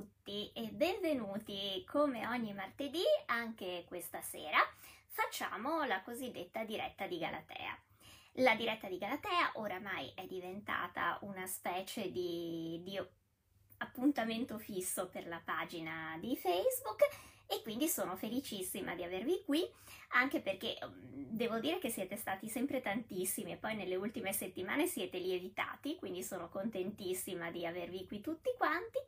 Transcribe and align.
tutti 0.00 0.50
e 0.54 0.68
benvenuti 0.68 1.84
come 1.86 2.26
ogni 2.26 2.54
martedì 2.54 3.02
anche 3.26 3.84
questa 3.86 4.22
sera 4.22 4.56
facciamo 5.08 5.84
la 5.84 6.00
cosiddetta 6.00 6.64
diretta 6.64 7.06
di 7.06 7.18
Galatea. 7.18 7.78
La 8.36 8.54
diretta 8.54 8.88
di 8.88 8.96
Galatea 8.96 9.50
oramai 9.56 10.10
è 10.14 10.24
diventata 10.24 11.18
una 11.20 11.46
specie 11.46 12.10
di, 12.10 12.80
di 12.82 12.98
appuntamento 13.76 14.58
fisso 14.58 15.10
per 15.10 15.26
la 15.26 15.42
pagina 15.44 16.16
di 16.18 16.34
Facebook 16.34 17.02
e 17.46 17.60
quindi 17.62 17.86
sono 17.86 18.16
felicissima 18.16 18.94
di 18.94 19.02
avervi 19.02 19.42
qui 19.44 19.68
anche 20.12 20.40
perché 20.40 20.78
mm, 20.82 21.24
devo 21.28 21.58
dire 21.58 21.78
che 21.78 21.90
siete 21.90 22.16
stati 22.16 22.48
sempre 22.48 22.80
tantissimi 22.80 23.52
e 23.52 23.56
poi 23.56 23.76
nelle 23.76 23.96
ultime 23.96 24.32
settimane 24.32 24.86
siete 24.86 25.18
lievitati, 25.18 25.96
quindi 25.96 26.22
sono 26.22 26.48
contentissima 26.48 27.50
di 27.50 27.66
avervi 27.66 28.06
qui 28.06 28.22
tutti 28.22 28.48
quanti 28.56 28.98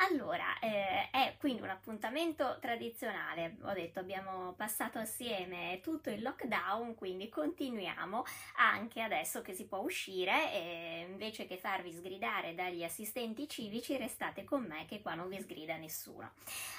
allora, 0.00 0.58
eh, 0.60 1.10
è 1.10 1.34
quindi 1.38 1.62
un 1.62 1.70
appuntamento 1.70 2.58
tradizionale, 2.60 3.56
ho 3.62 3.72
detto 3.72 3.98
abbiamo 3.98 4.52
passato 4.52 4.98
assieme 4.98 5.80
tutto 5.82 6.08
il 6.08 6.22
lockdown, 6.22 6.94
quindi 6.94 7.28
continuiamo 7.28 8.24
anche 8.56 9.00
adesso 9.00 9.42
che 9.42 9.54
si 9.54 9.66
può 9.66 9.78
uscire 9.78 10.52
e 10.52 11.06
invece 11.08 11.46
che 11.46 11.58
farvi 11.58 11.92
sgridare 11.92 12.54
dagli 12.54 12.84
assistenti 12.84 13.48
civici 13.48 13.96
restate 13.96 14.44
con 14.44 14.62
me 14.64 14.84
che 14.86 15.00
qua 15.02 15.14
non 15.14 15.28
vi 15.28 15.40
sgrida 15.40 15.76
nessuno. 15.76 16.32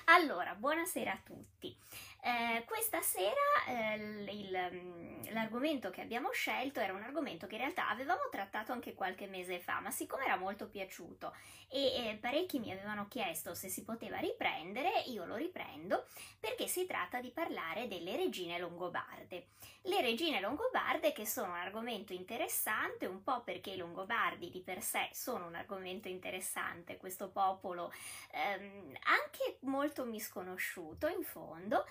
Allora, 0.06 0.56
buonasera 0.56 1.12
a 1.12 1.20
tutti. 1.22 1.76
Eh, 2.22 2.66
questa 2.66 3.02
sera 3.02 3.34
eh, 3.68 3.98
mm, 3.98 5.32
l'argomento 5.32 5.90
che 5.90 6.02
abbiamo 6.02 6.32
scelto 6.32 6.82
era 6.82 6.92
un 6.92 7.02
argomento 7.02 7.48
che 7.48 7.56
in 7.56 7.62
realtà 7.62 7.88
avevamo 7.90 8.28
trattato 8.30 8.74
anche 8.74 8.94
qualche 8.94 9.28
mese 9.28 9.60
fa, 9.60 9.80
ma 9.80 9.90
siccome 9.90 10.26
era 10.26 10.36
molto 10.36 10.68
piaciuto 10.68 11.34
e 11.70 12.10
eh, 12.10 12.18
parecchi 12.20 12.60
mi 12.60 12.72
avevano 12.72 13.08
chiesto 13.08 13.54
se 13.54 13.70
si 13.70 13.84
poteva 13.84 14.18
riprendere, 14.18 15.04
io 15.08 15.26
lo 15.26 15.36
riprendo 15.36 16.08
perché 16.40 16.68
si 16.68 16.86
tratta 16.86 17.22
di 17.22 17.30
parlare 17.30 17.88
delle 17.88 18.18
regine 18.18 18.60
longobarde. 18.60 19.48
Le 19.84 20.02
regine 20.02 20.42
longobarde 20.42 21.14
che 21.14 21.26
sono 21.26 21.52
un 21.52 21.58
argomento 21.58 22.12
interessante, 22.12 23.06
un 23.06 23.24
po' 23.24 23.42
perché 23.44 23.72
i 23.72 23.78
longobardi 23.78 24.50
di 24.50 24.62
per 24.62 24.82
sé 24.82 25.08
sono 25.14 25.46
un 25.46 25.56
argomento 25.56 26.10
interessante, 26.10 26.98
questo 26.98 27.30
popolo 27.30 27.92
ehm, 28.32 28.98
anche 29.04 29.58
molto 29.62 30.04
misconosciuto 30.04 31.08
in 31.08 31.24
fondo, 31.24 31.86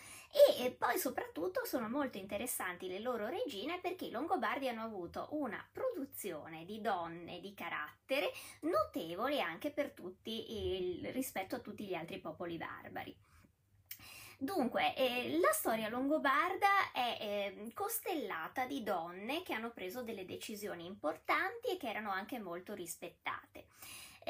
e 0.59 0.71
poi 0.73 0.98
soprattutto 0.98 1.65
sono 1.65 1.89
molto 1.89 2.19
interessanti 2.19 2.89
le 2.89 3.01
loro 3.01 3.29
regine 3.29 3.79
perché 3.81 4.07
i 4.07 4.11
Longobardi 4.11 4.69
hanno 4.69 4.83
avuto 4.83 5.29
una 5.31 5.67
produzione 5.73 6.65
di 6.65 6.81
donne 6.81 7.41
di 7.41 7.55
carattere 7.55 8.33
notevole 8.61 9.41
anche 9.41 9.70
per 9.70 9.91
tutti 9.93 11.01
il, 11.01 11.12
rispetto 11.12 11.57
a 11.57 11.61
tutti 11.61 11.85
gli 11.85 11.95
altri 11.95 12.19
popoli 12.19 12.57
barbari. 12.57 13.17
Dunque, 14.41 14.95
eh, 14.95 15.39
la 15.41 15.51
storia 15.51 15.89
longobarda 15.89 16.92
è 16.92 17.17
eh, 17.20 17.73
costellata 17.75 18.67
di 18.67 18.85
donne 18.85 19.42
che 19.42 19.53
hanno 19.53 19.73
preso 19.73 20.03
delle 20.03 20.25
decisioni 20.25 20.87
importanti 20.87 21.70
e 21.70 21.77
che 21.77 21.89
erano 21.89 22.13
anche 22.13 22.39
molto 22.39 22.73
rispettate. 22.73 23.67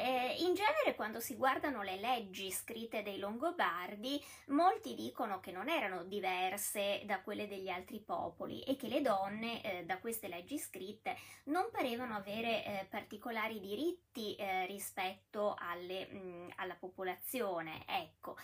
Eh, 0.01 0.35
in 0.39 0.53
genere 0.53 0.95
quando 0.95 1.19
si 1.19 1.35
guardano 1.35 1.83
le 1.83 1.97
leggi 1.97 2.49
scritte 2.51 3.03
dei 3.03 3.19
Longobardi, 3.19 4.23
molti 4.47 4.95
dicono 4.95 5.41
che 5.41 5.51
non 5.51 5.67
erano 5.67 6.05
diverse 6.05 7.01
da 7.03 7.19
quelle 7.19 7.49
degli 7.49 7.67
altri 7.67 7.99
popoli 7.99 8.61
e 8.61 8.77
che 8.77 8.87
le 8.87 9.01
donne 9.01 9.61
eh, 9.61 9.83
da 9.83 9.99
queste 9.99 10.29
leggi 10.29 10.57
scritte 10.57 11.17
non 11.45 11.69
parevano 11.69 12.15
avere 12.15 12.63
eh, 12.63 12.87
particolari 12.89 13.59
diritti 13.59 14.35
eh, 14.35 14.65
rispetto 14.67 15.53
alle, 15.59 16.05
mh, 16.07 16.53
alla 16.55 16.75
popolazione. 16.75 17.83
Ecco. 17.85 18.37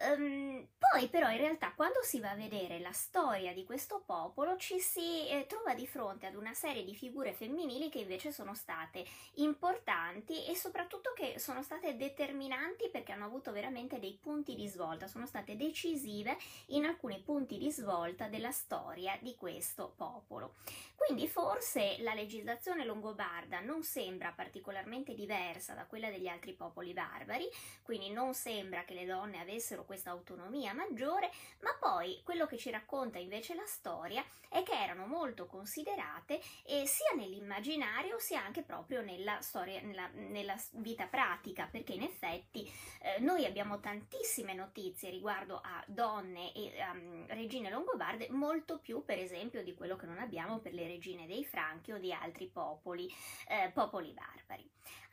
Um, 0.00 0.66
poi 0.90 1.06
però 1.06 1.30
in 1.30 1.36
realtà 1.36 1.72
quando 1.76 2.02
si 2.02 2.18
va 2.18 2.30
a 2.30 2.34
vedere 2.34 2.80
la 2.80 2.90
storia 2.90 3.52
di 3.52 3.64
questo 3.64 4.02
popolo 4.04 4.56
ci 4.56 4.80
si 4.80 5.28
eh, 5.28 5.46
trova 5.46 5.72
di 5.72 5.86
fronte 5.86 6.26
ad 6.26 6.34
una 6.34 6.52
serie 6.52 6.84
di 6.84 6.96
figure 6.96 7.32
femminili 7.32 7.88
che 7.88 8.00
invece 8.00 8.32
sono 8.32 8.54
state 8.54 9.04
importanti 9.34 10.46
e 10.46 10.56
soprattutto 10.56 11.12
che 11.14 11.38
sono 11.38 11.62
state 11.62 11.96
determinanti 11.96 12.88
perché 12.90 13.12
hanno 13.12 13.26
avuto 13.26 13.52
veramente 13.52 14.00
dei 14.00 14.18
punti 14.20 14.56
di 14.56 14.66
svolta, 14.66 15.06
sono 15.06 15.26
state 15.26 15.56
decisive 15.56 16.36
in 16.66 16.84
alcuni 16.84 17.20
punti 17.20 17.56
di 17.56 17.70
svolta 17.70 18.26
della 18.26 18.50
storia 18.50 19.16
di 19.20 19.36
questo 19.36 19.92
popolo. 19.96 20.54
Quindi 20.96 21.28
forse 21.28 21.96
la 22.00 22.14
legislazione 22.14 22.84
longobarda 22.84 23.60
non 23.60 23.84
sembra 23.84 24.32
particolarmente 24.32 25.14
diversa 25.14 25.72
da 25.72 25.86
quella 25.86 26.10
degli 26.10 26.26
altri 26.26 26.52
popoli 26.52 26.92
barbari, 26.92 27.48
quindi 27.82 28.10
non 28.10 28.34
sembra 28.34 28.84
che 28.84 28.94
le 28.94 29.06
donne 29.06 29.40
avessero 29.40 29.84
questa 29.84 30.10
autonomia 30.10 30.74
maggiore, 30.80 31.30
ma 31.60 31.76
poi 31.78 32.20
quello 32.24 32.46
che 32.46 32.56
ci 32.56 32.70
racconta 32.70 33.18
invece 33.18 33.54
la 33.54 33.66
storia 33.66 34.24
è 34.48 34.62
che 34.62 34.72
erano 34.72 35.06
molto 35.06 35.46
considerate 35.46 36.40
eh, 36.64 36.86
sia 36.86 37.14
nell'immaginario 37.16 38.18
sia 38.18 38.42
anche 38.42 38.62
proprio 38.62 39.02
nella 39.02 39.40
storia, 39.40 39.80
nella, 39.80 40.08
nella 40.14 40.56
vita 40.72 41.06
pratica, 41.06 41.68
perché 41.70 41.92
in 41.92 42.02
effetti 42.02 42.70
eh, 43.02 43.20
noi 43.20 43.44
abbiamo 43.44 43.80
tantissime 43.80 44.54
notizie 44.54 45.10
riguardo 45.10 45.60
a 45.62 45.84
donne 45.86 46.52
e 46.54 46.72
um, 46.92 47.26
regine 47.28 47.70
longobarde, 47.70 48.28
molto 48.30 48.78
più 48.78 49.04
per 49.04 49.18
esempio 49.18 49.62
di 49.62 49.74
quello 49.74 49.96
che 49.96 50.06
non 50.06 50.18
abbiamo 50.18 50.58
per 50.58 50.72
le 50.72 50.86
regine 50.86 51.26
dei 51.26 51.44
Franchi 51.44 51.92
o 51.92 51.98
di 51.98 52.12
altri 52.12 52.48
popoli, 52.48 53.08
eh, 53.48 53.70
popoli 53.72 54.12
barbari. 54.12 54.68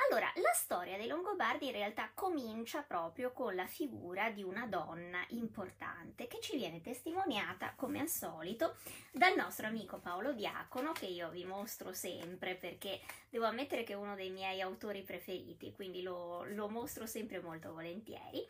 Allora, 0.08 0.32
la 0.36 0.52
storia 0.54 0.96
dei 0.96 1.08
Longobardi 1.08 1.66
in 1.66 1.72
realtà 1.72 2.12
comincia 2.14 2.82
proprio 2.82 3.32
con 3.32 3.56
la 3.56 3.66
figura 3.66 4.30
di 4.30 4.44
una 4.44 4.66
donna 4.68 5.24
importante 5.30 6.28
che 6.28 6.40
ci 6.40 6.56
viene 6.56 6.82
testimoniata, 6.82 7.74
come 7.76 8.00
al 8.00 8.08
solito, 8.08 8.76
dal 9.12 9.36
nostro 9.36 9.68
amico 9.68 9.98
Paolo 9.98 10.34
Diacono, 10.34 10.92
che 10.92 11.08
io 11.08 11.30
vi 11.30 11.46
mostro 11.46 11.94
sempre 11.94 12.56
perché 12.56 13.02
devo 13.30 13.46
ammettere 13.46 13.84
che 13.84 13.94
è 13.94 13.98
uno 13.98 14.16
dei 14.16 14.30
miei 14.30 14.62
autori 14.62 15.02
preferiti, 15.02 15.74
quindi 15.74 16.02
lo, 16.02 16.44
lo 16.44 16.70
mostro 16.70 17.06
sempre 17.06 17.42
molto 17.42 17.74
volentieri. 17.74 18.48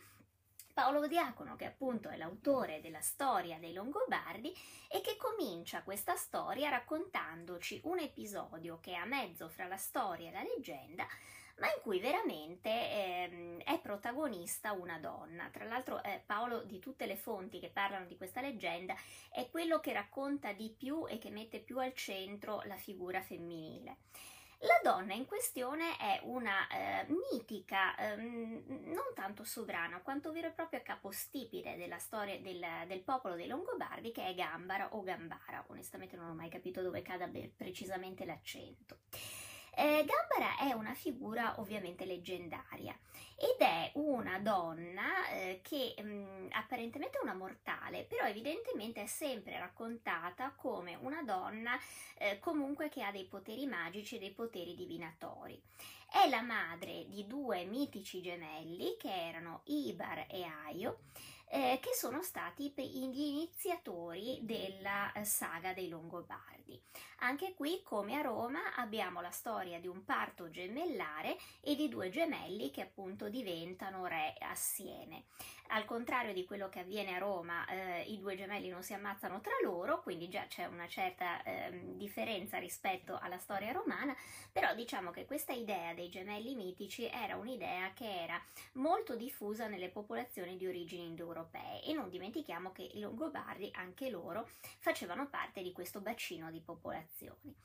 Paolo 0.77 1.07
Diacono, 1.07 1.55
che 1.55 1.65
appunto 1.65 2.07
è 2.09 2.17
l'autore 2.17 2.81
della 2.81 3.01
storia 3.01 3.57
dei 3.57 3.73
Longobardi 3.73 4.53
e 4.87 5.01
che 5.01 5.17
comincia 5.17 5.81
questa 5.81 6.15
storia 6.15 6.69
raccontandoci 6.69 7.81
un 7.85 7.97
episodio 7.97 8.79
che 8.79 8.91
è 8.91 8.97
a 8.97 9.05
mezzo 9.05 9.49
fra 9.49 9.65
la 9.65 9.75
storia 9.75 10.29
e 10.29 10.33
la 10.33 10.43
leggenda, 10.43 11.07
ma 11.57 11.65
in 11.65 11.81
cui 11.81 11.99
veramente 11.99 12.69
ehm, 12.69 13.61
è 13.63 13.79
protagonista 13.79 14.73
una 14.73 14.99
donna. 14.99 15.49
Tra 15.49 15.65
l'altro 15.65 16.03
eh, 16.03 16.21
Paolo 16.23 16.61
di 16.61 16.77
tutte 16.77 17.07
le 17.07 17.17
fonti 17.17 17.59
che 17.59 17.71
parlano 17.71 18.05
di 18.05 18.15
questa 18.15 18.41
leggenda 18.41 18.93
è 19.31 19.49
quello 19.49 19.79
che 19.79 19.93
racconta 19.93 20.53
di 20.53 20.69
più 20.77 21.07
e 21.07 21.17
che 21.17 21.31
mette 21.31 21.59
più 21.59 21.79
al 21.79 21.95
centro 21.95 22.61
la 22.65 22.77
figura 22.77 23.19
femminile. 23.23 23.97
La 24.61 24.79
donna 24.81 25.13
in 25.13 25.25
questione 25.27 25.97
è 25.97 26.19
una 26.23 26.67
eh, 26.67 27.05
mitica, 27.31 27.95
ehm, 27.95 28.63
non 28.85 29.13
tanto 29.13 29.43
sovrana, 29.43 30.01
quanto 30.01 30.31
vero 30.31 30.47
e 30.47 30.51
proprio 30.51 30.81
capostipite 30.83 31.75
della 31.77 31.99
storia 31.99 32.39
del, 32.39 32.65
del, 32.87 33.03
popolo 33.03 33.35
dei 33.35 33.45
Longobardi, 33.45 34.11
che 34.11 34.25
è 34.25 34.33
Gambara 34.33 34.95
o 34.95 35.03
Gambara. 35.03 35.63
Onestamente 35.67 36.15
non 36.15 36.29
ho 36.29 36.33
mai 36.33 36.49
capito 36.49 36.81
dove 36.81 37.03
cada 37.03 37.29
precisamente 37.55 38.25
l'accento. 38.25 38.97
Eh, 39.79 40.05
Gambara 40.05 40.57
è 40.57 40.73
una 40.73 40.95
figura 40.95 41.59
ovviamente 41.59 42.03
leggendaria 42.03 42.97
ed 43.35 43.59
è 43.59 43.91
una 43.93 44.39
donna 44.39 45.29
eh, 45.29 45.59
che 45.61 45.93
mh, 46.01 46.07
mm, 46.07 46.47
apparentemente 46.53 47.19
è 47.19 47.21
una 47.21 47.35
mortale, 47.35 48.03
però 48.03 48.25
evidentemente 48.25 49.03
è 49.03 49.05
sempre 49.05 49.59
raccontata 49.59 50.51
come 50.55 50.97
una 50.99 51.21
donna 51.21 51.77
eh, 52.17 52.39
comunque 52.39 52.89
che 52.89 53.03
ha 53.03 53.11
dei 53.11 53.25
poteri 53.25 53.67
magici 53.67 54.15
e 54.15 54.19
dei 54.19 54.31
poteri 54.31 54.73
divinatori. 54.73 55.61
È 56.09 56.27
la 56.27 56.41
madre 56.41 57.05
di 57.07 57.27
due 57.27 57.63
mitici 57.65 58.19
gemelli 58.19 58.97
che 58.97 59.27
erano 59.27 59.61
Ibar 59.65 60.25
e 60.27 60.43
Aio 60.65 61.01
eh, 61.49 61.79
che 61.81 61.93
sono 61.93 62.21
stati 62.21 62.73
gli 62.75 63.21
iniziatori 63.21 64.39
della 64.41 65.11
eh, 65.13 65.23
saga 65.23 65.73
dei 65.73 65.89
Longobardi. 65.89 66.81
Anche 67.19 67.53
qui, 67.53 67.81
come 67.83 68.15
a 68.15 68.21
Roma, 68.21 68.75
abbiamo 68.75 69.21
la 69.21 69.31
storia 69.31 69.79
di 69.79 69.87
un 69.87 70.03
parto 70.03 70.49
gemellare 70.49 71.37
e 71.61 71.75
di 71.75 71.89
due 71.89 72.09
gemelli 72.09 72.69
che 72.69 72.81
appunto 72.81 73.29
diventano 73.29 74.05
re 74.05 74.35
assieme. 74.39 75.23
Al 75.69 75.83
contrario 75.83 76.33
di 76.33 76.45
quello 76.45 76.69
che 76.69 76.79
avviene 76.79 77.15
a 77.15 77.17
Roma, 77.17 77.65
eh, 77.67 78.03
i 78.03 78.19
due 78.19 78.37
gemelli 78.37 78.69
non 78.69 78.83
si 78.83 78.93
ammazzano 78.93 79.41
tra 79.41 79.51
loro, 79.63 80.01
quindi 80.01 80.29
già 80.29 80.45
c'è 80.47 80.65
una 80.65 80.87
certa 80.87 81.43
eh, 81.43 81.95
differenza 81.95 82.57
rispetto 82.57 83.17
alla 83.19 83.37
storia 83.37 83.73
romana, 83.73 84.15
però 84.51 84.73
diciamo 84.73 85.11
che 85.11 85.25
questa 85.25 85.51
idea 85.51 85.93
dei 85.93 86.07
gemelli 86.07 86.55
mitici 86.55 87.07
era 87.07 87.35
un'idea 87.35 87.91
che 87.93 88.23
era 88.23 88.41
molto 88.73 89.15
diffusa 89.15 89.67
nelle 89.67 89.89
popolazioni 89.89 90.55
di 90.55 90.67
origini 90.67 91.03
indoeuropee 91.37 91.83
e 91.83 91.93
non 91.93 92.09
dimentichiamo 92.09 92.71
che 92.71 92.89
i 92.93 92.99
Longobardi, 92.99 93.69
anche 93.73 94.09
loro, 94.09 94.49
facevano 94.79 95.27
parte 95.27 95.61
di 95.61 95.71
questo 95.71 95.99
bacino 95.99 96.49
di 96.51 96.61
popolazioni. 96.61 97.55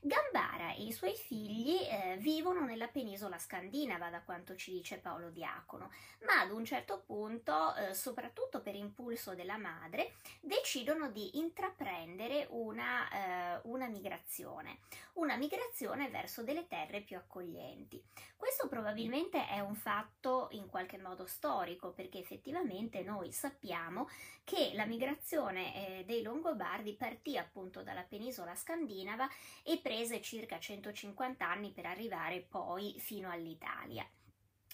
Gambara 0.00 0.74
e 0.74 0.84
i 0.84 0.92
suoi 0.92 1.14
figli 1.14 1.76
eh, 1.82 2.16
vivono 2.18 2.64
nella 2.64 2.86
penisola 2.86 3.38
scandinava, 3.38 4.10
da 4.10 4.22
quanto 4.22 4.54
ci 4.54 4.70
dice 4.70 4.98
Paolo 4.98 5.30
Diacono, 5.30 5.90
ma 6.24 6.40
ad 6.40 6.52
un 6.52 6.64
certo 6.64 7.02
punto, 7.04 7.74
eh, 7.74 7.94
soprattutto 7.94 8.60
per 8.60 8.74
impulso 8.74 9.34
della 9.34 9.56
madre, 9.56 10.14
decidono 10.40 11.10
di 11.10 11.38
intraprendere 11.38 12.46
una, 12.50 13.56
eh, 13.56 13.60
una 13.64 13.88
migrazione, 13.88 14.78
una 15.14 15.36
migrazione 15.36 16.08
verso 16.08 16.42
delle 16.42 16.68
terre 16.68 17.00
più 17.00 17.16
accoglienti. 17.16 18.00
Questo 18.36 18.68
probabilmente 18.68 19.48
è 19.48 19.58
un 19.58 19.74
fatto 19.74 20.46
in 20.52 20.68
qualche 20.68 20.96
modo 20.96 21.26
storico, 21.26 21.90
perché 21.90 22.18
effettivamente 22.18 23.02
noi 23.02 23.32
sappiamo 23.32 24.08
che 24.44 24.70
la 24.74 24.86
migrazione 24.86 25.74
eh, 25.98 26.04
dei 26.04 26.22
Longobardi 26.22 26.94
partì 26.94 27.36
appunto 27.36 27.82
dalla 27.82 28.04
penisola 28.04 28.54
scandinava 28.54 29.28
e 29.64 29.78
prese 29.88 30.20
circa 30.20 30.58
150 30.58 31.50
anni 31.50 31.72
per 31.72 31.86
arrivare 31.86 32.42
poi 32.42 32.94
fino 32.98 33.30
all'Italia 33.30 34.06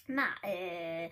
ma 0.07 0.39
eh, 0.39 1.11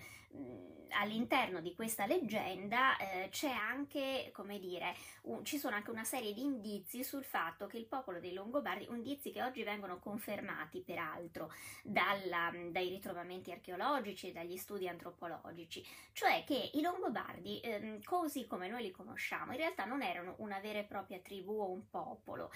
all'interno 0.94 1.60
di 1.60 1.74
questa 1.74 2.06
leggenda 2.06 2.96
eh, 2.96 3.28
c'è 3.30 3.50
anche, 3.50 4.30
come 4.32 4.58
dire, 4.58 4.94
un, 5.22 5.44
ci 5.44 5.58
sono 5.58 5.76
anche 5.76 5.90
una 5.90 6.04
serie 6.04 6.32
di 6.32 6.42
indizi 6.42 7.02
sul 7.04 7.24
fatto 7.24 7.66
che 7.66 7.78
il 7.78 7.86
popolo 7.86 8.20
dei 8.20 8.32
Longobardi, 8.32 8.86
indizi 8.90 9.30
che 9.30 9.42
oggi 9.42 9.62
vengono 9.62 9.98
confermati 9.98 10.80
peraltro 10.80 11.52
dalla, 11.82 12.52
dai 12.70 12.88
ritrovamenti 12.88 13.50
archeologici 13.50 14.28
e 14.28 14.32
dagli 14.32 14.56
studi 14.56 14.88
antropologici, 14.88 15.84
cioè 16.12 16.44
che 16.46 16.70
i 16.74 16.80
Longobardi, 16.80 17.60
eh, 17.60 18.00
così 18.04 18.46
come 18.46 18.68
noi 18.68 18.82
li 18.82 18.90
conosciamo, 18.90 19.52
in 19.52 19.58
realtà 19.58 19.84
non 19.84 20.02
erano 20.02 20.34
una 20.38 20.60
vera 20.60 20.78
e 20.78 20.84
propria 20.84 21.18
tribù 21.18 21.60
o 21.60 21.70
un 21.70 21.88
popolo, 21.90 22.50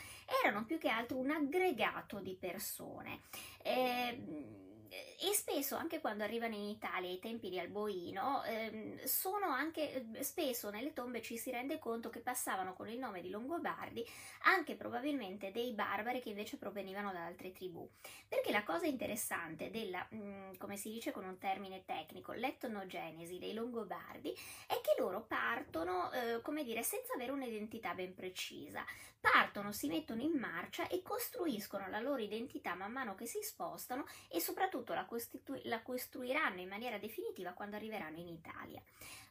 erano 0.45 0.65
più 0.65 0.79
che 0.79 0.89
altro 0.89 1.17
un 1.19 1.31
aggregato 1.31 2.21
di 2.21 2.37
persone. 2.39 3.21
Eh, 3.63 4.67
e 4.89 5.35
spesso 5.35 5.77
anche 5.77 6.01
quando 6.01 6.25
arrivano 6.25 6.55
in 6.55 6.65
Italia 6.65 7.09
ai 7.09 7.19
tempi 7.19 7.51
di 7.51 7.59
Alboino, 7.59 8.43
ehm, 8.45 9.05
sono 9.05 9.47
anche 9.47 10.07
spesso 10.21 10.71
nelle 10.71 10.93
tombe 10.93 11.23
ci 11.23 11.37
si 11.37 11.51
rende 11.51 11.79
conto 11.79 12.11
che 12.11 12.21
passavano 12.21 12.75
con 12.75 12.89
il 12.89 12.99
nome 12.99 13.21
di 13.21 13.31
Longobardi 13.31 14.05
anche 14.43 14.75
probabilmente 14.75 15.51
dei 15.51 15.73
barbari 15.73 16.21
che 16.21 16.31
invece 16.31 16.57
provenivano 16.57 17.13
da 17.13 17.25
altre 17.25 17.53
tribù. 17.53 17.89
Perché 18.27 18.51
la 18.53 18.65
cosa 18.65 18.87
interessante 18.87 19.71
della, 19.71 20.07
mh, 20.11 20.17
mm, 20.17 20.51
come 20.59 20.77
si 20.77 20.91
dice 20.91 21.11
con 21.11 21.25
un 21.25 21.39
termine 21.39 21.85
tecnico, 21.85 22.33
l'etnogenesi 22.33 23.39
dei 23.39 23.55
Longobardi 23.55 24.33
è 24.67 24.81
che 24.81 24.95
loro 24.99 25.23
partono, 25.23 26.11
eh, 26.13 26.41
come 26.43 26.65
dire, 26.65 26.83
senza 26.83 27.15
avere 27.15 27.33
un'identità 27.33 27.95
ben 27.95 28.15
precisa. 28.15 28.85
Partono, 29.21 29.73
si 29.73 29.89
mettono 29.89 30.23
in 30.23 30.39
marcia 30.39 30.87
e 30.87 31.03
costruiscono 31.03 31.89
la 31.89 32.01
loro 32.01 32.23
identità 32.23 32.75
man 32.75 32.93
mano 32.93 33.15
che 33.17 33.27
si 33.27 33.43
spostano 33.43 34.07
e 34.29 34.41
soprattutto 34.41 34.78
la, 34.87 35.05
costitu- 35.05 35.61
la 35.65 35.83
costruiranno 35.83 36.61
in 36.61 36.69
maniera 36.69 36.99
definitiva 36.99 37.53
quando 37.53 37.77
arriveranno 37.77 38.19
in 38.19 38.29
Italia. 38.29 38.83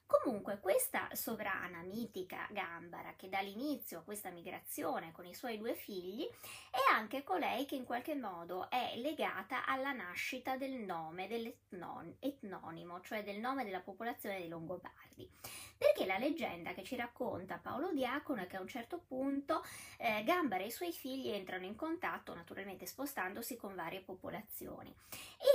Comunque 0.07 0.59
questa 0.61 1.09
sovrana 1.11 1.81
mitica 1.81 2.47
Gambara 2.51 3.15
che 3.17 3.27
dà 3.27 3.41
l'inizio 3.41 3.99
a 3.99 4.03
questa 4.03 4.29
migrazione 4.29 5.11
con 5.11 5.25
i 5.25 5.33
suoi 5.33 5.57
due 5.57 5.75
figli 5.75 6.25
è 6.71 6.93
anche 6.93 7.25
colei 7.25 7.65
che 7.65 7.75
in 7.75 7.83
qualche 7.83 8.15
modo 8.15 8.69
è 8.69 8.93
legata 8.95 9.65
alla 9.65 9.91
nascita 9.91 10.55
del 10.55 10.71
nome 10.71 11.27
dell'etnonimo, 11.27 13.01
cioè 13.01 13.21
del 13.21 13.39
nome 13.39 13.65
della 13.65 13.81
popolazione 13.81 14.37
dei 14.37 14.47
Longobardi. 14.47 15.29
Perché 15.77 16.05
la 16.05 16.17
leggenda 16.17 16.73
che 16.73 16.83
ci 16.83 16.95
racconta 16.95 17.59
Paolo 17.61 17.91
Diacono 17.93 18.41
è 18.41 18.47
che 18.47 18.57
a 18.57 18.61
un 18.61 18.67
certo 18.67 18.99
punto 19.07 19.63
eh, 19.97 20.23
Gambara 20.23 20.63
e 20.63 20.67
i 20.67 20.71
suoi 20.71 20.91
figli 20.91 21.29
entrano 21.29 21.65
in 21.65 21.75
contatto, 21.75 22.33
naturalmente 22.33 22.87
spostandosi 22.87 23.55
con 23.57 23.75
varie 23.75 24.01
popolazioni. 24.01 24.93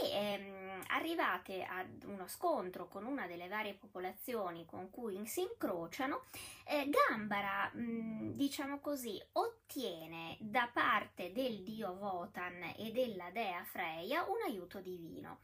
E 0.03 0.11
ehm, 0.11 0.83
arrivate 0.89 1.65
ad 1.65 2.05
uno 2.05 2.29
scontro 2.29 2.87
con 2.87 3.05
una 3.05 3.27
delle 3.27 3.49
varie 3.49 3.75
popolazioni 3.75 4.65
con 4.65 4.91
cui 4.91 5.27
si 5.27 5.41
incrociano, 5.41 6.27
eh, 6.65 6.89
Gambara, 6.89 7.71
mh, 7.73 7.81
mm, 7.81 8.31
diciamo 8.33 8.79
così, 8.79 9.21
ottiene 9.33 10.37
da 10.39 10.71
parte 10.73 11.33
del 11.33 11.63
dio 11.63 11.97
Votan 11.97 12.75
e 12.77 12.93
della 12.93 13.31
dea 13.31 13.65
Freya 13.65 14.25
un 14.29 14.41
aiuto 14.47 14.81
divino 14.81 15.41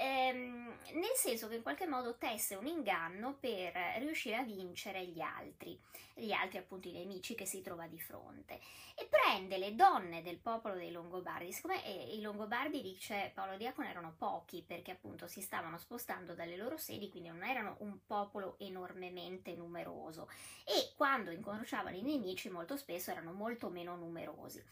ehm, 0.00 0.78
nel 0.94 1.14
senso 1.14 1.48
che 1.48 1.56
in 1.56 1.62
qualche 1.62 1.86
modo 1.86 2.16
tesse 2.16 2.54
un 2.54 2.66
inganno 2.66 3.36
per 3.38 3.72
riuscire 3.98 4.36
a 4.36 4.42
vincere 4.42 5.04
gli 5.04 5.20
altri, 5.20 5.78
gli 6.20 6.32
altri 6.32 6.58
appunto 6.58 6.88
i 6.88 6.92
nemici 6.92 7.34
che 7.34 7.46
si 7.46 7.62
trova 7.62 7.86
di 7.86 7.98
fronte, 7.98 8.60
e 8.94 9.08
prende 9.08 9.58
le 9.58 9.74
donne 9.74 10.22
del 10.22 10.38
popolo 10.38 10.74
dei 10.74 10.90
Longobardi, 10.90 11.52
siccome 11.52 11.84
eh, 11.84 12.14
i 12.14 12.20
Longobardi, 12.20 12.82
dice 12.82 13.32
Paolo 13.34 13.56
Diacono, 13.56 13.88
erano 13.88 14.14
pochi 14.16 14.62
perché 14.66 14.92
appunto 14.92 15.26
si 15.26 15.40
stavano 15.40 15.78
spostando 15.78 16.34
dalle 16.34 16.56
loro 16.56 16.76
sedi, 16.76 17.08
quindi 17.08 17.28
non 17.28 17.42
erano 17.42 17.76
un 17.80 17.98
popolo 18.06 18.56
enormemente 18.58 19.54
numeroso 19.54 20.28
e 20.64 20.92
quando 20.96 21.30
incrociavano 21.30 21.96
i 21.96 22.02
nemici 22.02 22.50
molto 22.50 22.76
spesso 22.76 23.10
erano 23.10 23.32
molto 23.32 23.68
meno 23.68 23.96
numerosi. 23.96 24.62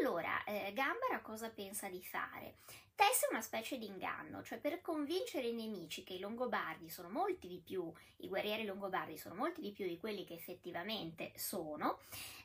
Allora, 0.00 0.44
eh, 0.44 0.72
Gambara 0.74 1.20
cosa 1.20 1.50
pensa 1.50 1.88
di 1.88 2.02
fare? 2.02 2.56
tesse 2.98 3.28
una 3.30 3.40
specie 3.40 3.78
di 3.78 3.86
inganno, 3.86 4.42
cioè 4.42 4.58
per 4.58 4.80
convincere 4.80 5.46
i 5.46 5.52
nemici 5.52 6.02
che 6.02 6.14
i 6.14 6.18
Longobardi 6.18 6.90
sono 6.90 7.08
molti 7.08 7.46
di 7.46 7.62
più, 7.64 7.92
i 8.16 8.26
guerrieri 8.26 8.64
Longobardi 8.64 9.16
sono 9.16 9.36
molti 9.36 9.60
di 9.60 9.70
più 9.70 9.86
di 9.86 10.00
quelli 10.00 10.24
che 10.24 10.34
effettivamente 10.34 10.87
sono, 11.34 11.98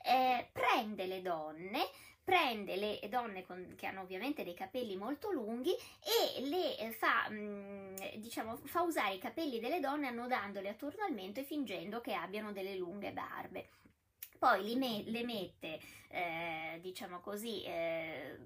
eh, 0.04 0.48
prende 0.52 1.06
le 1.06 1.22
donne, 1.22 1.90
prende 2.24 2.76
le 2.76 3.00
donne 3.10 3.44
con, 3.44 3.74
che 3.76 3.86
hanno 3.86 4.02
ovviamente 4.02 4.44
dei 4.44 4.54
capelli 4.54 4.96
molto 4.96 5.32
lunghi 5.32 5.72
e 5.72 6.42
le 6.42 6.78
eh, 6.78 6.92
fa, 6.92 7.30
mh, 7.30 7.36
mm, 7.36 7.96
diciamo, 8.16 8.56
fa 8.64 8.82
usare 8.82 9.16
i 9.16 9.20
capelli 9.20 9.60
delle 9.60 9.80
donne 9.80 10.08
annodandoli 10.08 10.68
attorno 10.68 11.04
al 11.04 11.14
mento 11.14 11.40
e 11.42 11.44
fingendo 11.44 12.02
che 12.02 12.14
abbiano 12.14 12.52
delle 12.52 12.76
lunghe 12.76 13.12
barbe. 13.12 13.70
Poi 14.38 14.76
me- 14.76 15.04
le 15.06 15.24
mette, 15.24 15.80
eh, 16.10 16.80
diciamo 16.82 17.20
così, 17.22 17.64
eh, 17.64 18.38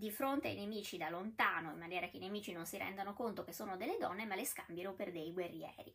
di 0.00 0.10
fronte 0.10 0.48
ai 0.48 0.54
nemici 0.54 0.96
da 0.96 1.10
lontano, 1.10 1.72
in 1.72 1.78
maniera 1.78 2.08
che 2.08 2.16
i 2.16 2.20
nemici 2.20 2.52
non 2.52 2.66
si 2.66 2.78
rendano 2.78 3.12
conto 3.12 3.42
che 3.42 3.52
sono 3.52 3.76
delle 3.76 3.98
donne, 3.98 4.24
ma 4.24 4.34
le 4.34 4.44
scambiano 4.44 4.94
per 4.94 5.10
dei 5.10 5.32
guerrieri. 5.32 5.92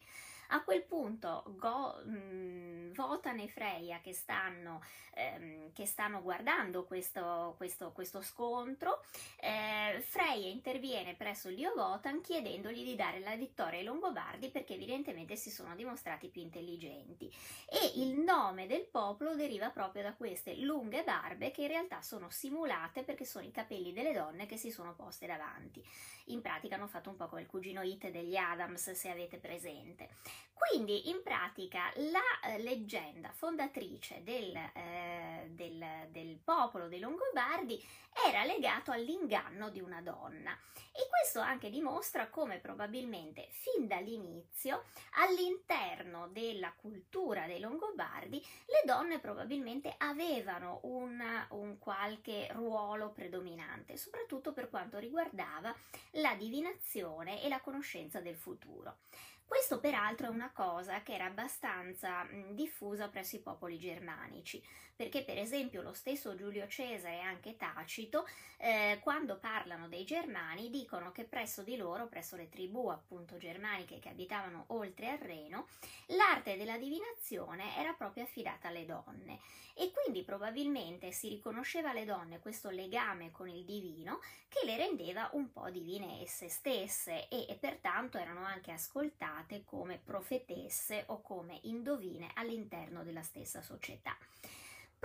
A 0.49 0.63
quel 0.63 0.83
punto 0.83 1.43
Go, 1.57 2.01
mh, 2.03 2.11
mm, 2.11 2.93
Votan 2.93 3.39
e 3.39 3.47
Freya 3.47 3.99
che 4.01 4.13
stanno, 4.13 4.81
ehm, 5.13 5.73
che 5.73 5.85
stanno 5.85 6.21
guardando 6.21 6.85
questo, 6.85 7.55
questo, 7.57 7.91
questo 7.91 8.21
scontro, 8.21 9.03
eh, 9.37 10.01
Freya 10.01 10.49
interviene 10.49 11.15
presso 11.15 11.49
il 11.49 11.55
dio 11.55 11.73
Votan 11.75 12.21
chiedendogli 12.21 12.83
di 12.83 12.95
dare 12.95 13.19
la 13.19 13.35
vittoria 13.35 13.79
ai 13.79 13.85
Longobardi 13.85 14.49
perché 14.49 14.73
evidentemente 14.73 15.35
si 15.35 15.49
sono 15.49 15.75
dimostrati 15.75 16.29
più 16.29 16.41
intelligenti 16.41 17.31
e 17.67 17.93
il 17.95 18.19
nome 18.19 18.67
del 18.67 18.85
popolo 18.85 19.35
deriva 19.35 19.69
proprio 19.69 20.03
da 20.03 20.13
queste 20.13 20.55
lunghe 20.57 21.03
barbe 21.03 21.51
che 21.51 21.63
in 21.63 21.67
realtà 21.67 22.01
sono 22.01 22.29
simulate 22.29 23.03
perché 23.03 23.25
sono 23.25 23.45
i 23.45 23.51
capelli 23.51 23.93
delle 23.93 24.13
donne 24.13 24.45
che 24.45 24.57
si 24.57 24.71
sono 24.71 24.93
poste 24.93 25.25
davanti. 25.25 25.83
In 26.29 26.41
pratica 26.41 26.75
hanno 26.75 26.87
fatto 26.87 27.09
un 27.09 27.15
po' 27.15 27.27
come 27.27 27.41
il 27.41 27.47
cugino 27.47 27.81
It 27.81 28.09
degli 28.09 28.35
Adams 28.35 28.91
se 28.91 29.09
avete 29.09 29.37
presente. 29.37 30.09
Quindi 30.53 31.09
in 31.09 31.21
pratica 31.21 31.91
la 31.95 32.21
eh, 32.43 32.59
leggenda 32.59 33.29
fondatrice 33.31 34.23
del, 34.23 34.55
eh, 34.55 35.47
del, 35.49 36.07
del 36.09 36.37
popolo 36.43 36.87
dei 36.87 36.99
Longobardi 36.99 37.83
era 38.25 38.45
legato 38.45 38.91
all'inganno 38.91 39.69
di 39.69 39.81
una 39.81 40.01
donna 40.01 40.57
e 40.91 41.09
questo 41.09 41.41
anche 41.41 41.69
dimostra 41.69 42.29
come 42.29 42.59
probabilmente 42.59 43.49
fin 43.51 43.85
dall'inizio 43.85 44.85
all'interno 45.15 46.29
della 46.29 46.73
cultura 46.73 47.45
dei 47.45 47.59
Longobardi 47.59 48.41
le 48.65 48.81
donne 48.85 49.19
probabilmente 49.19 49.93
avevano 49.97 50.79
una, 50.83 51.47
un 51.51 51.77
qualche 51.77 52.47
ruolo 52.51 53.11
predominante, 53.11 53.97
soprattutto 53.97 54.53
per 54.53 54.69
quanto 54.69 54.97
riguardava 54.97 55.75
la 56.11 56.33
divinazione 56.35 57.43
e 57.43 57.49
la 57.49 57.59
conoscenza 57.59 58.21
del 58.21 58.37
futuro. 58.37 58.99
Questo 59.47 59.79
peraltro 59.79 60.27
è 60.27 60.29
una 60.29 60.51
cosa 60.51 61.01
che 61.01 61.13
era 61.13 61.25
abbastanza 61.25 62.27
diffusa 62.51 63.09
presso 63.09 63.35
i 63.35 63.41
popoli 63.41 63.77
germanici, 63.77 64.61
perché 64.95 65.23
per 65.23 65.37
esempio 65.37 65.81
lo 65.81 65.93
stesso 65.93 66.35
Giulio 66.35 66.67
Cesare 66.67 67.17
e 67.17 67.19
anche 67.19 67.57
Tacito, 67.57 68.27
eh, 68.57 68.99
quando 69.01 69.37
parlano 69.37 69.87
dei 69.87 70.05
germani, 70.05 70.69
dicono 70.69 71.11
che 71.11 71.25
presso 71.25 71.63
di 71.63 71.75
loro, 71.75 72.07
presso 72.07 72.35
le 72.35 72.49
tribù 72.49 72.87
appunto 72.87 73.37
germaniche 73.37 73.99
che 73.99 74.09
abitavano 74.09 74.65
oltre 74.67 75.09
al 75.09 75.17
Reno, 75.17 75.67
l'arte 76.07 76.55
della 76.55 76.77
divinazione 76.77 77.75
era 77.77 77.93
proprio 77.93 78.23
affidata 78.23 78.69
alle 78.69 78.85
donne 78.85 79.39
e 79.77 79.91
quindi 79.91 80.23
probabilmente 80.23 81.11
si 81.11 81.27
riconosceva 81.27 81.89
alle 81.89 82.05
donne 82.05 82.39
questo 82.39 82.69
legame 82.69 83.31
con 83.31 83.49
il 83.49 83.65
divino 83.65 84.21
che 84.47 84.65
le 84.65 84.77
rendeva 84.77 85.29
un 85.33 85.51
po' 85.51 85.69
divine 85.69 86.21
esse 86.21 86.47
stesse 86.47 87.27
e, 87.27 87.45
e 87.49 87.55
pertanto 87.55 88.17
erano 88.17 88.45
anche 88.45 88.71
ascoltate 88.71 89.65
come 89.65 89.99
profetesse 90.01 91.03
o 91.07 91.21
come 91.21 91.59
indovine 91.63 92.31
all'interno 92.35 93.03
della 93.03 93.21
stessa 93.21 93.61
società. 93.61 94.17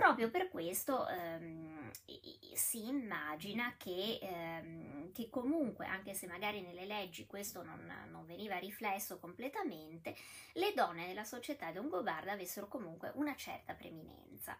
Proprio 0.01 0.31
per 0.31 0.49
questo 0.49 1.07
ehm, 1.07 1.91
si 2.55 2.87
immagina 2.87 3.75
che, 3.77 4.17
ehm, 4.19 5.11
che, 5.11 5.29
comunque, 5.29 5.85
anche 5.85 6.15
se 6.15 6.25
magari 6.25 6.61
nelle 6.61 6.87
leggi 6.87 7.27
questo 7.27 7.61
non, 7.61 7.87
non, 8.09 8.25
veniva 8.25 8.57
riflesso 8.57 9.19
completamente, 9.19 10.15
le 10.53 10.73
donne 10.73 11.05
nella 11.05 11.23
società 11.23 11.69
longobarda 11.69 12.31
avessero 12.31 12.67
comunque 12.67 13.11
una 13.13 13.35
certa 13.35 13.75
preminenza. 13.75 14.57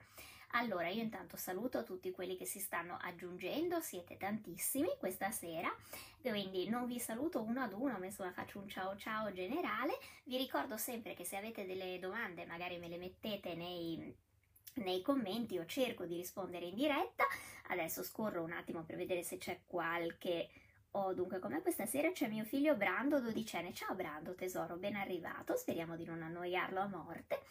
Allora, 0.52 0.90
io 0.90 1.02
intanto 1.02 1.38
saluto 1.38 1.84
tutti 1.84 2.12
quelli 2.12 2.38
che 2.38 2.46
si 2.46 2.60
stanno 2.60 3.00
aggiungendo, 3.02 3.82
siete 3.82 4.18
tantissimi 4.18 4.90
questa 5.00 5.32
sera, 5.32 5.76
quindi 6.22 6.70
non 6.70 6.86
vi 6.86 7.00
saluto 7.00 7.42
uno 7.42 7.64
ad 7.64 7.74
uno, 7.74 7.98
ma 7.98 8.06
insomma 8.06 8.32
faccio 8.32 8.60
un 8.60 8.70
ciao 8.70 8.96
ciao 8.96 9.34
generale. 9.34 9.98
Vi 10.26 10.38
ricordo 10.38 10.78
sempre 10.78 11.16
che 11.16 11.26
se 11.26 11.36
avete 11.36 11.66
delle 11.66 11.98
domande 11.98 12.46
magari 12.46 12.78
me 12.78 12.90
le 12.90 12.98
mettete 12.98 13.56
nei 13.56 14.30
nei 14.76 15.02
commenti 15.02 15.56
io 15.56 15.66
cerco 15.66 16.06
di 16.06 16.16
rispondere 16.16 16.66
in 16.66 16.76
diretta. 16.76 17.26
Adesso 17.68 18.04
scorro 18.04 18.44
un 18.44 18.52
attimo 18.52 18.84
per 18.84 18.96
vedere 18.96 19.24
se 19.24 19.38
c'è 19.38 19.60
qualche 19.66 20.50
Oh, 20.94 21.14
dunque, 21.14 21.40
come 21.40 21.62
questa 21.62 21.86
sera 21.86 22.12
c'è 22.12 22.28
mio 22.28 22.44
figlio 22.44 22.76
Brando, 22.76 23.22
dodicenne. 23.22 23.74
Ciao 23.74 23.96
Brando, 23.96 24.36
tesoro, 24.36 24.76
ben 24.76 24.96
arrivato. 24.96 25.56
Speriamo 25.56 25.96
di 25.96 26.04
non 26.04 26.22
annoiarlo 26.22 26.82
a 26.82 26.88
morte. 26.88 27.44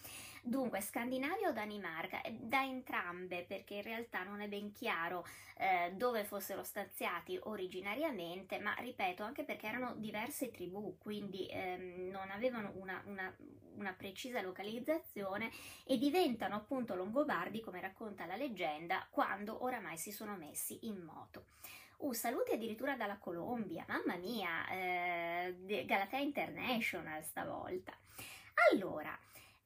Dunque, 0.42 0.82
Scandinavia 0.82 1.48
o 1.48 1.52
Danimarca? 1.52 2.20
Eh, 2.20 2.32
da 2.32 2.62
entrambe, 2.62 3.44
perché 3.48 3.76
in 3.76 3.82
realtà 3.82 4.24
non 4.24 4.42
è 4.42 4.48
ben 4.48 4.72
chiaro 4.72 5.24
eh, 5.56 5.90
dove 5.94 6.24
fossero 6.24 6.62
stanziati 6.62 7.38
originariamente, 7.44 8.58
ma 8.58 8.74
ripeto, 8.74 9.22
anche 9.22 9.44
perché 9.44 9.68
erano 9.68 9.94
diverse 9.96 10.50
tribù, 10.50 10.98
quindi 10.98 11.46
ehm, 11.50 12.10
non 12.10 12.30
avevano 12.30 12.72
una, 12.74 13.02
una, 13.06 13.34
una 13.76 13.92
precisa 13.94 14.42
localizzazione 14.42 15.50
e 15.84 15.96
diventano 15.96 16.56
appunto 16.56 16.94
longobardi, 16.94 17.60
come 17.60 17.80
racconta 17.80 18.26
la 18.26 18.36
leggenda, 18.36 19.06
quando 19.10 19.64
oramai 19.64 19.96
si 19.96 20.12
sono 20.12 20.36
messi 20.36 20.78
in 20.82 21.00
moto. 21.02 21.46
Uh, 22.02 22.12
saluti 22.14 22.52
addirittura 22.52 22.96
dalla 22.96 23.18
Colombia, 23.18 23.84
mamma 23.86 24.16
mia, 24.16 24.66
eh, 24.70 25.84
Galatea 25.84 26.20
International 26.20 27.22
stavolta. 27.22 27.92
Allora, 28.72 29.18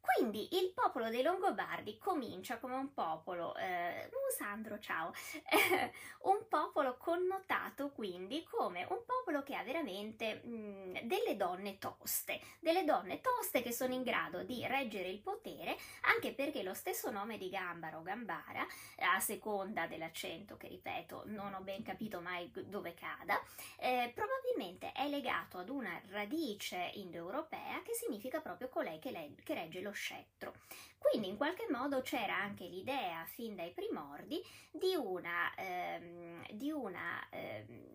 quindi 0.04 0.56
il 0.58 0.72
popolo 0.74 1.08
dei 1.08 1.22
Longobardi 1.22 1.96
comincia 1.98 2.58
come 2.58 2.74
un 2.74 2.92
popolo, 2.92 3.56
eh, 3.56 4.10
Sandro, 4.36 4.78
ciao, 4.78 5.12
un 6.22 6.46
popolo 6.48 6.96
connotato 6.96 7.90
quindi 7.90 8.42
come 8.44 8.84
un 8.90 9.02
popolo 9.06 9.42
che 9.42 9.54
ha 9.54 9.62
veramente 9.62 10.42
mh, 10.44 11.06
delle 11.06 11.36
donne 11.36 11.78
toste, 11.78 12.40
delle 12.60 12.84
donne 12.84 13.20
toste 13.20 13.62
che 13.62 13.72
sono 13.72 13.94
in 13.94 14.02
grado 14.02 14.42
di 14.42 14.66
reggere 14.66 15.08
il 15.08 15.20
potere, 15.20 15.76
anche 16.02 16.32
perché 16.34 16.62
lo 16.62 16.74
stesso 16.74 17.10
nome 17.10 17.38
di 17.38 17.48
Gambara 17.48 17.98
o 17.98 18.02
Gambara, 18.02 18.66
a 18.98 19.20
seconda 19.20 19.86
dell'accento 19.86 20.56
che 20.56 20.68
ripeto 20.68 21.22
non 21.26 21.54
ho 21.54 21.60
ben 21.60 21.82
capito 21.82 22.20
mai 22.20 22.50
dove 22.66 22.94
cada, 22.94 23.40
eh, 23.78 24.12
probabilmente 24.14 24.92
è 24.92 25.08
legato 25.08 25.58
ad 25.58 25.68
una 25.68 26.00
radice 26.10 26.90
indoeuropea 26.94 27.82
che 27.82 27.94
significa 27.94 28.40
proprio 28.40 28.68
colei 28.68 28.98
che, 28.98 29.10
le- 29.10 29.34
che 29.42 29.54
regge 29.54 29.80
lo 29.80 29.92
scettro. 29.94 30.54
Quindi 30.98 31.28
in 31.28 31.36
qualche 31.36 31.66
modo 31.70 32.02
c'era 32.02 32.36
anche 32.36 32.64
l'idea, 32.64 33.24
fin 33.26 33.54
dai 33.54 33.72
primordi, 33.72 34.42
di 34.70 34.94
una, 34.94 35.54
ehm, 35.54 36.46
di 36.50 36.70
una 36.70 37.26
ehm, 37.30 37.94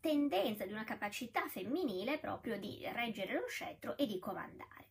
tendenza, 0.00 0.66
di 0.66 0.72
una 0.72 0.84
capacità 0.84 1.48
femminile 1.48 2.18
proprio 2.18 2.58
di 2.58 2.86
reggere 2.92 3.32
lo 3.32 3.48
scettro 3.48 3.96
e 3.96 4.06
di 4.06 4.18
comandare. 4.18 4.84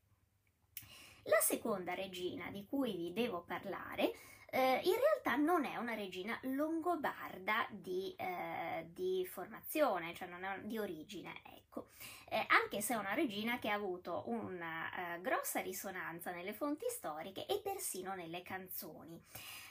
La 1.24 1.40
seconda 1.40 1.94
regina 1.94 2.50
di 2.52 2.66
cui 2.66 2.96
vi 2.96 3.14
devo 3.14 3.44
parlare 3.44 4.14
eh, 4.56 4.82
in 4.84 4.94
realtà 4.94 5.36
non 5.36 5.66
è 5.66 5.78
una 5.78 5.96
regina 5.96 6.38
longobarda 6.44 7.66
di, 7.72 8.14
eh, 8.16 8.88
di 8.94 9.26
formazione, 9.26 10.14
cioè 10.14 10.28
non 10.28 10.44
è 10.44 10.60
di 10.62 10.78
origine, 10.78 11.42
ecco. 11.56 11.88
Eh, 12.30 12.46
anche 12.50 12.80
se 12.80 12.94
è 12.94 12.98
una 12.98 13.16
regina 13.16 13.58
che 13.58 13.70
ha 13.70 13.74
avuto 13.74 14.24
una 14.28 15.18
uh, 15.18 15.22
grossa 15.22 15.60
risonanza 15.60 16.32
nelle 16.32 16.54
fonti 16.54 16.86
storiche 16.90 17.48
e 17.48 17.62
persino 17.64 18.14
nelle 18.14 18.44
canzoni. 18.44 19.20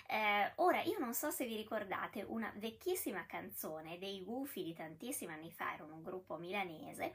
Eh, 0.08 0.50
ora, 0.56 0.82
io 0.82 0.98
non 0.98 1.14
so 1.14 1.30
se 1.30 1.46
vi 1.46 1.54
ricordate 1.54 2.24
una 2.26 2.52
vecchissima 2.56 3.24
canzone 3.24 3.98
dei 3.98 4.24
Gufi 4.24 4.64
di 4.64 4.74
tantissimi 4.74 5.32
anni 5.32 5.52
fa, 5.52 5.74
era 5.74 5.84
un 5.84 6.02
gruppo 6.02 6.38
milanese, 6.38 7.14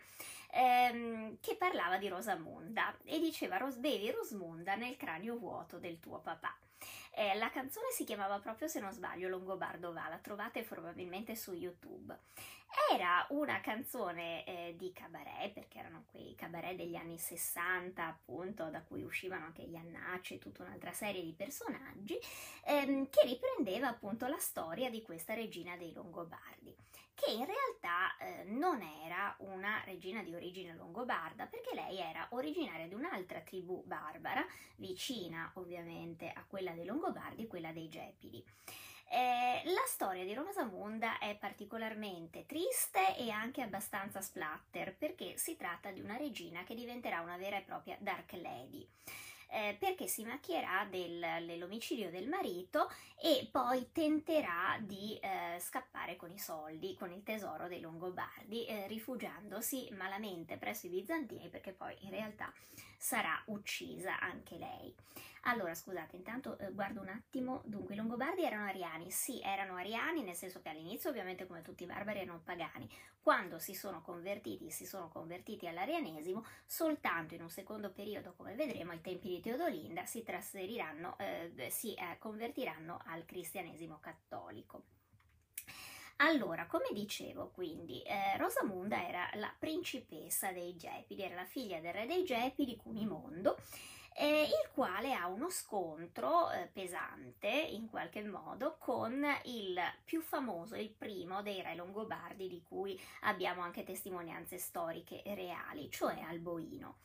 ehm, 0.52 1.38
che 1.42 1.58
parlava 1.58 1.98
di 1.98 2.08
Rosamunda 2.08 2.98
e 3.04 3.20
diceva 3.20 3.58
bevi 3.76 4.10
Rosmunda 4.10 4.76
nel 4.76 4.96
cranio 4.96 5.38
vuoto 5.38 5.80
del 5.80 6.00
tuo 6.00 6.20
papà. 6.20 6.58
Eh, 7.20 7.34
la 7.34 7.50
canzone 7.50 7.88
si 7.90 8.04
chiamava 8.04 8.38
proprio, 8.38 8.68
se 8.68 8.80
non 8.80 8.92
sbaglio, 8.92 9.28
Longobardo 9.28 9.92
va, 9.92 10.08
la 10.08 10.20
trovate 10.20 10.62
probabilmente 10.62 11.36
su 11.36 11.52
YouTube. 11.52 12.16
Era 12.92 13.26
una 13.30 13.60
canzone 13.60 14.46
eh, 14.46 14.76
di 14.78 14.94
cabaret, 14.94 15.52
perché 15.52 15.80
erano 15.80 16.04
quei 16.12 16.36
cabaret 16.36 16.76
degli 16.76 16.96
anni 16.96 17.18
60, 17.18 18.06
appunto, 18.06 18.70
da 18.70 18.84
cui 18.84 19.02
uscivano 19.02 19.46
anche 19.46 19.64
gli 19.64 19.76
annacci 19.76 20.36
e 20.36 20.38
tutta 20.38 20.62
un'altra 20.62 20.92
serie 20.92 21.24
di 21.24 21.34
personaggi, 21.34 22.20
ehm, 22.66 23.10
che 23.10 23.26
riprendeva 23.26 23.88
appunto 23.88 24.28
la 24.28 24.38
storia 24.38 24.92
di 24.92 25.02
questa 25.02 25.34
regina 25.34 25.76
dei 25.76 25.94
Longobardi 25.94 26.76
che 27.18 27.32
in 27.32 27.46
realtà 27.46 28.16
eh, 28.20 28.44
non 28.44 28.80
era 29.04 29.36
una 29.40 29.82
regina 29.86 30.22
di 30.22 30.36
origine 30.36 30.76
longobarda, 30.76 31.48
perché 31.48 31.74
lei 31.74 31.98
era 31.98 32.28
originaria 32.32 32.88
di 32.88 32.94
un'altra 32.94 33.42
tribù 33.42 33.84
barbara, 33.86 34.46
vicina 34.76 35.50
ovviamente 35.56 36.32
a 36.32 36.46
quella 36.48 36.72
dei 36.74 36.86
Longobardi, 36.86 37.48
quella 37.48 37.72
dei 37.72 37.90
Gepidi. 37.90 38.46
Eh, 39.10 39.62
la 39.66 39.84
storia 39.88 40.26
di 40.26 40.34
Rosamunda 40.34 41.18
è 41.18 41.36
particolarmente 41.38 42.46
triste 42.46 43.16
e 43.18 43.32
anche 43.32 43.62
abbastanza 43.62 44.22
splatter 44.22 44.96
perché 44.96 45.38
si 45.38 45.56
tratta 45.56 45.92
di 45.92 46.02
una 46.02 46.18
regina 46.18 46.64
che 46.66 46.76
diventerà 46.76 47.22
una 47.22 47.38
vera 47.38 47.58
e 47.58 47.62
propria 47.62 47.96
Dark 48.00 48.34
Lady 48.34 48.88
eh, 49.50 49.76
perché 49.80 50.08
si 50.08 50.24
macchierà 50.24 50.86
del, 50.90 51.46
dell'omicidio 51.46 52.10
del 52.10 52.28
marito 52.28 52.92
e 53.22 53.48
poi 53.52 53.92
tenterà 53.92 54.78
di 54.82 55.18
eh, 55.20 55.60
scappare 55.60 56.16
con 56.16 56.32
i 56.32 56.40
soldi, 56.40 56.96
con 56.98 57.12
il 57.12 57.24
tesoro 57.24 57.68
dei 57.68 57.80
Longobardi, 57.80 58.66
eh, 58.66 58.88
rifugiandosi 58.88 59.90
malamente 59.98 60.58
presso 60.58 60.88
i 60.88 60.90
bizantini 60.90 61.50
perché 61.50 61.72
poi 61.72 61.96
in 62.02 62.12
realtà 62.12 62.52
sarà 62.98 63.42
uccisa 63.46 64.20
anche 64.20 64.58
lei. 64.58 64.94
Allora, 65.48 65.74
scusate, 65.74 66.18
intanto 66.18 66.58
eh, 66.58 66.74
guardo 66.74 67.00
un 67.00 67.08
attimo. 67.08 67.62
Dunque, 67.64 67.94
i 67.94 67.98
Longobardi 67.98 68.44
erano 68.44 68.66
ariani? 68.66 69.10
Sì, 69.12 69.40
erano 69.42 69.76
ariani, 69.76 70.22
nel 70.22 70.36
senso 70.36 70.62
che 70.62 70.68
all'inizio, 70.68 71.10
ovviamente, 71.10 71.48
come 71.48 71.62
tutti 71.62 71.84
i 71.84 71.86
barbari, 71.86 72.20
erano 72.20 72.42
pagani. 72.44 72.90
Quando 73.22 73.58
si 73.58 73.74
sono 73.74 74.02
convertiti, 74.02 74.70
si 74.72 74.86
sono 74.86 75.08
convertiti 75.08 75.66
all'arianesimo, 75.66 76.46
soltanto 76.66 77.34
in 77.34 77.44
un 77.44 77.50
secondo 77.50 77.92
periodo, 77.92 78.34
come 78.36 78.56
vedremo, 78.56 78.92
ai 78.92 79.00
tempi 79.00 79.30
di 79.30 79.40
Teodolinda, 79.40 80.06
si 80.06 80.22
trasferiranno, 80.22 81.18
eh, 81.18 81.70
si 81.70 81.94
eh, 81.94 82.18
convertiranno 82.20 83.00
al 83.06 83.24
cristianesimo 83.24 84.00
cattolico. 84.02 84.84
Allora, 86.18 86.66
come 86.66 86.90
dicevo, 86.92 87.52
quindi, 87.52 88.02
eh, 88.02 88.36
Rosamunda 88.38 89.08
era 89.08 89.30
la 89.36 89.54
principessa 89.58 90.52
dei 90.52 90.76
Gepidi, 90.76 91.22
era 91.22 91.36
la 91.36 91.46
figlia 91.46 91.80
del 91.80 91.94
re 91.94 92.06
dei 92.06 92.26
Gepidi, 92.26 92.76
Cunimondo, 92.76 93.56
eh, 94.20 94.44
il 94.46 94.70
quale 94.74 95.14
ha 95.14 95.28
uno 95.28 95.50
scontro 95.50 96.50
eh, 96.50 96.68
pesante 96.74 97.48
in 97.48 97.88
qualche 97.88 98.24
modo 98.24 98.78
con 98.80 99.24
il 99.44 99.80
più 100.04 100.22
famoso, 100.22 100.76
il 100.76 100.90
primo 100.90 101.44
dei 101.44 101.62
re 101.62 101.76
longobardi 101.76 102.48
di 102.48 102.64
cui 102.68 103.00
abbiamo 103.22 103.62
anche 103.62 103.84
testimonianze 103.84 104.58
storiche 104.58 105.22
reali, 105.24 105.92
cioè 105.92 106.20
Alboino. 106.22 106.96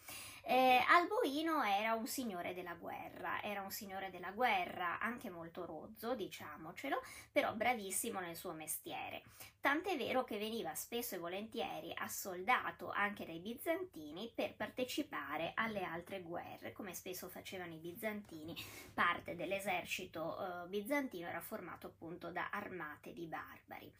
Eh, 0.44 0.82
Alboino 0.88 1.62
era 1.62 1.94
un 1.94 2.06
signore 2.06 2.52
della 2.52 2.75
guerra, 2.75 3.40
era 3.42 3.62
un 3.62 3.70
signore 3.70 4.11
della 4.11 4.32
guerra 4.32 4.99
anche 4.99 5.30
molto 5.30 5.64
rozzo, 5.64 6.14
diciamocelo, 6.14 7.00
però 7.30 7.54
bravissimo 7.54 8.18
nel 8.18 8.34
suo 8.34 8.52
mestiere. 8.52 9.22
Tant'è 9.61 9.96
vero 9.96 10.25
che 10.25 10.38
veniva 10.38 10.75
spesso 10.75 11.14
e 11.14 11.18
volentieri 11.18 11.92
assoldato 11.96 12.90
anche 12.90 13.25
dai 13.25 13.38
bizantini 13.38 14.32
per 14.34 14.54
partecipare 14.54 15.52
alle 15.54 15.84
altre 15.84 16.20
guerre, 16.20 16.72
come 16.72 16.94
spesso 16.94 17.28
facevano 17.28 17.72
i 17.72 17.78
bizantini. 17.78 18.56
Parte 18.92 19.37
dell'esercito 19.37 20.64
eh, 20.64 20.66
bizantino 20.66 21.28
era 21.28 21.40
formato 21.40 21.87
appunto 21.87 22.30
da 22.32 22.50
armate 22.50 23.12
di 23.12 23.26
barbari. 23.26 23.92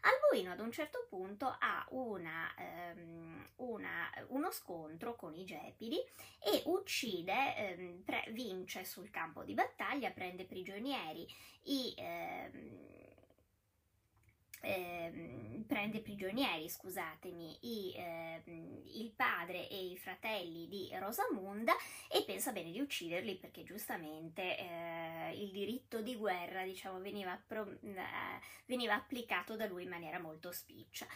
Alboino 0.00 0.52
ad 0.52 0.60
un 0.60 0.70
certo 0.72 1.06
punto 1.08 1.46
ha 1.46 1.86
una, 1.90 2.54
um, 2.94 3.46
una, 3.56 4.10
uno 4.28 4.50
scontro 4.50 5.16
con 5.16 5.34
i 5.34 5.44
Gepidi 5.44 5.98
e 6.42 6.62
uccide, 6.66 7.76
um, 7.78 8.02
pre- 8.04 8.26
vince 8.30 8.84
sul 8.84 9.10
campo 9.10 9.44
di 9.44 9.54
battaglia, 9.54 10.10
prende 10.10 10.44
prigionieri 10.44 11.26
i... 11.64 11.94
Um, 11.98 13.06
eh, 14.60 15.64
prende 15.66 16.00
prigionieri, 16.00 16.68
scusatemi, 16.68 17.58
i, 17.60 17.94
eh, 17.94 18.42
il 18.94 19.12
padre 19.14 19.68
e 19.68 19.90
i 19.90 19.96
fratelli 19.96 20.66
di 20.68 20.90
Rosamunda 20.98 21.74
e 22.10 22.24
pensa 22.24 22.52
bene 22.52 22.70
di 22.70 22.80
ucciderli 22.80 23.36
perché 23.36 23.62
giustamente 23.64 24.58
eh, 24.58 25.32
il 25.34 25.50
diritto 25.50 26.00
di 26.00 26.16
guerra 26.16 26.64
diciamo, 26.64 27.00
veniva, 27.00 27.38
pro, 27.46 27.70
eh, 27.82 28.40
veniva 28.66 28.94
applicato 28.94 29.56
da 29.56 29.66
lui 29.66 29.82
in 29.84 29.90
maniera 29.90 30.18
molto 30.18 30.50
spiccia. 30.52 31.06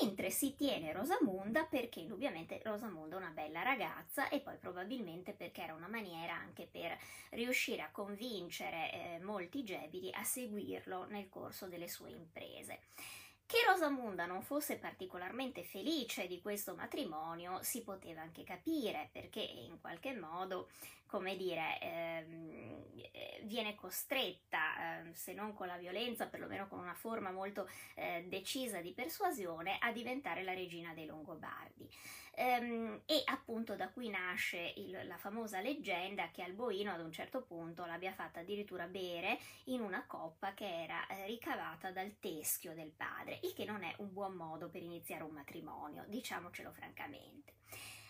Mentre 0.00 0.30
si 0.30 0.54
tiene 0.54 0.92
Rosamunda 0.92 1.64
perché 1.64 2.00
indubbiamente 2.00 2.60
Rosamunda 2.62 3.16
è 3.16 3.18
una 3.18 3.30
bella 3.30 3.62
ragazza 3.62 4.28
e 4.28 4.40
poi 4.40 4.56
probabilmente 4.56 5.32
perché 5.32 5.62
era 5.62 5.74
una 5.74 5.88
maniera 5.88 6.34
anche 6.34 6.66
per 6.70 6.96
riuscire 7.30 7.82
a 7.82 7.90
convincere 7.90 8.92
eh, 8.92 9.18
molti 9.20 9.64
gebidi 9.64 10.10
a 10.12 10.22
seguirlo 10.22 11.06
nel 11.06 11.28
corso 11.28 11.66
delle 11.66 11.88
sue 11.88 12.10
imprese. 12.10 12.85
Che 13.46 13.56
Rosamunda 13.64 14.26
non 14.26 14.42
fosse 14.42 14.76
particolarmente 14.76 15.62
felice 15.62 16.26
di 16.26 16.40
questo 16.40 16.74
matrimonio 16.74 17.62
si 17.62 17.82
poteva 17.82 18.20
anche 18.20 18.42
capire 18.42 19.08
perché 19.12 19.40
in 19.40 19.80
qualche 19.80 20.14
modo, 20.14 20.68
come 21.06 21.36
dire, 21.36 21.78
ehm, 21.80 22.84
viene 23.46 23.74
costretta, 23.74 25.04
eh, 25.04 25.14
se 25.14 25.32
non 25.32 25.54
con 25.54 25.66
la 25.66 25.76
violenza, 25.76 26.26
perlomeno 26.26 26.68
con 26.68 26.78
una 26.78 26.94
forma 26.94 27.30
molto 27.30 27.68
eh, 27.94 28.24
decisa 28.28 28.80
di 28.80 28.92
persuasione, 28.92 29.78
a 29.80 29.92
diventare 29.92 30.42
la 30.42 30.52
regina 30.52 30.92
dei 30.94 31.06
Longobardi. 31.06 31.88
Ehm, 32.38 33.00
e 33.06 33.22
appunto 33.24 33.76
da 33.76 33.88
qui 33.88 34.10
nasce 34.10 34.74
il, 34.76 35.06
la 35.06 35.16
famosa 35.16 35.60
leggenda 35.60 36.30
che 36.30 36.42
Alboino 36.42 36.92
ad 36.92 37.00
un 37.00 37.10
certo 37.10 37.42
punto 37.42 37.86
l'abbia 37.86 38.12
fatta 38.12 38.40
addirittura 38.40 38.86
bere 38.86 39.38
in 39.64 39.80
una 39.80 40.04
coppa 40.06 40.52
che 40.52 40.82
era 40.82 41.06
eh, 41.06 41.24
ricavata 41.24 41.90
dal 41.92 42.18
teschio 42.20 42.74
del 42.74 42.92
padre, 42.94 43.38
il 43.42 43.54
che 43.54 43.64
non 43.64 43.82
è 43.82 43.94
un 43.98 44.12
buon 44.12 44.34
modo 44.34 44.68
per 44.68 44.82
iniziare 44.82 45.22
un 45.22 45.32
matrimonio, 45.32 46.04
diciamocelo 46.08 46.72
francamente. 46.72 47.54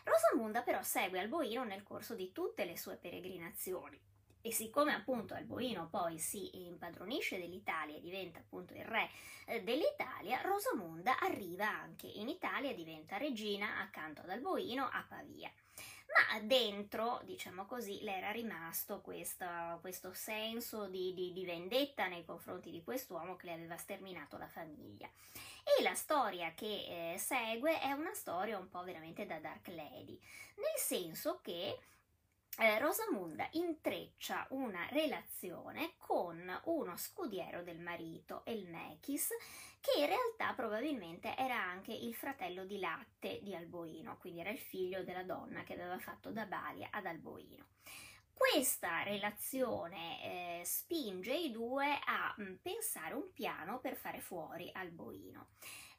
Rosamunda 0.06 0.62
però 0.62 0.82
segue 0.84 1.18
Alboino 1.18 1.64
nel 1.64 1.82
corso 1.82 2.14
di 2.14 2.30
tutte 2.30 2.64
le 2.64 2.76
sue 2.76 2.94
peregrinazioni 2.94 4.00
e 4.40 4.52
siccome 4.52 4.94
appunto 4.94 5.34
Alboino 5.34 5.88
poi 5.88 6.20
si 6.20 6.64
impadronisce 6.68 7.36
dell'Italia 7.38 7.96
e 7.96 8.00
diventa 8.00 8.38
appunto 8.38 8.72
il 8.72 8.84
re 8.84 9.10
eh, 9.46 9.64
dell'Italia, 9.64 10.40
Rosamunda 10.42 11.18
arriva 11.18 11.68
anche 11.68 12.06
in 12.06 12.28
Italia 12.28 12.70
e 12.70 12.74
diventa 12.74 13.16
regina 13.16 13.80
accanto 13.80 14.20
ad 14.20 14.30
Alboino 14.30 14.84
a 14.84 15.04
Pavia. 15.08 15.50
Ma 16.06 16.40
dentro, 16.40 17.20
diciamo 17.24 17.66
così, 17.66 18.02
le 18.02 18.16
era 18.16 18.30
rimasto 18.30 19.00
questo, 19.00 19.46
questo 19.80 20.12
senso 20.12 20.86
di, 20.86 21.12
di, 21.14 21.32
di 21.32 21.44
vendetta 21.44 22.06
nei 22.06 22.24
confronti 22.24 22.70
di 22.70 22.82
quest'uomo 22.82 23.36
che 23.36 23.46
le 23.46 23.52
aveva 23.54 23.76
sterminato 23.76 24.36
la 24.36 24.48
famiglia. 24.48 25.08
E 25.62 25.82
la 25.82 25.94
storia 25.94 26.52
che 26.54 27.14
eh, 27.14 27.18
segue 27.18 27.80
è 27.80 27.90
una 27.92 28.14
storia 28.14 28.56
un 28.56 28.68
po' 28.68 28.84
veramente 28.84 29.26
da 29.26 29.38
Dark 29.40 29.66
Lady, 29.68 30.18
nel 30.56 30.76
senso 30.76 31.40
che 31.42 31.78
eh, 32.58 32.78
Rosamunda 32.78 33.46
intreccia 33.52 34.46
una 34.50 34.86
relazione 34.90 35.92
con 35.98 36.60
uno 36.64 36.96
scudiero 36.96 37.62
del 37.62 37.80
marito, 37.80 38.42
Elmechis, 38.46 39.28
che 39.86 40.00
in 40.00 40.06
realtà 40.06 40.52
probabilmente 40.54 41.36
era 41.36 41.62
anche 41.62 41.92
il 41.92 42.12
fratello 42.12 42.64
di 42.64 42.80
latte 42.80 43.38
di 43.42 43.54
Alboino, 43.54 44.16
quindi 44.18 44.40
era 44.40 44.50
il 44.50 44.58
figlio 44.58 45.04
della 45.04 45.22
donna 45.22 45.62
che 45.62 45.74
aveva 45.74 45.98
fatto 46.00 46.32
da 46.32 46.44
Balia 46.44 46.88
ad 46.90 47.06
Alboino. 47.06 47.66
Questa 48.32 49.04
relazione 49.04 50.60
eh, 50.60 50.64
spinge 50.64 51.32
i 51.32 51.52
due 51.52 51.98
a 52.04 52.34
mh, 52.36 52.42
mm, 52.42 52.54
pensare 52.62 53.14
un 53.14 53.32
piano 53.32 53.78
per 53.78 53.94
fare 53.94 54.20
fuori 54.20 54.68
Alboino. 54.72 55.50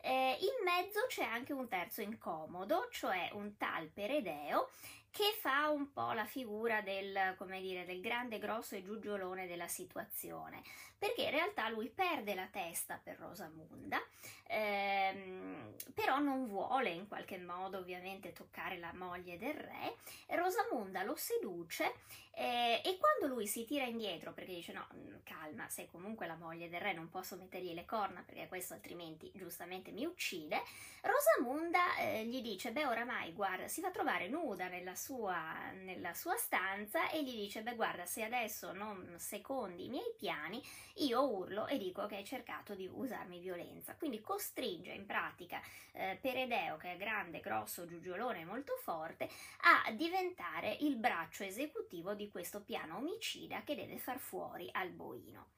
Eh, 0.02 0.38
in 0.42 0.64
mezzo 0.66 1.06
c'è 1.08 1.24
anche 1.24 1.54
un 1.54 1.70
terzo 1.70 2.02
incomodo, 2.02 2.90
cioè 2.92 3.30
un 3.34 3.56
tal 3.56 3.88
Peredeo 3.88 4.70
che 5.12 5.36
fa 5.40 5.70
un 5.70 5.92
po' 5.92 6.12
la 6.12 6.26
figura 6.26 6.82
del, 6.82 7.36
come 7.38 7.60
dire, 7.62 7.86
del 7.86 8.02
grande 8.02 8.38
grosso 8.40 8.76
e 8.76 8.84
giugiolone 8.84 9.48
della 9.48 9.68
situazione, 9.68 10.62
perché 10.98 11.24
in 11.24 11.32
realtà 11.32 11.70
lui 11.70 11.90
perde 11.90 12.34
la 12.34 12.48
testa 12.48 13.00
per 13.02 13.18
Rosamunda, 13.18 14.02
ehm, 14.48 15.76
però 15.94 16.20
non 16.20 16.48
vuole 16.48 16.90
in 16.90 17.08
qualche 17.08 17.38
modo 17.38 17.78
ovviamente 17.78 18.34
toccare 18.34 18.78
la 18.78 18.94
moglie 18.94 19.38
del 19.38 19.54
re, 19.54 19.98
Rosamunda 20.36 21.04
lo 21.04 21.16
seduce 21.16 21.94
eh, 22.32 22.82
e 22.84 22.98
quando 22.98 23.34
lui 23.34 23.48
si 23.48 23.66
tira 23.66 23.86
indietro 23.86 24.32
perché 24.34 24.54
dice 24.54 24.72
no, 24.72 24.88
mm, 24.94 25.16
calma, 25.24 25.68
sei 25.70 25.88
comunque 25.88 26.28
la 26.28 26.36
moglie 26.36 26.70
del 26.70 26.82
re, 26.82 26.94
non 26.94 27.10
posso 27.10 27.36
mettergli 27.36 27.74
le 27.74 27.86
corna 27.86 28.24
perché 28.24 28.48
questo 28.48 28.74
altrimenti 28.74 29.32
giustamente 29.34 29.92
mi 29.92 30.06
uccide, 30.06 30.62
Rosamunda 31.02 31.98
eh, 31.98 32.26
gli 32.26 32.42
dice 32.42 32.72
beh 32.72 32.86
oramai 32.86 33.34
guarda, 33.34 33.68
si 33.68 33.82
fa 33.82 33.90
trovare 33.92 34.28
nuda 34.28 34.68
nella 34.68 34.96
sua, 34.98 35.72
nella 35.72 36.14
sua 36.14 36.36
stanza 36.36 37.10
e 37.10 37.24
gli 37.24 37.34
dice 37.34 37.62
beh 37.62 37.76
guarda 37.76 38.06
se 38.06 38.24
adesso 38.24 38.74
non 38.74 39.16
secondi 39.18 39.86
i 39.86 39.90
miei 39.90 40.14
piani 40.18 40.62
io 40.96 41.22
urlo 41.22 41.68
e 41.68 41.78
dico 41.78 42.06
che 42.08 42.18
hai 42.18 42.26
cercato 42.26 42.76
di 42.76 42.90
usarmi 42.92 43.40
violenza, 43.40 43.96
quindi 43.96 44.20
costringe 44.20 44.92
in 44.92 45.06
pratica 45.06 45.62
eh, 45.94 46.18
Peredeo 46.20 46.76
che 46.76 46.94
è 46.94 46.98
grande, 46.98 47.40
grosso, 47.40 47.86
giugiolone 47.86 48.44
molto 48.44 48.76
forte 48.82 49.30
a 49.62 49.92
diventare 49.92 50.76
il 50.82 50.98
braccio 50.98 51.44
esecutivo 51.44 52.14
di 52.14 52.30
questo 52.30 52.62
piano 52.62 52.98
omicida 52.98 53.62
che 53.64 53.76
deve 53.76 53.98
far 53.98 54.20
fuori 54.20 54.68
Alboino. 54.72 55.52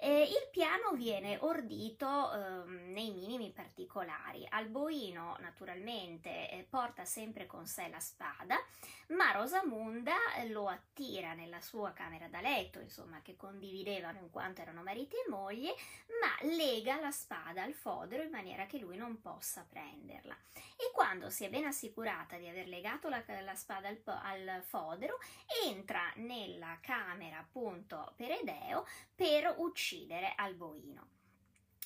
Eh, 0.00 0.22
il 0.22 0.48
piano 0.52 0.92
viene 0.92 1.38
ordito 1.40 2.32
eh, 2.32 2.70
nei 2.92 3.10
minimi 3.10 3.50
particolari. 3.50 4.46
Alboino 4.48 5.36
naturalmente 5.40 6.48
eh, 6.50 6.64
porta 6.70 7.04
sempre 7.04 7.46
con 7.46 7.66
sé 7.66 7.88
la 7.88 7.98
spada, 7.98 8.56
ma 9.08 9.32
Rosamunda 9.32 10.14
eh, 10.36 10.50
lo 10.50 10.68
attira 10.68 11.34
nella 11.34 11.60
sua 11.60 11.92
camera 11.92 12.28
da 12.28 12.40
letto, 12.40 12.78
insomma, 12.78 13.22
che 13.22 13.34
condividevano 13.34 14.20
in 14.20 14.30
quanto 14.30 14.60
erano 14.60 14.84
marito 14.84 15.16
e 15.16 15.28
moglie, 15.28 15.74
ma 16.20 16.48
lega 16.48 17.00
la 17.00 17.10
spada 17.10 17.64
al 17.64 17.74
fodero 17.74 18.22
in 18.22 18.30
maniera 18.30 18.66
che 18.66 18.78
lui 18.78 18.96
non 18.96 19.20
possa 19.20 19.66
prenderla. 19.68 20.36
E 20.76 20.92
quando 20.92 21.28
si 21.28 21.44
è 21.44 21.50
ben 21.50 21.64
assicurata 21.64 22.36
di 22.36 22.46
aver 22.46 22.68
legato 22.68 23.08
la, 23.08 23.24
la 23.42 23.54
spada 23.56 23.88
al, 23.88 24.00
al 24.04 24.62
fodero, 24.62 25.18
entra 25.64 26.12
nella 26.16 26.78
camera 26.80 27.38
appunto 27.38 28.12
per 28.14 28.30
Edeo 28.30 28.86
per 29.16 29.54
uccidere 29.58 29.87
Alboino. 30.36 31.08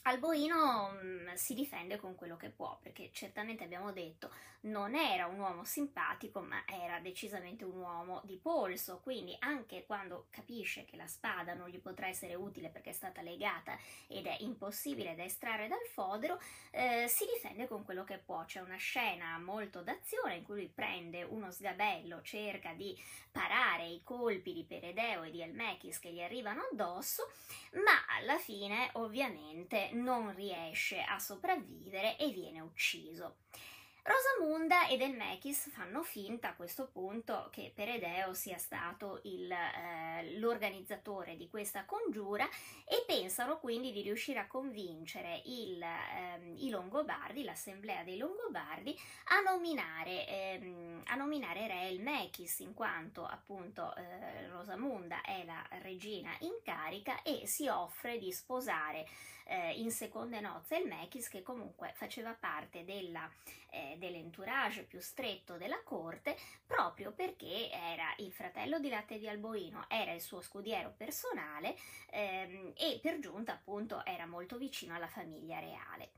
Alboino 0.02 0.90
mh, 0.90 1.30
mm, 1.30 1.34
si 1.34 1.54
difende 1.54 1.96
con 1.96 2.14
quello 2.14 2.36
che 2.36 2.50
può, 2.50 2.78
perché 2.82 3.10
certamente 3.12 3.64
abbiamo 3.64 3.92
detto 3.92 4.32
non 4.62 4.94
era 4.94 5.26
un 5.26 5.38
uomo 5.38 5.64
simpatico, 5.64 6.40
ma 6.40 6.64
era 6.66 7.00
decisamente 7.00 7.64
un 7.64 7.76
uomo 7.76 8.20
di 8.24 8.36
polso, 8.36 9.00
quindi 9.02 9.34
anche 9.40 9.84
quando 9.86 10.26
capisce 10.30 10.84
che 10.84 10.96
la 10.96 11.06
spada 11.06 11.54
non 11.54 11.68
gli 11.68 11.80
potrà 11.80 12.08
essere 12.08 12.34
utile 12.34 12.68
perché 12.68 12.90
è 12.90 12.94
stata 12.94 13.22
legata 13.22 13.76
ed 14.06 14.26
è 14.26 14.36
impossibile 14.40 15.14
da 15.14 15.24
estrarre 15.24 15.68
dal 15.68 15.84
fodero, 15.92 16.40
eh, 16.70 17.06
si 17.08 17.26
difende 17.32 17.66
con 17.66 17.84
quello 17.84 18.04
che 18.04 18.18
può. 18.18 18.44
C'è 18.44 18.60
una 18.60 18.76
scena 18.76 19.38
molto 19.38 19.82
d'azione 19.82 20.36
in 20.36 20.44
cui 20.44 20.54
lui 20.54 20.68
prende 20.68 21.22
uno 21.22 21.50
sgabello, 21.50 22.22
cerca 22.22 22.72
di 22.72 22.96
parare 23.30 23.86
i 23.86 24.02
colpi 24.04 24.52
di 24.52 24.64
Peredeo 24.64 25.22
e 25.22 25.30
di 25.30 25.40
Elmechis 25.40 25.98
che 25.98 26.12
gli 26.12 26.22
arrivano 26.22 26.62
addosso, 26.70 27.30
ma 27.84 28.16
alla 28.16 28.38
fine 28.38 28.90
ovviamente 28.94 29.90
non 29.92 30.34
riesce 30.34 31.00
a 31.00 31.18
sopravvivere 31.18 32.16
e 32.16 32.30
viene 32.30 32.60
ucciso. 32.60 33.36
Rosamunda 34.04 34.88
ed 34.88 35.00
Elmechis 35.00 35.70
fanno 35.70 36.02
finta 36.02 36.48
a 36.48 36.54
questo 36.54 36.88
punto 36.88 37.48
che 37.52 37.70
Peredeo 37.72 38.34
sia 38.34 38.58
stato 38.58 39.20
il, 39.22 39.48
eh, 39.48 40.38
l'organizzatore 40.40 41.36
di 41.36 41.48
questa 41.48 41.84
congiura 41.84 42.44
e 42.84 43.04
pensano 43.06 43.60
quindi 43.60 43.92
di 43.92 44.02
riuscire 44.02 44.40
a 44.40 44.48
convincere 44.48 45.42
il, 45.44 45.80
eh, 45.80 46.52
i 46.56 46.68
Longobardi, 46.68 47.44
l'assemblea 47.44 48.02
dei 48.02 48.16
Longobardi, 48.16 48.98
a 49.26 49.40
nominare, 49.40 50.26
ehm, 50.26 51.02
a 51.06 51.14
nominare 51.14 51.68
re 51.68 51.82
Elmechis 51.82 52.58
in 52.58 52.74
quanto 52.74 53.24
appunto 53.24 53.94
eh, 53.94 54.48
Rosamunda 54.48 55.20
è 55.20 55.44
la 55.44 55.64
regina 55.80 56.34
in 56.40 56.58
carica 56.64 57.22
e 57.22 57.46
si 57.46 57.68
offre 57.68 58.18
di 58.18 58.32
sposare 58.32 59.06
eh, 59.44 59.72
in 59.72 59.90
seconde 59.90 60.40
nozze 60.40 60.76
il 60.76 60.86
Mechis 60.86 61.28
che 61.28 61.42
comunque 61.42 61.92
faceva 61.94 62.34
parte 62.34 62.84
della, 62.84 63.30
eh, 63.70 63.96
dell'entourage 63.98 64.84
più 64.84 65.00
stretto 65.00 65.56
della 65.56 65.82
corte 65.82 66.36
proprio 66.66 67.12
perché 67.12 67.70
era 67.70 68.14
il 68.18 68.32
fratello 68.32 68.78
di 68.78 68.88
latte 68.88 69.18
di 69.18 69.28
Alboino, 69.28 69.86
era 69.88 70.12
il 70.12 70.20
suo 70.20 70.40
scudiero 70.40 70.92
personale 70.96 71.76
ehm, 72.10 72.72
e 72.76 72.98
per 73.02 73.18
giunta 73.18 73.52
appunto 73.52 74.04
era 74.04 74.26
molto 74.26 74.56
vicino 74.56 74.94
alla 74.94 75.08
famiglia 75.08 75.58
reale. 75.58 76.10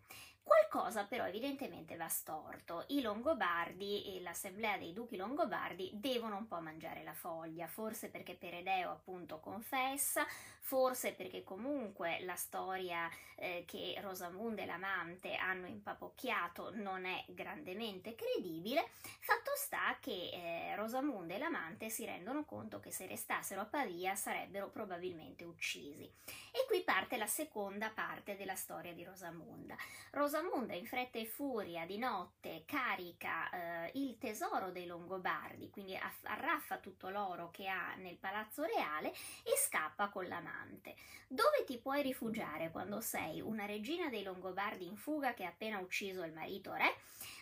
Qualcosa 0.44 1.04
però 1.04 1.24
evidentemente 1.24 1.96
va 1.96 2.06
storto. 2.08 2.84
I 2.88 3.00
Longobardi 3.00 4.14
e 4.14 4.20
l'assemblea 4.20 4.76
dei 4.76 4.92
duchi 4.92 5.16
Longobardi 5.16 5.92
devono 5.94 6.36
un 6.36 6.46
po' 6.46 6.60
mangiare 6.60 7.02
la 7.02 7.14
foglia, 7.14 7.66
forse 7.66 8.10
perché 8.10 8.34
Peredeo 8.34 8.90
appunto 8.90 9.40
confessa, 9.40 10.26
forse 10.60 11.14
perché 11.14 11.42
comunque 11.44 12.18
la 12.24 12.36
storia 12.36 13.08
eh, 13.36 13.64
che 13.66 13.96
Rosamunda 14.02 14.62
e 14.62 14.66
l'amante 14.66 15.34
hanno 15.36 15.66
impapocchiato 15.66 16.72
non 16.74 17.06
è 17.06 17.24
grandemente 17.28 18.14
credibile. 18.14 18.86
Fatto 19.20 19.52
sta 19.56 19.96
che 19.98 20.30
eh, 20.30 20.76
Rosamunda 20.76 21.34
e 21.34 21.38
l'amante 21.38 21.88
si 21.88 22.04
rendono 22.04 22.44
conto 22.44 22.80
che 22.80 22.90
se 22.90 23.06
restassero 23.06 23.62
a 23.62 23.66
Pavia 23.66 24.14
sarebbero 24.14 24.68
probabilmente 24.68 25.44
uccisi. 25.44 26.04
E 26.04 26.66
qui 26.66 26.82
parte 26.82 27.16
la 27.16 27.26
seconda 27.26 27.88
parte 27.88 28.36
della 28.36 28.56
storia 28.56 28.92
di 28.92 29.04
Rosamunda. 29.04 29.74
Rosamunda 30.10 30.32
in 30.38 30.86
fretta 30.86 31.18
e 31.18 31.26
furia 31.26 31.86
di 31.86 31.96
notte 31.96 32.64
carica 32.66 33.50
eh, 33.50 33.90
il 33.94 34.18
tesoro 34.18 34.72
dei 34.72 34.86
Longobardi, 34.86 35.70
quindi 35.70 35.96
arraffa 36.22 36.78
tutto 36.78 37.08
l'oro 37.08 37.50
che 37.52 37.68
ha 37.68 37.94
nel 37.96 38.16
palazzo 38.16 38.64
reale 38.64 39.10
e 39.10 39.56
scappa 39.56 40.08
con 40.08 40.26
l'amante. 40.26 40.96
Dove 41.28 41.62
ti 41.64 41.78
puoi 41.78 42.02
rifugiare 42.02 42.72
quando 42.72 43.00
sei 43.00 43.40
una 43.40 43.64
regina 43.64 44.08
dei 44.08 44.24
Longobardi 44.24 44.84
in 44.84 44.96
fuga 44.96 45.34
che 45.34 45.44
ha 45.44 45.50
appena 45.50 45.78
ucciso 45.78 46.24
il 46.24 46.32
marito 46.32 46.72
re? 46.72 46.96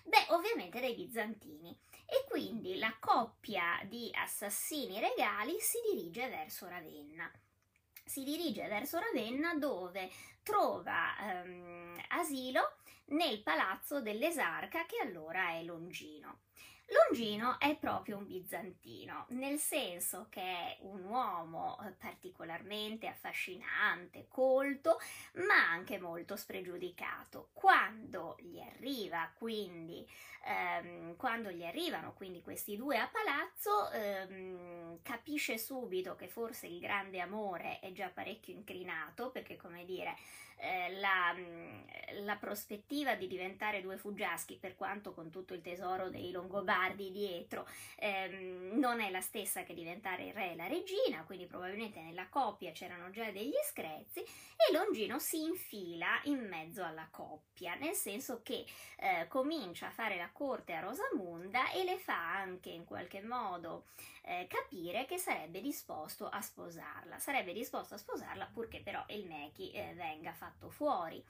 Beh, 0.04 0.26
ovviamente 0.28 0.78
dai 0.78 0.94
bizantini. 0.94 1.74
E 2.04 2.26
quindi 2.28 2.78
la 2.78 2.94
coppia 3.00 3.80
di 3.84 4.10
assassini 4.12 5.00
regali 5.00 5.56
si 5.60 5.78
dirige 5.94 6.28
verso 6.28 6.68
Ravenna 6.68 7.30
si 8.04 8.24
dirige 8.24 8.66
verso 8.66 8.98
Ravenna 8.98 9.54
dove 9.54 10.10
trova 10.42 11.16
ehm, 11.18 12.02
asilo 12.08 12.71
nel 13.12 13.42
palazzo 13.42 14.00
dell'esarca 14.00 14.84
che 14.86 14.98
allora 15.02 15.50
è 15.50 15.62
Longino. 15.62 16.40
Longino 16.92 17.58
è 17.58 17.76
proprio 17.76 18.18
un 18.18 18.26
bizantino, 18.26 19.24
nel 19.30 19.58
senso 19.58 20.26
che 20.28 20.42
è 20.42 20.76
un 20.80 21.04
uomo 21.04 21.78
eh, 21.82 21.92
particolarmente 21.92 23.06
affascinante, 23.06 24.26
colto, 24.28 24.98
ma 25.46 25.70
anche 25.70 25.98
molto 25.98 26.36
spregiudicato. 26.36 27.48
Quando 27.54 28.36
gli 28.40 28.60
arriva 28.60 29.30
quindi, 29.34 30.06
ehm, 30.44 31.16
quando 31.16 31.50
gli 31.50 31.64
arrivano 31.64 32.12
quindi 32.12 32.42
questi 32.42 32.76
due 32.76 32.98
a 32.98 33.08
palazzo, 33.08 33.90
ehm, 33.90 35.00
capisce 35.02 35.56
subito 35.56 36.14
che 36.14 36.28
forse 36.28 36.66
il 36.66 36.80
grande 36.80 37.20
amore 37.20 37.78
è 37.80 37.92
già 37.92 38.08
parecchio 38.08 38.52
incrinato, 38.52 39.30
perché 39.30 39.56
come 39.56 39.86
dire, 39.86 40.14
eh, 40.62 40.96
la, 41.00 41.34
mm, 41.36 42.24
la, 42.24 42.36
prospettiva 42.36 43.16
di 43.16 43.26
diventare 43.26 43.82
due 43.82 43.96
fuggiaschi, 43.96 44.58
per 44.60 44.76
quanto 44.76 45.12
con 45.12 45.28
tutto 45.28 45.54
il 45.54 45.60
tesoro 45.60 46.08
dei 46.08 46.30
Longobardi 46.30 47.10
dietro, 47.10 47.66
ehm, 47.96 48.78
non 48.78 49.00
è 49.00 49.10
la 49.10 49.20
stessa 49.20 49.64
che 49.64 49.74
diventare 49.74 50.26
il 50.26 50.32
re 50.32 50.52
e 50.52 50.56
la 50.56 50.68
regina, 50.68 51.24
quindi 51.24 51.46
probabilmente 51.46 52.00
nella 52.00 52.28
coppia 52.28 52.70
c'erano 52.70 53.10
già 53.10 53.30
degli 53.32 53.52
screzi 53.64 54.20
e 54.20 54.72
Longino 54.72 55.18
si 55.18 55.42
infila 55.42 56.20
in 56.24 56.46
mezzo 56.48 56.84
alla 56.84 57.08
coppia, 57.10 57.74
nel 57.74 57.94
senso 57.94 58.40
che 58.42 58.64
eh, 58.98 59.26
comincia 59.26 59.88
a 59.88 59.90
fare 59.90 60.16
la 60.16 60.30
corte 60.32 60.74
a 60.74 60.80
Rosamunda 60.80 61.70
e 61.72 61.82
le 61.82 61.98
fa 61.98 62.36
anche 62.36 62.70
in 62.70 62.84
qualche 62.84 63.20
modo 63.20 63.86
eh, 64.22 64.46
capire 64.48 65.04
che 65.06 65.18
sarebbe 65.18 65.60
disposto 65.60 66.28
a 66.28 66.40
sposarla, 66.40 67.18
sarebbe 67.18 67.52
disposto 67.52 67.94
a 67.94 67.98
sposarla 67.98 68.50
purché 68.52 68.80
però 68.80 69.04
il 69.08 69.26
Mechi 69.26 69.72
eh, 69.72 69.94
venga 69.94 70.32
fatto 70.32 70.51
fuori. 70.68 71.22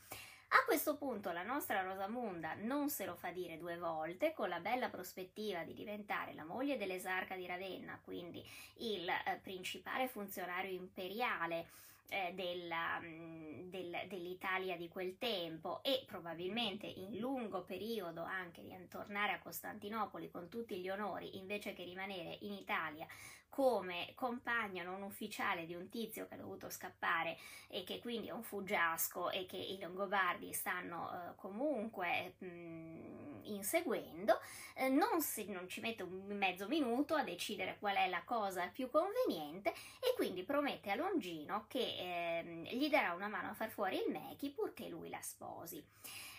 A 0.55 0.65
questo 0.67 0.97
punto 0.97 1.33
la 1.33 1.43
nostra 1.43 1.81
Rosamunda 1.81 2.55
non 2.55 2.91
se 2.91 3.07
lo 3.07 3.15
fa 3.15 3.31
dire 3.31 3.57
due 3.57 3.79
volte, 3.79 4.35
con 4.35 4.51
la 4.51 4.61
bella 4.61 4.91
prospettiva 4.91 5.65
di 5.65 5.73
diventare 5.73 6.35
la 6.35 6.45
moglie 6.45 6.77
dell'esarca 6.77 7.37
di 7.37 7.47
Ravenna, 7.47 7.99
quindi 8.05 8.45
il 8.79 9.09
eh, 9.09 9.41
principale 9.43 10.09
funzionario 10.09 10.71
imperiale 10.71 11.69
eh, 12.09 12.33
della, 12.35 13.01
mm, 13.01 13.71
del, 13.71 13.97
dell'Italia 14.09 14.77
di 14.77 14.89
quel 14.89 15.17
tempo 15.17 15.83
e 15.83 16.05
probabilmente 16.07 16.87
in 16.87 17.19
lungo 17.19 17.63
periodo 17.63 18.23
anche 18.23 18.63
di 18.63 18.77
tornare 18.89 19.33
a 19.33 19.39
Costantinopoli 19.39 20.31
con 20.31 20.51
tutti 20.51 20.77
gli 20.77 20.91
onori 20.91 21.39
invece 21.39 21.73
che 21.73 21.85
rimanere 21.85 22.37
in 22.43 22.53
Italia 22.53 23.07
come 23.53 24.13
compagno 24.15 24.83
non 24.83 25.03
ufficiale 25.03 25.67
di 25.67 25.75
un 25.75 25.91
tizio 25.91 26.27
che 26.27 26.35
ha 26.35 26.39
dovuto 26.39 26.71
scappare 26.71 27.37
e 27.69 27.85
che 27.85 27.99
quindi 27.99 28.29
è 28.29 28.31
un 28.31 28.43
fuggiasco 28.43 29.29
e 29.29 29.45
che 29.45 29.59
i 29.59 29.79
Longobardi 29.79 30.55
stanno 30.55 31.13
eh, 31.13 31.35
comunque 31.37 32.33
mh, 32.39 32.47
mm, 32.47 33.41
inseguendo, 33.43 34.41
eh, 34.75 34.89
non, 34.89 35.21
si, 35.21 35.51
non, 35.51 35.69
ci 35.69 35.81
mette 35.81 36.03
un 36.03 36.35
mezzo 36.35 36.67
minuto 36.67 37.15
a 37.15 37.25
decidere 37.25 37.77
qual 37.79 37.97
è 37.97 38.09
la 38.09 38.23
cosa 38.25 38.67
più 38.69 38.89
conveniente 38.89 39.75
e 40.01 40.15
quindi 40.17 40.45
promette 40.45 40.91
a 40.91 40.95
Longino 40.95 41.67
che 41.69 41.79
eh, 41.79 42.69
gli 42.75 42.89
darà 42.89 43.13
una 43.13 43.29
mano 43.29 43.51
a 43.51 43.55
far 43.55 43.69
fuori 43.69 43.97
il 43.97 44.11
Mechi 44.11 44.49
purché 44.49 44.89
lui 44.89 45.11
la 45.11 45.21
sposi. 45.21 45.85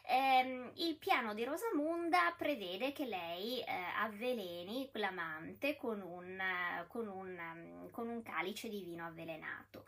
Eh, 0.06 0.72
il 0.76 0.98
piano 0.98 1.34
di 1.34 1.46
Rosamunda 1.46 2.34
prevede 2.38 2.92
che 2.92 3.06
lei 3.06 3.62
eh, 3.62 3.72
avveleni 4.00 4.89
l'amante 4.94 5.78
con 5.78 6.02
un, 6.02 6.38
con, 6.89 7.08
un, 7.08 7.38
um, 7.38 7.89
con 7.89 8.10
un 8.10 8.22
calice 8.22 8.68
di 8.68 8.82
vino 8.82 9.06
avvelenato. 9.06 9.86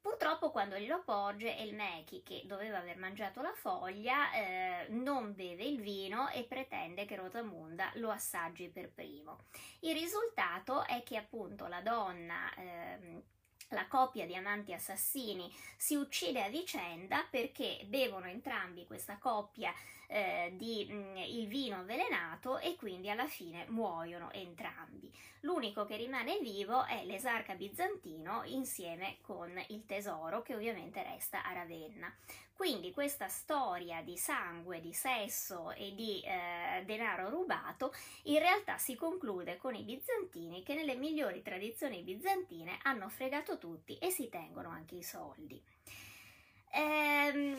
Purtroppo 0.00 0.50
quando 0.50 0.78
glielo 0.78 1.02
porge 1.04 1.50
il 1.50 1.74
Mechi, 1.74 2.22
che 2.22 2.44
doveva 2.46 2.78
aver 2.78 2.96
mangiato 2.96 3.42
la 3.42 3.52
foglia, 3.52 4.32
eh, 4.32 4.86
non 4.88 5.34
beve 5.34 5.64
il 5.64 5.80
vino 5.80 6.30
e 6.30 6.44
pretende 6.44 7.04
che 7.04 7.16
Rosamunda 7.16 7.90
lo 7.96 8.08
assaggi 8.10 8.70
per 8.70 8.90
primo. 8.90 9.44
Il 9.80 9.92
risultato 9.92 10.86
è 10.86 11.02
che 11.02 11.18
appunto 11.18 11.66
la 11.66 11.82
donna... 11.82 12.54
Eh, 12.54 13.36
la 13.70 13.86
coppia 13.86 14.26
di 14.26 14.34
amanti 14.34 14.72
assassini 14.72 15.52
si 15.76 15.94
uccide 15.94 16.42
a 16.42 16.48
vicenda 16.48 17.26
perché 17.30 17.80
bevono 17.86 18.26
entrambi 18.26 18.86
questa 18.86 19.18
coppia 19.18 19.72
eh, 20.08 20.52
di 20.56 20.86
mh, 20.88 20.94
mm, 20.94 21.16
il 21.16 21.46
vino 21.48 21.76
avvelenato 21.76 22.58
e 22.58 22.76
quindi 22.76 23.10
alla 23.10 23.26
fine 23.26 23.66
muoiono 23.68 24.32
entrambi. 24.32 25.12
L'unico 25.40 25.84
che 25.84 25.96
rimane 25.96 26.38
vivo 26.40 26.84
è 26.84 27.04
l'esarca 27.04 27.54
bizantino 27.54 28.42
insieme 28.44 29.18
con 29.20 29.52
il 29.68 29.84
tesoro 29.86 30.42
che 30.42 30.54
ovviamente 30.54 31.02
resta 31.02 31.44
a 31.44 31.52
Ravenna. 31.52 32.12
Quindi 32.58 32.90
questa 32.90 33.28
storia 33.28 34.02
di 34.02 34.16
sangue, 34.16 34.80
di 34.80 34.92
sesso 34.92 35.70
e 35.70 35.94
di 35.94 36.20
eh, 36.24 36.82
denaro 36.84 37.28
rubato 37.28 37.94
in 38.24 38.40
realtà 38.40 38.78
si 38.78 38.96
conclude 38.96 39.58
con 39.58 39.76
i 39.76 39.84
bizantini 39.84 40.64
che 40.64 40.74
nelle 40.74 40.96
migliori 40.96 41.40
tradizioni 41.40 42.02
bizantine 42.02 42.78
hanno 42.82 43.08
fregato 43.10 43.57
tutti 43.58 43.98
e 43.98 44.10
si 44.10 44.28
tengono 44.28 44.70
anche 44.70 44.96
i 44.96 45.02
soldi. 45.02 45.62
Ehm, 46.72 47.56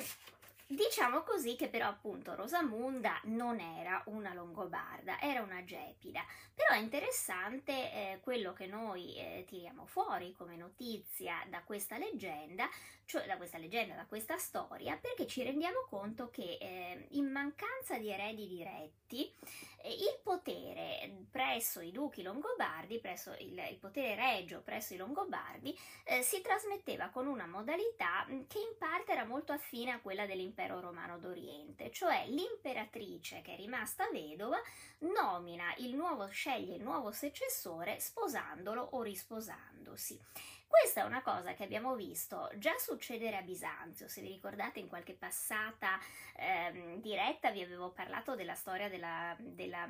Diciamo 0.72 1.24
così 1.24 1.56
che 1.56 1.68
però 1.68 1.88
appunto 1.88 2.36
Rosamunda 2.36 3.20
non 3.24 3.60
era 3.60 4.04
una 4.06 4.36
longobarda, 4.36 5.20
era 5.20 5.42
una 5.42 5.64
gepida, 5.64 6.24
però 6.54 6.76
è 6.76 6.78
interessante 6.78 7.72
eh, 7.72 8.20
quello 8.22 8.54
che 8.54 8.68
noi 8.68 9.16
eh, 9.18 9.46
tiriamo 9.48 9.88
fuori 9.88 10.32
come 10.38 10.58
notizia 10.58 11.44
da 11.50 11.64
questa 11.64 11.98
leggenda, 11.98 12.70
cioè 13.10 13.26
da 13.26 13.38
questa 13.38 13.58
leggenda, 13.58 13.96
da 13.96 14.06
questa 14.06 14.38
storia, 14.38 14.96
perché 14.96 15.26
ci 15.26 15.42
rendiamo 15.42 15.88
conto 15.90 16.30
che 16.30 16.60
eh, 16.62 17.08
in 17.14 17.26
mancanza 17.26 17.98
di 17.98 18.12
eredi 18.12 18.48
diretti, 18.48 19.34
eh, 19.82 19.92
il 19.92 20.20
potere 20.22 21.26
presso 21.32 21.82
i 21.82 21.90
duchi 21.90 22.22
longobardi, 22.22 23.00
presso 23.00 23.36
il, 23.40 23.60
il 23.68 23.78
potere 23.80 24.14
regio 24.14 24.62
presso 24.62 24.94
i 24.94 24.98
longobardi, 24.98 25.76
eh, 26.04 26.22
si 26.22 26.40
trasmetteva 26.42 27.10
con 27.10 27.26
una 27.26 27.48
modalità 27.48 28.28
che 28.28 28.60
in 28.60 28.78
parte 28.78 29.14
era 29.14 29.26
molto 29.26 29.54
affine 29.54 29.90
a 29.90 30.02
quella 30.02 30.28
dell'impero 30.28 30.80
romano 30.80 31.18
d'Oriente, 31.18 31.90
cioè 31.90 32.26
l'imperatrice 32.28 33.42
che 33.42 33.54
è 33.54 33.56
rimasta 33.56 34.08
vedova 34.12 34.62
nomina 35.00 35.74
il 35.78 35.96
nuovo, 35.96 36.28
sceglie 36.28 36.76
il 36.76 36.84
nuovo 36.84 37.12
successore 37.12 38.00
sposandolo 38.00 38.88
o 38.92 39.02
risposandosi. 39.02 40.58
Questa 40.70 41.02
è 41.02 41.04
una 41.04 41.24
cosa 41.24 41.56
che 41.56 41.64
abbiamo 41.64 41.96
visto 41.96 42.48
già 42.58 42.78
succedere 42.78 43.36
a 43.36 43.42
Bisanzio, 43.42 44.08
se 44.08 44.22
vi 44.22 44.28
ricordate 44.28 44.80
in 44.80 44.88
qualche 44.88 45.16
passata 45.16 46.00
ehm, 46.36 47.02
diretta 47.02 47.50
vi 47.50 47.64
avevo 47.64 47.90
parlato 47.90 48.36
della 48.36 48.54
storia 48.54 48.88
della, 48.88 49.36
della 49.40 49.90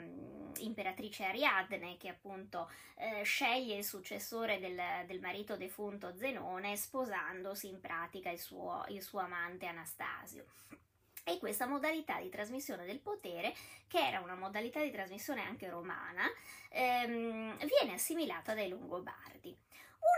imperatrice 0.60 1.26
Ariadne 1.26 1.98
che 1.98 2.08
appunto 2.08 2.72
eh, 2.96 3.24
sceglie 3.24 3.76
il 3.76 3.84
successore 3.84 4.58
del, 4.60 4.80
del, 5.06 5.20
marito 5.20 5.58
defunto 5.58 6.16
Zenone 6.16 6.78
sposandosi 6.78 7.68
in 7.68 7.82
pratica 7.82 8.30
il 8.30 8.40
suo, 8.40 8.86
il 8.88 9.02
suo 9.02 9.20
amante 9.20 9.66
Anastasio 9.66 10.46
e 11.26 11.38
questa 11.40 11.68
modalità 11.68 12.22
di 12.22 12.30
trasmissione 12.30 12.86
del 12.86 13.00
potere, 13.00 13.54
che 13.88 14.00
era 14.00 14.22
una 14.22 14.36
modalità 14.36 14.82
di 14.82 14.92
trasmissione 14.92 15.42
anche 15.42 15.70
romana, 15.70 16.24
ehm, 16.70 17.58
viene 17.58 17.94
assimilata 17.94 18.56
dai 18.56 18.70
Longobardi. 18.70 19.56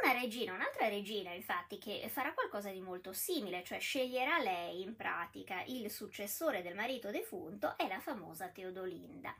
Una 0.03 0.13
regina, 0.13 0.53
un'altra 0.53 0.87
regina 0.87 1.31
infatti 1.33 1.77
che 1.77 2.07
farà 2.09 2.33
qualcosa 2.33 2.69
di 2.69 2.81
molto 2.81 3.13
simile, 3.13 3.63
cioè 3.63 3.79
sceglierà 3.79 4.39
lei 4.39 4.81
in 4.81 4.95
pratica 4.95 5.63
il 5.67 5.89
successore 5.89 6.61
del 6.61 6.75
marito 6.75 7.11
defunto, 7.11 7.75
è 7.77 7.87
la 7.87 7.99
famosa 7.99 8.47
Teodolinda. 8.47 9.35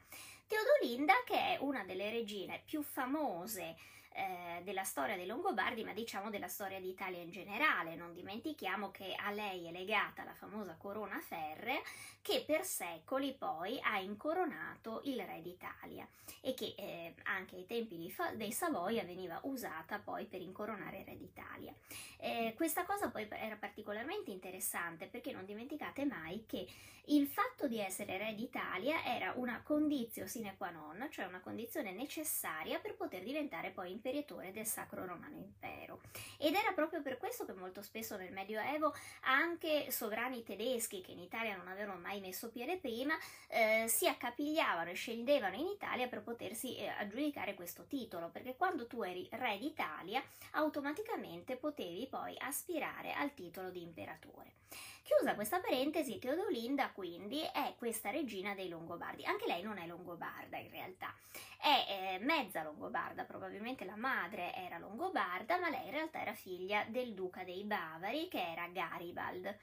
Teodolinda 0.47 1.13
che 1.25 1.36
è 1.36 1.58
una 1.62 1.84
delle 1.84 2.10
regine 2.10 2.62
più 2.65 2.82
famose 2.82 3.75
eh, 4.13 4.62
della 4.63 4.84
storia 4.84 5.15
dei 5.15 5.26
Longobardi, 5.26 5.84
ma 5.84 5.93
diciamo 5.93 6.30
della 6.30 6.47
storia 6.47 6.80
d'Italia 6.80 7.21
in 7.21 7.32
generale. 7.32 7.95
Non 7.95 8.13
dimentichiamo 8.13 8.91
che 8.91 9.15
a 9.15 9.32
lei 9.32 9.67
è 9.67 9.71
legata 9.71 10.24
la 10.24 10.34
famosa 10.34 10.76
corona 10.78 11.19
ferrea 11.19 11.80
che 12.21 12.43
per 12.45 12.63
secoli 12.63 13.34
poi 13.34 13.80
ha 13.82 14.00
incoronato 14.00 15.02
il 15.06 15.19
re 15.21 15.41
d'Italia 15.41 16.08
e 16.41 16.54
che 16.54 16.76
eh, 16.78 17.13
anche 17.24 17.56
ai 17.56 17.65
tempi 17.65 18.13
dei 18.36 18.52
Savoia 18.52 19.04
veniva 19.04 19.39
usata 19.43 20.00
poi 20.00 20.26
per 20.26 20.41
incoronare 20.41 21.00
il 21.00 21.06
re 21.06 21.17
d'Italia. 21.17 21.74
Eh, 22.17 22.54
questa 22.56 22.86
cosa 22.86 23.10
poi 23.10 23.28
era 23.30 23.56
particolarmente 23.56 24.32
interessante 24.32 25.08
perché 25.08 25.32
non 25.32 25.45
dimenticate 25.45 26.06
mai 26.06 26.45
che 26.45 26.67
il 27.06 27.28
fatto 27.28 27.67
di 27.67 27.80
essere 27.80 28.17
re 28.17 28.36
d'Italia 28.36 29.04
era 29.04 29.34
una 29.36 29.62
condizio 29.63 30.28
sine 30.28 30.56
qua 30.56 30.69
non, 30.69 31.08
cioè 31.10 31.26
una 31.26 31.39
condizione 31.39 31.91
necessaria 31.91 32.80
per 32.80 32.95
poter 32.95 33.24
diventare 33.24 33.71
poi 33.71 33.91
imperatore 34.01 34.51
del 34.51 34.65
Sacro 34.65 35.05
Romano 35.05 35.37
Impero. 35.37 36.01
Ed 36.37 36.55
era 36.55 36.71
proprio 36.71 37.03
per 37.03 37.17
questo 37.17 37.45
che 37.45 37.53
molto 37.53 37.83
spesso 37.83 38.17
nel 38.17 38.33
Medioevo 38.33 38.93
anche 39.21 39.91
sovrani 39.91 40.43
tedeschi 40.43 41.01
che 41.01 41.11
in 41.11 41.19
Italia 41.19 41.55
non 41.55 41.67
avevano 41.67 41.99
mai 41.99 42.19
messo 42.19 42.49
piede 42.49 42.77
prima 42.77 43.15
eh, 43.47 43.85
si 43.87 44.07
accapigliavano 44.07 44.89
e 44.89 44.95
scendevano 44.95 45.55
in 45.55 45.67
Italia 45.67 46.07
per 46.07 46.23
potersi 46.23 46.77
eh, 46.77 46.87
aggiudicare 46.87 47.53
questo 47.53 47.85
titolo, 47.85 48.29
perché 48.29 48.55
quando 48.55 48.87
tu 48.87 49.03
eri 49.03 49.27
re 49.31 49.59
d'Italia 49.59 50.23
automaticamente 50.51 51.55
potevi 51.55 52.07
poi 52.07 52.35
aspirare 52.39 53.13
al 53.13 53.33
titolo 53.35 53.69
di 53.69 53.83
imperatore. 53.83 54.53
Chiusa 55.03 55.35
questa 55.35 55.59
parentesi, 55.59 56.19
Teodolinda 56.19 56.91
quindi 56.91 57.41
è 57.41 57.73
questa 57.77 58.11
regina 58.11 58.53
dei 58.53 58.69
Longobardi. 58.69 59.25
Anche 59.25 59.45
lei 59.45 59.61
non 59.61 59.77
è 59.77 59.85
longobarda 59.85 60.57
in 60.57 60.69
realtà, 60.69 61.13
è 61.59 62.15
eh, 62.15 62.19
mezza 62.19 62.63
longobarda, 62.63 63.25
probabilmente 63.25 63.83
la 63.91 63.97
madre 63.97 64.56
era 64.56 64.77
longobarda, 64.77 65.60
ma 65.60 65.69
lei 65.69 65.86
in 65.86 65.91
realtà 65.91 66.21
era 66.21 66.34
figlia 66.34 66.86
del 66.88 67.13
duca 67.13 67.43
dei 67.43 67.65
Bavari 67.65 68.30
che 68.30 68.51
era 68.51 68.67
Garibald. 68.67 69.58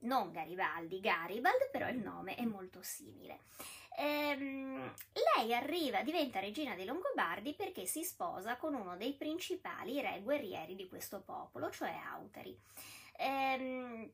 Non 0.00 0.32
Garibaldi, 0.32 1.00
Garibald, 1.00 1.70
però 1.70 1.88
il 1.88 1.98
nome 1.98 2.34
è 2.34 2.44
molto 2.44 2.82
simile. 2.82 3.40
Ehm, 3.96 4.92
lei 5.36 5.54
arriva, 5.54 6.02
diventa 6.02 6.40
regina 6.40 6.74
dei 6.74 6.84
Longobardi 6.84 7.54
perché 7.54 7.86
si 7.86 8.02
sposa 8.04 8.56
con 8.56 8.74
uno 8.74 8.96
dei 8.96 9.14
principali 9.14 10.00
re 10.00 10.20
guerrieri 10.22 10.74
di 10.74 10.86
questo 10.86 11.22
popolo, 11.22 11.70
cioè 11.70 11.94
Autari. 12.04 12.58
Ehm, 13.16 14.10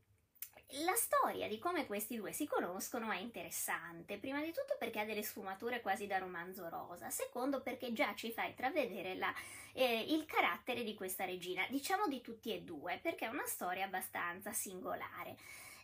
la 0.83 0.95
storia 0.95 1.47
di 1.47 1.59
come 1.59 1.87
questi 1.87 2.17
due 2.17 2.33
si 2.33 2.47
conoscono 2.47 3.11
è 3.11 3.19
interessante, 3.19 4.19
prima 4.19 4.41
di 4.41 4.53
tutto 4.53 4.77
perché 4.79 5.01
ha 5.01 5.05
delle 5.05 5.23
sfumature 5.23 5.81
quasi 5.81 6.07
da 6.07 6.19
romanzo 6.19 6.69
rosa, 6.69 7.09
secondo 7.11 7.63
perché 7.63 7.93
già 7.93 8.15
ci 8.15 8.33
fa 8.33 8.45
intravedere 8.45 9.15
la, 9.15 9.33
eh, 9.73 10.05
il 10.09 10.27
carattere 10.27 10.83
di 10.83 10.95
questa 10.95 11.25
regina, 11.25 11.65
diciamo 11.69 12.09
di 12.09 12.21
tutti 12.21 12.53
e 12.53 12.63
due, 12.63 12.99
perché 13.01 13.27
è 13.27 13.31
una 13.31 13.47
storia 13.47 13.85
abbastanza 13.85 14.53
singolare. 14.53 15.37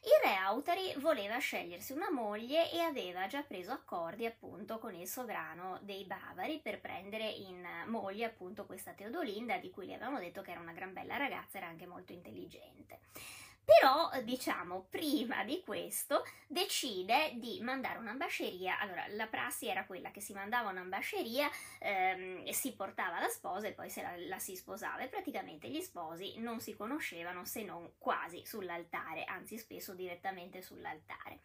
Il 0.05 0.29
re 0.29 0.35
Autari 0.35 0.95
voleva 0.97 1.39
scegliersi 1.39 1.93
una 1.93 2.11
moglie 2.11 2.69
e 2.73 2.81
aveva 2.81 3.29
già 3.29 3.43
preso 3.43 3.71
accordi 3.71 4.27
appunto 4.27 4.81
con 4.81 4.95
il 4.95 5.07
sovrano 5.07 5.79
dei 5.83 6.05
Bavari 6.05 6.59
per 6.59 6.81
prendere 6.81 7.29
in 7.29 7.65
moglie 7.87 8.25
appunto 8.25 8.67
questa 8.67 8.95
Teodolinda 8.95 9.59
di 9.59 9.71
cui 9.71 9.87
gli 9.87 9.93
avevamo 9.93 10.19
detto 10.19 10.43
che 10.43 10.51
era 10.51 10.59
una 10.59 10.73
gran 10.73 10.93
bella 10.93 11.17
ragazza, 11.17 11.59
era 11.59 11.69
anche 11.69 11.87
molto 11.87 12.13
intelligente. 12.13 12.99
Però, 13.65 14.11
diciamo, 14.23 14.87
prima 14.91 15.45
di 15.45 15.63
questo 15.65 16.25
decide 16.49 17.33
di 17.35 17.61
mandare 17.61 17.99
un'ambasceria. 17.99 18.79
Allora, 18.81 19.07
la 19.11 19.27
prassi 19.29 19.69
era 19.69 19.85
quella 19.87 20.11
che 20.11 20.21
si 20.21 20.33
mandava 20.33 20.71
un'ambasceria, 20.71 21.49
ehm, 21.79 22.49
si 22.51 22.73
portava 22.75 23.21
la 23.21 23.29
sposa 23.29 23.69
e 23.69 23.73
poi 23.73 23.89
se 23.89 24.03
la, 24.03 24.15
la 24.27 24.39
si 24.39 24.57
sposava. 24.57 24.99
E 24.99 25.09
praticamente 25.09 25.69
gli 25.69 25.81
sposi 25.81 26.39
non 26.39 26.61
si 26.61 26.75
conoscevano 26.75 27.45
se 27.45 27.63
non 27.63 27.93
quasi 27.99 28.45
sull'altare, 28.45 29.25
anzi 29.25 29.57
spesso 29.59 29.95
direttamente 29.95 30.61
sull'altare. 30.61 31.41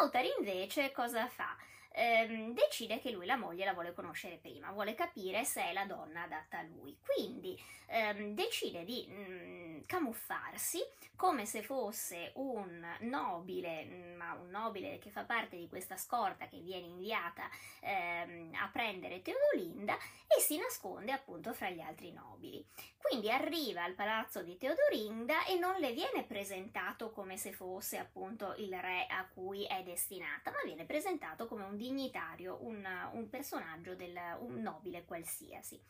Autari 0.00 0.30
invece 0.38 0.90
cosa 0.90 1.28
fa? 1.28 1.56
ehm, 1.94 2.54
decide 2.54 2.98
che 3.00 3.10
lui 3.10 3.26
la 3.26 3.36
moglie 3.36 3.64
la 3.64 3.72
vuole 3.72 3.92
conoscere 3.92 4.38
prima, 4.40 4.70
vuole 4.72 4.94
capire 4.94 5.44
se 5.44 5.62
è 5.64 5.72
la 5.72 5.84
donna 5.84 6.22
adatta 6.22 6.58
a 6.58 6.62
lui. 6.62 6.96
Quindi 7.04 7.58
ehm, 7.86 8.34
decide 8.34 8.84
di 8.84 9.06
mh, 9.08 9.12
mm, 9.14 9.61
camuffarsi 9.86 10.80
come 11.16 11.46
se 11.46 11.62
fosse 11.62 12.32
un 12.34 12.84
nobile, 13.02 13.84
mm, 13.84 14.16
ma 14.16 14.32
un 14.32 14.50
nobile 14.50 14.98
che 14.98 15.10
fa 15.10 15.22
parte 15.22 15.56
di 15.56 15.68
questa 15.68 15.96
scorta 15.96 16.48
che 16.48 16.58
viene 16.58 16.86
inviata 16.86 17.48
ehm, 17.80 18.50
a 18.54 18.68
prendere 18.72 19.22
Teodolinda 19.22 19.96
e 20.26 20.40
si 20.40 20.58
nasconde 20.58 21.12
appunto 21.12 21.52
fra 21.52 21.70
gli 21.70 21.80
altri 21.80 22.12
nobili. 22.12 22.66
Quindi 23.00 23.30
arriva 23.30 23.84
al 23.84 23.94
palazzo 23.94 24.42
di 24.42 24.58
Teodorinda 24.58 25.44
e 25.44 25.56
non 25.58 25.78
le 25.78 25.92
viene 25.92 26.24
presentato 26.24 27.10
come 27.12 27.36
se 27.36 27.52
fosse 27.52 27.98
appunto 27.98 28.54
il 28.58 28.74
re 28.80 29.06
a 29.06 29.24
cui 29.32 29.64
è 29.64 29.82
destinata, 29.84 30.50
ma 30.50 30.62
viene 30.64 30.84
presentato 30.86 31.46
come 31.46 31.64
un 31.64 31.76
dignitario, 31.76 32.58
un, 32.62 32.84
un 33.12 33.28
personaggio, 33.28 33.94
del, 33.94 34.18
un 34.40 34.60
nobile 34.60 35.04
qualsiasi. 35.04 35.80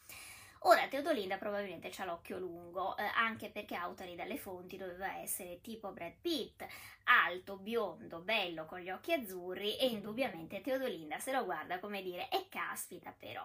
Ora 0.65 0.87
Teodolinda 0.87 1.39
probabilmente 1.39 1.91
ha 1.97 2.05
l'occhio 2.05 2.39
lungo, 2.39 2.97
eh, 2.97 3.03
anche 3.17 3.51
perché 3.51 3.75
Autori 3.75 4.15
dalle 4.15 4.37
fonti 4.37 4.77
doveva 4.77 5.17
essere 5.19 5.61
tipo 5.61 5.91
Brad 5.91 6.13
Pitt, 6.21 6.65
alto, 7.05 7.57
biondo, 7.57 8.21
bello, 8.21 8.65
con 8.67 8.79
gli 8.79 8.91
occhi 8.91 9.13
azzurri 9.13 9.77
e 9.77 9.87
indubbiamente 9.87 10.61
Teodolinda 10.61 11.19
se 11.19 11.33
lo 11.33 11.45
guarda 11.45 11.81
come 11.81 12.01
dire, 12.01 12.29
e 12.29 12.47
caspita 12.49 13.13
però. 13.19 13.45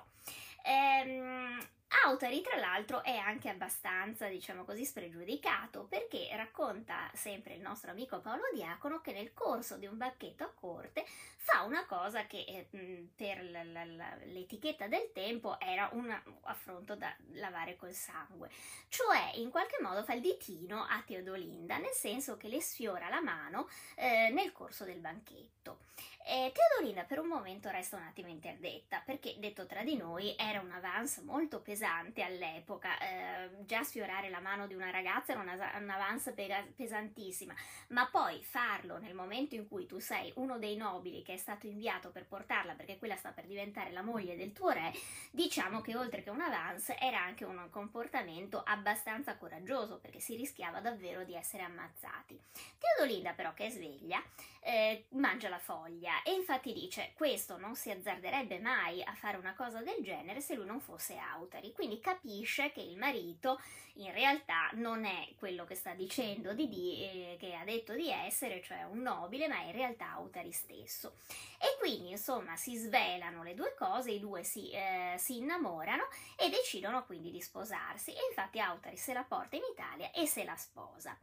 Ehm, 0.68 1.66
Autori, 2.04 2.42
tra 2.42 2.58
l'altro, 2.60 3.02
è 3.02 3.16
anche 3.16 3.48
abbastanza, 3.48 4.28
diciamo 4.28 4.66
così, 4.66 4.84
spregiudicato 4.84 5.86
perché 5.86 6.28
racconta 6.36 7.10
sempre 7.14 7.54
il 7.54 7.62
nostro 7.62 7.92
amico 7.92 8.20
Paolo 8.20 8.44
Diacono 8.54 9.00
che 9.00 9.14
nel 9.14 9.34
corso 9.34 9.78
di 9.78 9.86
un 9.86 9.98
bacchetto 9.98 10.44
a 10.44 10.52
corte 10.54 11.06
fa 11.38 11.62
una 11.64 11.86
cosa 11.86 12.26
che 12.26 12.44
eh, 12.46 13.08
per 13.16 13.42
l- 13.42 13.72
l- 13.72 14.34
l'etichetta 14.34 14.88
del 14.88 15.12
tempo 15.14 15.58
era 15.62 15.90
un 15.94 16.14
affronto 16.44 16.96
da 16.96 17.14
lavare 17.34 17.78
col 17.78 17.94
sangue, 17.94 18.50
cioè 18.90 19.32
in 19.36 19.50
qualche 19.50 19.78
modo 19.82 20.04
fa 20.04 20.14
il 20.14 20.22
ditino 20.22 20.84
a 20.84 21.02
Teodolinda, 21.06 21.78
nel 21.78 21.94
senso 21.94 22.36
che 22.36 22.50
le 22.50 22.60
sfiora 22.62 23.08
la 23.08 23.22
mano 23.22 23.70
eh, 23.96 24.30
nel 24.34 24.52
corso 24.52 24.84
del 24.84 25.00
banchetto. 25.00 25.80
E 26.30 26.52
Teodolinda 26.52 27.06
per 27.06 27.20
un 27.20 27.28
momento 27.28 27.70
resta 27.70 27.96
un 27.96 28.04
attimo 28.04 28.28
interdetta, 28.28 29.02
perché 29.06 29.36
detto 29.40 29.66
tra 29.66 29.82
di 29.84 29.96
noi 29.96 30.36
era 30.38 30.60
un 30.60 30.70
avance 30.72 31.22
molto 31.22 31.62
pesante 31.62 32.22
all'epoca, 32.22 32.98
eh, 33.00 33.50
già 33.66 33.82
sfiorare 33.84 34.30
la 34.30 34.42
mano 34.42 34.68
di 34.68 34.74
una 34.74 34.92
ragazza 34.92 35.32
era 35.32 35.42
un 35.80 35.90
avance 35.90 36.34
pesantissima, 36.76 37.56
ma 37.90 38.10
poi 38.12 38.44
farlo 38.44 38.98
nel 38.98 39.13
momento 39.13 39.56
in 39.56 39.70
cui 39.70 39.86
tu 39.86 40.00
sei 40.00 40.34
uno 40.36 40.60
dei 40.60 40.76
nobili 40.76 41.22
che 41.22 41.36
è 41.36 41.38
stato 41.38 41.66
inviato 41.66 42.12
per 42.12 42.26
portarla, 42.26 42.74
perché 42.74 42.98
quella 42.98 43.16
sta 43.16 43.32
per 43.32 43.46
diventare 43.46 43.92
la 43.92 44.02
moglie 44.02 44.36
del 44.36 44.52
tuo 44.52 44.72
re, 44.72 44.92
diciamo 45.32 45.80
che 45.80 45.96
oltre 45.96 46.24
che 46.24 46.30
un 46.30 46.42
avance 46.42 46.98
era 46.98 47.22
anche 47.22 47.46
un 47.46 47.70
comportamento 47.70 48.63
abbastanza 48.66 49.38
coraggioso, 49.38 49.98
perché 50.00 50.20
si 50.20 50.36
rischiava 50.36 50.82
davvero 50.82 51.24
di 51.24 51.36
essere 51.36 51.63
ammazzati. 51.63 52.38
Teodolinda 52.78 53.32
però 53.32 53.54
che 53.54 53.68
è 53.68 53.70
sveglia, 53.70 54.22
eh, 54.60 55.06
mangia 55.12 55.48
la 55.48 55.60
foglia 55.60 56.16
e 56.24 56.34
infatti 56.34 56.74
dice 56.74 57.12
questo 57.16 57.58
non 57.58 57.76
si 57.76 57.92
azzarderebbe 57.92 58.60
mai 58.60 59.02
a 59.04 59.14
fare 59.14 59.38
una 59.38 59.54
cosa 59.54 59.82
del 59.82 60.04
genere 60.04 60.42
se 60.42 60.56
lui 60.56 60.66
non 60.66 60.80
fosse 60.80 61.18
Autari, 61.18 61.72
quindi 61.72 62.00
capisce 62.00 62.72
che 62.72 62.82
il 62.82 62.98
marito 62.98 63.60
in 63.96 64.12
realtà 64.14 64.70
non 64.74 65.06
è 65.06 65.28
quello 65.38 65.66
che 65.66 65.76
sta 65.76 65.94
dicendo 65.94 66.54
di, 66.54 66.68
di 66.68 67.04
eh, 67.04 67.38
che 67.40 67.56
ha 67.56 67.64
detto 67.64 67.94
di 67.94 68.10
essere, 68.10 68.62
cioè 68.62 68.84
un 68.84 69.02
nobile, 69.02 69.48
ma 69.48 69.60
è 69.62 69.66
in 69.66 69.72
realtà 69.72 70.12
Autari 70.12 70.52
stesso. 70.52 71.18
E 71.60 71.78
quindi 71.80 72.12
insomma 72.12 72.56
si 72.56 72.76
svelano 72.76 73.44
le 73.44 73.54
due 73.54 73.74
cose, 73.76 74.12
i 74.12 74.20
due 74.20 74.44
si, 74.44 74.70
eh, 74.72 75.16
si 75.18 75.38
innamorano 75.38 76.08
e 76.38 76.50
decidono 76.50 77.06
quindi 77.06 77.32
di 77.32 77.42
sposarsi 77.42 78.12
e 78.12 78.20
infatti 78.30 78.60
Autari 78.60 78.98
se 78.98 79.14
la 79.14 79.24
porta 79.24 79.56
in 79.56 79.64
Italia 79.72 80.12
e 80.12 80.28
se 80.28 80.44
la 80.44 80.56
sposa. 80.56 81.18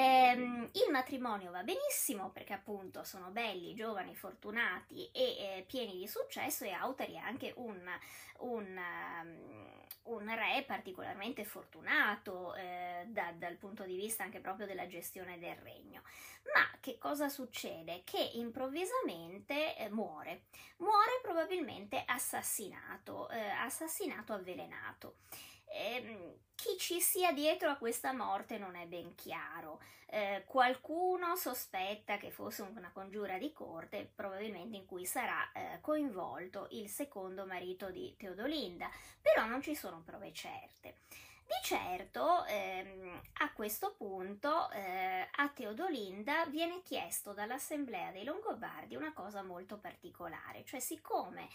Ehm, 0.00 0.70
il 0.72 0.90
matrimonio 0.90 1.50
va 1.50 1.62
benissimo 1.62 2.30
perché 2.30 2.54
appunto 2.54 3.04
sono 3.04 3.28
belli, 3.28 3.74
giovani, 3.74 4.16
fortunati 4.16 5.10
e 5.12 5.58
eh, 5.58 5.64
pieni 5.66 5.98
di 5.98 6.08
successo 6.08 6.64
e 6.64 6.70
Autari 6.70 7.16
è 7.16 7.18
anche 7.18 7.52
un, 7.56 7.78
un, 8.38 8.80
um, 9.22 10.14
un 10.14 10.34
re 10.34 10.64
particolarmente 10.66 11.44
fortunato 11.44 12.54
eh, 12.54 13.04
da, 13.08 13.34
dal 13.36 13.56
punto 13.56 13.84
di 13.84 13.96
vista 13.96 14.24
anche 14.24 14.40
proprio 14.40 14.64
della 14.64 14.86
gestione 14.86 15.38
del 15.38 15.56
regno. 15.56 16.00
Ma 16.54 16.66
che 16.80 16.96
cosa 16.96 17.28
succede? 17.28 18.00
Che 18.02 18.30
improvvisamente 18.34 19.76
eh, 19.76 19.90
muore, 19.90 20.44
muore 20.78 21.20
probabilmente 21.20 22.02
assassinato, 22.06 23.28
eh, 23.28 23.50
assassinato 23.50 24.32
avvelenato. 24.32 25.16
Eh, 25.72 26.40
chi 26.54 26.76
ci 26.76 27.00
sia 27.00 27.32
dietro 27.32 27.70
a 27.70 27.76
questa 27.76 28.12
morte 28.12 28.58
non 28.58 28.74
è 28.74 28.86
ben 28.86 29.14
chiaro. 29.14 29.80
Eh, 30.06 30.42
qualcuno 30.46 31.36
sospetta 31.36 32.16
che 32.18 32.30
fosse 32.30 32.62
una 32.62 32.90
congiura 32.92 33.38
di 33.38 33.52
corte, 33.52 34.10
probabilmente 34.14 34.76
in 34.76 34.84
cui 34.84 35.06
sarà 35.06 35.50
eh, 35.52 35.78
coinvolto 35.80 36.66
il 36.72 36.88
secondo 36.88 37.46
marito 37.46 37.90
di 37.90 38.14
Teodolinda, 38.18 38.90
però 39.22 39.46
non 39.46 39.62
ci 39.62 39.74
sono 39.74 40.02
prove 40.04 40.32
certe. 40.32 40.96
Di 41.50 41.56
certo, 41.62 42.44
ehm, 42.44 43.20
a 43.38 43.52
questo 43.52 43.94
punto 43.96 44.70
eh, 44.70 45.28
a 45.30 45.48
Teodolinda 45.48 46.46
viene 46.46 46.82
chiesto 46.82 47.32
dall'Assemblea 47.32 48.12
dei 48.12 48.24
Longobardi 48.24 48.96
una 48.96 49.12
cosa 49.12 49.42
molto 49.42 49.78
particolare, 49.78 50.64
cioè 50.64 50.78
siccome 50.78 51.48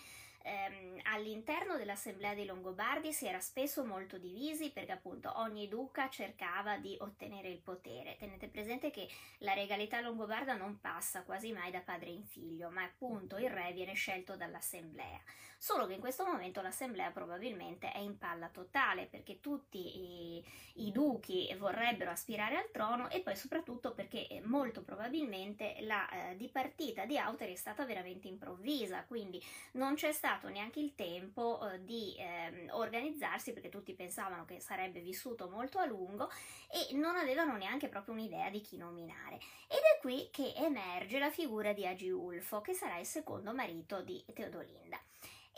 ehm, 0.45 0.99
all'interno 1.03 1.75
dell'Assemblea 1.75 2.35
dei 2.35 2.45
Longobardi 2.45 3.11
si 3.11 3.25
era 3.25 3.39
spesso 3.39 3.83
molto 3.83 4.17
divisi 4.17 4.69
perché 4.69 4.91
appunto 4.91 5.31
ogni 5.39 5.67
duca 5.67 6.09
cercava 6.09 6.77
di 6.77 6.95
ottenere 6.99 7.49
il 7.49 7.59
potere. 7.59 8.15
Tenete 8.17 8.47
presente 8.47 8.91
che 8.91 9.09
la 9.39 9.53
regalità 9.53 9.99
longobarda 10.01 10.55
non 10.55 10.79
passa 10.79 11.23
quasi 11.23 11.51
mai 11.51 11.71
da 11.71 11.81
padre 11.81 12.11
in 12.11 12.23
figlio, 12.23 12.69
ma 12.69 12.83
appunto 12.83 13.37
il 13.37 13.49
re 13.49 13.71
viene 13.73 13.93
scelto 13.93 14.35
dall'Assemblea. 14.35 15.19
Solo 15.65 15.87
che 15.87 15.93
in 15.93 15.99
questo 15.99 16.23
momento 16.23 16.61
l'Assemblea 16.61 17.09
probabilmente 17.09 17.91
è 17.91 17.97
in 17.97 18.19
palla 18.19 18.49
totale 18.49 19.07
perché 19.07 19.39
tutti 19.39 19.79
i, 19.79 20.45
i 20.75 20.91
duchi 20.91 21.51
vorrebbero 21.57 22.11
aspirare 22.11 22.55
al 22.55 22.69
trono 22.69 23.09
e 23.09 23.21
poi 23.21 23.35
soprattutto 23.35 23.95
perché 23.95 24.27
eh, 24.27 24.41
molto 24.43 24.83
probabilmente 24.83 25.77
la 25.79 26.07
eh, 26.07 26.35
dipartita 26.35 27.05
di 27.05 27.17
Auteri 27.17 27.53
è 27.53 27.55
stata 27.55 27.83
veramente 27.83 28.27
improvvisa, 28.27 29.05
quindi 29.05 29.43
non 29.71 29.95
c'è 29.95 30.11
stato 30.11 30.49
neanche 30.49 30.79
il 30.79 30.93
tempo 30.93 31.67
eh, 31.67 31.83
di 31.83 32.13
eh, 32.15 32.69
organizzarsi 32.69 33.51
perché 33.51 33.69
tutti 33.69 33.95
pensavano 33.95 34.45
che 34.45 34.59
sarebbe 34.59 34.99
vissuto 34.99 35.49
molto 35.49 35.79
a 35.79 35.85
lungo 35.85 36.29
e 36.69 36.93
non 36.95 37.15
avevano 37.15 37.57
neanche 37.57 37.89
proprio 37.89 38.13
un'idea 38.13 38.51
di 38.51 38.61
chi 38.61 38.77
nominare. 38.77 39.37
Ed 39.67 39.81
è 39.95 39.99
qui 39.99 40.29
che 40.31 40.53
emerge 40.57 41.17
la 41.17 41.31
figura 41.31 41.73
di 41.73 41.87
Agiulfo, 41.87 42.61
che 42.61 42.75
sarà 42.75 42.99
il 42.99 43.07
secondo 43.07 43.51
marito 43.51 44.03
di 44.03 44.23
Teodolinda. 44.31 44.99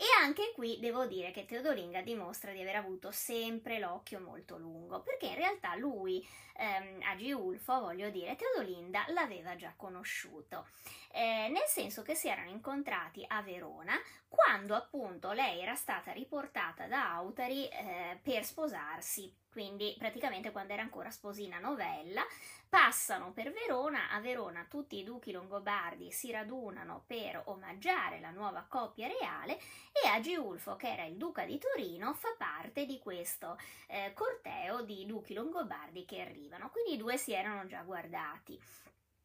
E 0.00 0.04
anche 0.22 0.52
qui 0.54 0.78
devo 0.78 1.06
dire 1.06 1.32
che 1.32 1.44
Teodolinda 1.44 2.02
dimostra 2.02 2.52
di 2.52 2.60
aver 2.60 2.76
avuto 2.76 3.10
sempre 3.10 3.80
l'occhio 3.80 4.20
molto 4.20 4.56
lungo, 4.56 5.00
perché 5.00 5.26
in 5.26 5.34
realtà 5.34 5.74
lui, 5.74 6.24
ehm, 6.54 7.00
Agiulfo, 7.02 7.80
voglio 7.80 8.08
dire, 8.08 8.36
Teodolinda 8.36 9.06
l'aveva 9.08 9.56
già 9.56 9.74
conosciuto, 9.76 10.68
eh, 11.10 11.48
nel 11.50 11.66
senso 11.66 12.02
che 12.02 12.14
si 12.14 12.28
erano 12.28 12.48
incontrati 12.48 13.24
a 13.26 13.42
Verona 13.42 14.00
quando 14.28 14.76
appunto 14.76 15.32
lei 15.32 15.62
era 15.62 15.74
stata 15.74 16.12
riportata 16.12 16.86
da 16.86 17.14
Autari 17.14 17.66
eh, 17.66 18.20
per 18.22 18.44
sposarsi, 18.44 19.34
quindi 19.58 19.92
praticamente 19.98 20.52
quando 20.52 20.72
era 20.72 20.82
ancora 20.82 21.10
sposina 21.10 21.58
novella, 21.58 22.24
passano 22.68 23.32
per 23.32 23.50
Verona, 23.50 24.08
a 24.08 24.20
Verona 24.20 24.64
tutti 24.70 24.96
i 24.96 25.02
duchi 25.02 25.32
longobardi 25.32 26.12
si 26.12 26.30
radunano 26.30 27.02
per 27.08 27.42
omaggiare 27.46 28.20
la 28.20 28.30
nuova 28.30 28.64
coppia 28.68 29.08
reale 29.08 29.58
e 29.90 30.06
Agiulfo, 30.06 30.76
che 30.76 30.92
era 30.92 31.02
il 31.06 31.16
duca 31.16 31.44
di 31.44 31.58
Torino, 31.58 32.14
fa 32.14 32.36
parte 32.38 32.86
di 32.86 33.00
questo 33.00 33.58
eh, 33.88 34.12
corteo 34.14 34.82
di 34.82 35.04
duchi 35.06 35.34
longobardi 35.34 36.04
che 36.04 36.20
arrivano, 36.20 36.70
quindi 36.70 36.92
i 36.92 36.96
due 36.96 37.16
si 37.16 37.32
erano 37.32 37.66
già 37.66 37.82
guardati. 37.82 38.56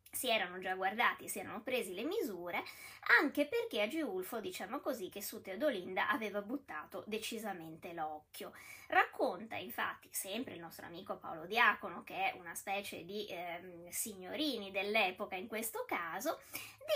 Si 0.10 0.30
erano 0.30 0.60
già 0.60 0.76
guardati, 0.76 1.28
si 1.28 1.40
erano 1.40 1.62
presi 1.62 1.94
le 1.96 2.04
misure, 2.04 2.64
anche 3.20 3.48
perché 3.48 3.82
Agiulfo, 3.82 4.40
diciamo 4.40 4.80
così, 4.80 5.10
che 5.10 5.24
su 5.24 5.42
Teodolinda 5.42 6.10
aveva 6.10 6.42
buttato 6.42 7.04
decisamente 7.08 7.94
l'occhio. 7.94 8.54
Racconta 8.94 9.56
infatti 9.56 10.08
sempre 10.12 10.54
il 10.54 10.60
nostro 10.60 10.86
amico 10.86 11.18
Paolo 11.18 11.48
Diacono, 11.48 12.04
che 12.04 12.30
è 12.30 12.36
una 12.38 12.54
specie 12.54 13.04
di 13.04 13.26
eh, 13.26 13.88
signorini 13.90 14.70
dell'epoca 14.70 15.36
in 15.36 15.48
questo 15.48 15.84
caso, 15.88 16.42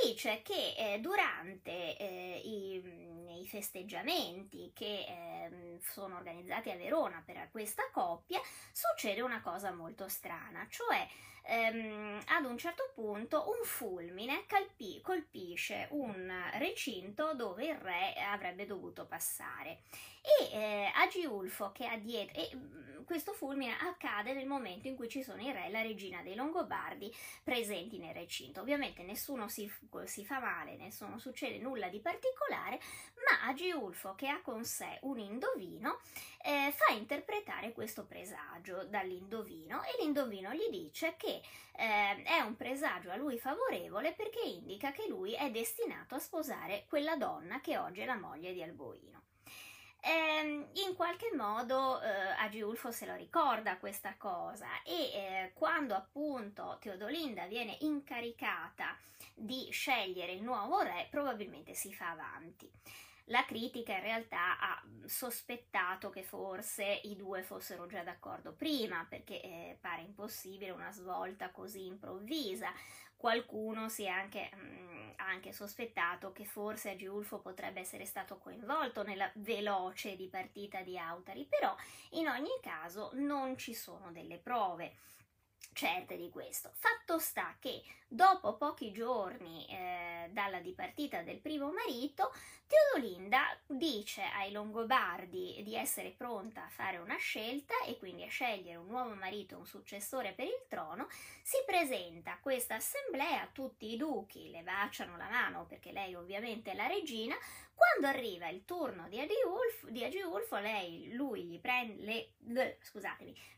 dice 0.04 0.44
che 0.44 0.76
eh, 0.78 1.00
durante 1.00 1.98
eh, 1.98 2.40
i, 2.46 3.42
i, 3.42 3.48
festeggiamenti 3.48 4.72
che 4.76 5.06
ehm, 5.08 5.80
sono 5.80 6.18
organizzati 6.18 6.70
a 6.70 6.76
Verona 6.76 7.24
per 7.26 7.50
questa 7.50 7.90
coppia 7.92 8.40
succede 8.72 9.22
una 9.22 9.42
cosa 9.42 9.72
molto 9.72 10.08
strana, 10.08 10.68
cioè 10.70 11.08
ehm, 11.46 12.20
ad 12.28 12.46
un 12.46 12.60
certo 12.60 12.92
punto 12.94 13.50
un 13.50 13.64
fulmine 13.64 14.46
calpi- 14.46 15.02
colpisce 15.02 15.88
un 15.92 16.32
recinto 16.60 17.34
dove 17.34 17.66
il 17.66 17.76
re 17.76 18.14
avrebbe 18.22 18.68
dovuto 18.68 19.08
passare 19.08 19.80
e 20.40 20.52
eh, 20.52 20.92
Agiulfo 20.94 21.72
che 21.72 21.88
ha 21.88 21.98
dietro 21.98 22.42
e 22.42 22.50
mm, 22.54 23.04
questo 23.06 23.32
fulmine 23.32 23.78
accade 23.80 24.34
nel 24.34 24.46
momento 24.46 24.90
in 24.90 24.96
cui 24.98 25.08
ci 25.08 25.24
sono 25.24 25.42
il 25.42 25.54
re 25.54 25.68
e 25.68 25.72
la 25.72 25.82
regina 25.82 26.22
dei 26.22 26.36
Longobardi 26.36 27.14
presenti 27.42 27.98
nel 27.98 28.14
recinto 28.14 28.60
ovviamente 28.60 29.04
nessuno 29.04 29.48
si, 29.48 29.72
si 30.04 30.26
fa 30.26 30.40
male 30.40 30.76
nessuno 30.76 31.18
succede 31.18 31.60
nulla 31.60 31.88
di 31.88 32.02
particolare 32.02 32.80
ma 33.16 33.48
Agiulfo 33.48 34.16
che 34.16 34.28
ha 34.28 34.42
con 34.42 34.66
sé 34.66 34.98
un 35.04 35.20
indovino 35.20 36.00
eh, 36.44 36.74
fa 36.76 36.94
interpretare 36.94 37.72
questo 37.72 38.06
presagio 38.06 38.84
dall'indovino 38.84 39.84
e 39.84 40.02
l'indovino 40.02 40.54
gli 40.54 40.68
dice 40.70 41.16
che 41.16 41.42
eh, 41.78 42.24
è 42.24 42.42
un 42.42 42.58
presagio 42.58 43.12
a 43.12 43.16
lui 43.16 43.40
favorevole 43.40 44.14
perché 44.14 44.42
indica 44.42 44.92
che 44.92 45.08
lui 45.08 45.34
è 45.34 45.50
destinato 45.50 46.16
a 46.16 46.20
sposare 46.20 46.86
quella 46.90 47.16
donna 47.16 47.62
che 47.62 47.78
oggi 47.78 48.02
è 48.02 48.06
la 48.06 48.18
moglie 48.18 48.52
di 48.52 48.62
Alboino. 48.62 49.27
Eh, 50.00 50.68
in 50.74 50.96
qualche 50.96 51.32
modo 51.36 52.00
eh, 52.02 52.08
Agiulfo 52.38 52.92
se 52.92 53.06
lo 53.06 53.16
ricorda 53.16 53.78
questa 53.78 54.16
cosa 54.18 54.68
e 54.84 54.94
eh, 54.94 55.52
quando 55.54 55.96
appunto 55.96 56.78
Teodolinda 56.80 57.46
viene 57.48 57.78
incaricata 57.82 58.96
di 59.34 59.68
scegliere 59.72 60.32
il 60.32 60.44
nuovo 60.44 60.82
re 60.82 61.08
probabilmente 61.10 61.74
si 61.74 61.94
fa 61.94 62.12
avanti. 62.12 62.72
La 63.30 63.44
critica 63.44 63.94
in 63.94 64.04
realtà 64.04 64.58
ha 64.58 64.82
sospettato 65.06 66.10
che 66.10 66.24
forse 66.24 67.02
i 67.04 67.18
due 67.18 67.44
fossero 67.44 67.86
già 67.86 68.02
d'accordo 68.02 68.54
prima, 68.54 69.06
perché 69.10 69.42
eh, 69.42 69.78
pare 69.82 70.02
impossibile 70.02 70.72
una 70.72 70.92
svolta 70.94 71.50
così 71.52 71.88
improvvisa. 71.88 72.72
Qualcuno 73.18 73.90
si 73.90 74.04
è 74.04 74.10
anche, 74.10 74.50
mh, 74.54 74.60
mm, 74.60 75.10
anche 75.18 75.52
sospettato 75.52 76.32
che 76.32 76.46
forse 76.46 76.92
Agiulfo 76.92 77.40
potrebbe 77.40 77.80
essere 77.80 78.06
stato 78.06 78.38
coinvolto 78.38 79.04
nella 79.04 79.30
veloce 79.36 80.16
dipartita 80.16 80.82
di 80.82 80.98
Autari, 80.98 81.46
però 81.46 81.76
in 82.12 82.28
ogni 82.28 82.58
caso 82.62 83.10
non 83.14 83.58
ci 83.58 83.74
sono 83.74 84.12
delle 84.12 84.38
prove 84.38 84.98
certe 85.78 86.18
di 86.18 86.32
questo. 86.32 86.72
Fatto 86.74 87.20
sta 87.20 87.56
che 87.60 87.84
dopo 88.08 88.56
pochi 88.56 88.92
giorni 88.92 89.68
eh, 89.68 90.28
dalla 90.32 90.60
dipartita 90.60 91.22
del 91.22 91.38
primo 91.38 91.72
marito, 91.72 92.34
Teodolinda 92.66 93.56
dice 93.68 94.24
ai 94.24 94.52
Longobardi 94.52 95.62
di 95.64 95.76
essere 95.76 96.10
pronta 96.10 96.66
a 96.66 96.70
fare 96.70 96.98
una 96.98 97.16
scelta 97.18 97.76
e 97.86 98.00
quindi 98.00 98.24
a 98.24 98.28
scegliere 98.28 98.78
un 98.78 98.88
nuovo 98.88 99.14
marito, 99.14 99.56
un 99.56 99.68
successore 99.68 100.34
per 100.34 100.48
il 100.48 100.66
trono, 100.68 101.08
si 101.44 101.58
presenta 101.64 102.34
a 102.34 102.40
questa 102.40 102.76
assemblea, 102.76 103.48
tutti 103.54 103.94
i 103.94 103.98
duchi 103.98 104.50
le 104.50 104.64
baciano 104.64 105.16
la 105.16 105.30
mano 105.30 105.66
perché 105.68 105.92
lei 105.92 106.16
ovviamente 106.16 106.72
è 106.72 106.76
la 106.76 106.88
regina, 106.88 107.36
quando 107.78 108.08
arriva 108.08 108.50
il 108.50 108.66
turno 108.66 109.08
di 109.08 109.20
di 109.90 110.04
Agiulfo 110.04 110.58
lei, 110.58 111.14
lui, 111.14 111.60
prende, 111.62 112.04
le, 112.04 112.30
le, 112.48 112.78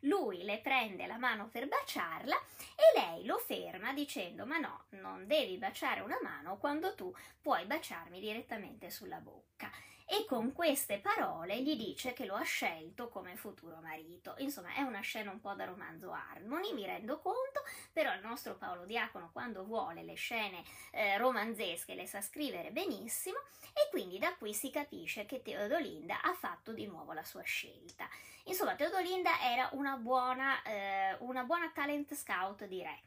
lui 0.01 0.43
le 0.43 0.60
prende 0.60 1.08
la 1.08 1.17
mano 1.17 1.47
per 1.49 1.69
baciarla 1.69 2.36
e 2.75 2.99
lei 2.99 3.25
lo 3.25 3.38
ferma 3.38 3.93
dicendo 3.93 4.45
ma 4.45 4.58
no, 4.58 4.86
non 4.89 5.25
devi 5.25 5.58
baciare 5.58 6.01
una 6.01 6.19
mano 6.21 6.58
quando 6.58 6.93
tu 6.95 7.13
puoi 7.41 7.65
baciarmi 7.65 8.19
direttamente 8.19 8.89
sulla 8.89 9.19
bocca 9.19 9.71
e 10.12 10.26
con 10.26 10.54
queste 10.54 10.98
parole 10.98 11.62
gli 11.62 11.76
dice 11.76 12.13
che 12.13 12.26
lo 12.26 12.34
ha 12.34 12.41
scelto 12.41 13.10
come 13.10 13.36
futuro 13.36 13.78
marito. 13.80 14.34
Insomma, 14.39 14.74
è 14.74 14.82
una 14.82 15.02
scena 15.02 15.30
un 15.30 15.39
po' 15.39 15.54
da 15.54 15.65
romanzo 15.65 16.12
Harmony, 16.12 16.74
mi 16.74 16.84
rendo 16.84 17.19
conto, 17.19 17.63
però 17.93 18.12
il 18.15 18.22
nostro 18.22 18.56
Paolo 18.56 18.86
Diacono 18.86 19.30
quando 19.32 19.63
vuole 19.65 20.02
le 20.02 20.15
scene 20.15 20.63
eh, 20.91 21.15
romanzesche 21.19 21.93
le 21.93 22.08
sa 22.08 22.22
scrivere 22.22 22.72
benissimo 22.72 23.38
e 23.72 23.88
quindi 23.91 24.17
da 24.17 24.36
qui 24.36 24.52
si 24.56 24.72
capisce 24.72 25.28
che 25.28 25.43
Teodolinda 25.43 26.24
ha 26.24 26.34
fatto 26.34 26.74
di 26.74 26.88
nuovo 26.88 27.13
la 27.13 27.24
sua 27.24 27.43
scelta. 27.43 28.10
Insomma, 28.45 28.74
Teodolinda 28.74 29.41
era 29.41 29.69
una 29.74 29.95
buona, 29.98 30.63
eh, 30.63 31.17
una 31.19 31.43
buona 31.43 31.69
talent 31.72 32.15
scout 32.15 32.65
di 32.65 32.82
re. 32.82 33.00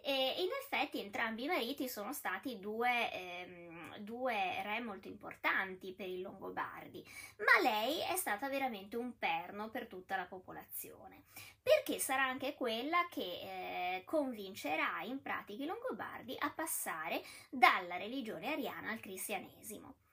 E 0.00 0.34
in 0.38 0.48
effetti 0.62 1.00
entrambi 1.00 1.44
i 1.44 1.48
mariti 1.48 1.88
sono 1.88 2.12
stati 2.12 2.58
due, 2.58 3.12
ehm, 3.12 3.96
due, 3.98 4.62
re 4.62 4.80
molto 4.80 5.08
importanti 5.08 5.92
per 5.92 6.08
i 6.08 6.20
Longobardi, 6.20 7.04
ma 7.38 7.60
lei 7.62 8.00
è 8.00 8.16
stata 8.16 8.48
veramente 8.48 8.96
un 8.96 9.18
perno 9.18 9.70
per 9.70 9.86
tutta 9.86 10.16
la 10.16 10.26
popolazione, 10.26 11.24
perché 11.62 11.98
sarà 11.98 12.24
anche 12.24 12.54
quella 12.54 13.06
che 13.10 13.20
eh, 13.20 14.02
convincerà 14.04 15.02
in 15.02 15.20
pratica 15.20 15.62
i 15.62 15.66
Longobardi 15.66 16.36
a 16.38 16.50
passare 16.50 17.22
dalla 17.50 17.96
religione 17.96 18.52
ariana 18.52 18.90
al 18.90 19.00
cristianesimo. 19.00 20.07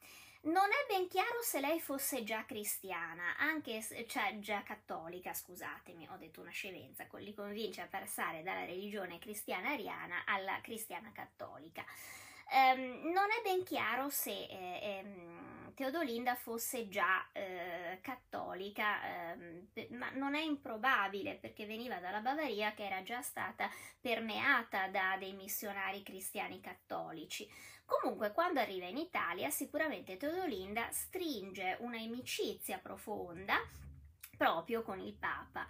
Non 0.46 0.70
è 0.70 0.94
ben 0.94 1.08
chiaro 1.08 1.42
se 1.42 1.60
lei 1.60 1.80
fosse 1.80 2.24
già 2.24 2.46
cristiana, 2.46 3.36
anche 3.38 3.82
se, 3.82 4.06
cioè 4.06 4.38
già 4.38 4.62
cattolica, 4.62 5.34
scusatemi, 5.34 6.08
ho 6.12 6.18
detto 6.18 6.42
una 6.42 6.52
scemenza, 6.52 7.08
li 7.14 7.34
convince 7.34 7.82
a 7.82 7.88
passare 7.88 8.44
dalla 8.44 8.64
religione 8.64 9.18
cristiana 9.18 9.70
ariana 9.70 10.24
alla 10.24 10.60
cristiana 10.62 11.12
cattolica. 11.12 11.84
Um, 12.52 13.12
non 13.12 13.32
è 13.32 13.42
ben 13.44 13.64
chiaro 13.64 14.10
se 14.10 14.46
eh, 14.46 14.80
ehm, 14.84 15.55
Teodolinda 15.76 16.36
fosse 16.36 16.88
già 16.88 17.30
eh, 17.34 18.00
cattolica, 18.02 19.34
ehm, 19.34 19.68
ma 19.90 20.10
non 20.12 20.34
è 20.34 20.42
improbabile 20.42 21.36
perché 21.36 21.66
veniva 21.66 22.00
dalla 22.00 22.22
Bavaria 22.22 22.74
che 22.74 22.86
era 22.86 23.04
già 23.04 23.22
stata 23.22 23.70
permeata 24.02 24.88
da 24.88 25.18
dei 25.20 25.34
missionari 25.34 26.02
cristiani 26.02 26.60
cattolici. 26.62 27.48
Comunque, 27.86 28.32
quando 28.32 28.60
arriva 28.60 28.88
in 28.88 28.98
Italia, 28.98 29.52
sicuramente 29.52 30.18
Teodolinda 30.18 30.90
stringe 30.92 31.78
un'amicizia 31.82 32.80
profonda 32.80 33.58
proprio 34.36 34.82
con 34.82 35.00
il 35.00 35.14
Papa 35.14 35.68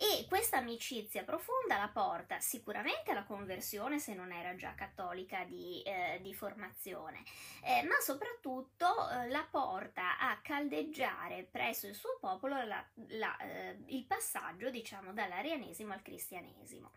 e 0.00 0.26
questa 0.28 0.58
amicizia 0.58 1.24
profonda 1.24 1.76
la 1.76 1.90
porta 1.92 2.38
sicuramente 2.38 3.10
alla 3.10 3.24
conversione 3.24 3.98
se 3.98 4.14
non 4.14 4.30
era 4.30 4.54
già 4.54 4.72
cattolica 4.74 5.42
di, 5.42 5.82
eh, 5.82 6.20
di 6.22 6.32
formazione, 6.34 7.24
eh, 7.64 7.82
ma 7.82 7.98
soprattutto 8.00 8.86
eh, 9.10 9.28
la 9.28 9.44
porta 9.50 10.20
a 10.20 10.38
caldeggiare 10.40 11.48
presso 11.50 11.88
il 11.88 11.96
suo 11.96 12.16
popolo 12.20 12.62
la, 12.64 12.84
la, 13.08 13.36
eh, 13.38 13.76
il 13.86 14.04
passaggio 14.04 14.70
diciamo 14.70 15.12
dall'arianesimo 15.12 15.92
al 15.92 16.02
cristianesimo. 16.02 16.92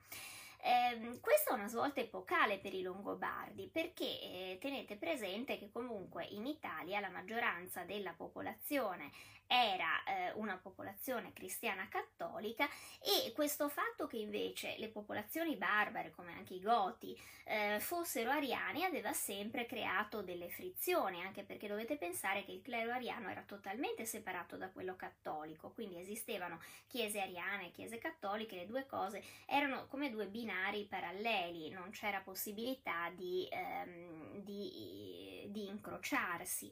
Eh, 0.64 1.20
questa 1.22 1.52
è 1.52 1.54
una 1.54 1.68
svolta 1.68 2.02
epocale 2.02 2.60
per 2.60 2.76
i 2.76 2.84
Longobardi 2.84 3.68
perché 3.68 4.06
eh, 4.06 4.58
tenete 4.62 4.96
presente 4.96 5.58
che 5.58 5.72
comunque 5.72 6.24
in 6.24 6.46
Italia 6.46 7.00
la 7.00 7.10
maggioranza 7.10 7.84
della 7.84 8.14
popolazione 8.14 9.10
era 9.48 10.02
eh, 10.06 10.32
una 10.36 10.56
popolazione 10.56 11.34
cristiana 11.34 11.86
cattolica 11.90 12.70
e 13.00 13.34
questo 13.34 13.68
fatto 13.68 14.08
che 14.08 14.16
invece 14.16 14.76
le 14.78 14.88
popolazioni 14.88 15.58
barbare 15.58 16.12
come 16.12 16.32
anche 16.32 16.54
i 16.54 16.62
goti 16.62 17.20
eh, 17.44 17.78
fossero 17.82 18.30
ariani 18.30 18.86
aveva 18.86 19.12
sempre 19.12 19.66
creato 19.66 20.22
delle 20.22 20.48
frizioni 20.50 21.22
anche 21.22 21.44
perché 21.44 21.68
dovete 21.68 21.98
pensare 21.98 22.46
che 22.46 22.54
il 22.54 22.62
clero 22.62 22.94
ariano 22.94 23.30
era 23.30 23.42
totalmente 23.42 24.06
separato 24.06 24.56
da 24.56 24.70
quello 24.70 24.96
cattolico 24.96 25.72
quindi 25.72 26.00
esistevano 26.00 26.62
chiese 26.88 27.20
ariane 27.20 27.68
e 27.68 27.72
chiese 27.72 27.98
cattoliche 27.98 28.56
le 28.56 28.68
due 28.68 28.86
cose 28.86 29.22
erano 29.48 29.88
come 29.88 30.10
due 30.10 30.28
binari 30.28 30.51
paralleli 30.88 31.70
non 31.70 31.90
c'era 31.92 32.22
possibilità 32.22 33.10
di, 33.16 33.48
ehm, 33.52 34.42
di, 34.42 35.48
di 35.50 35.68
incrociarsi 35.68 36.72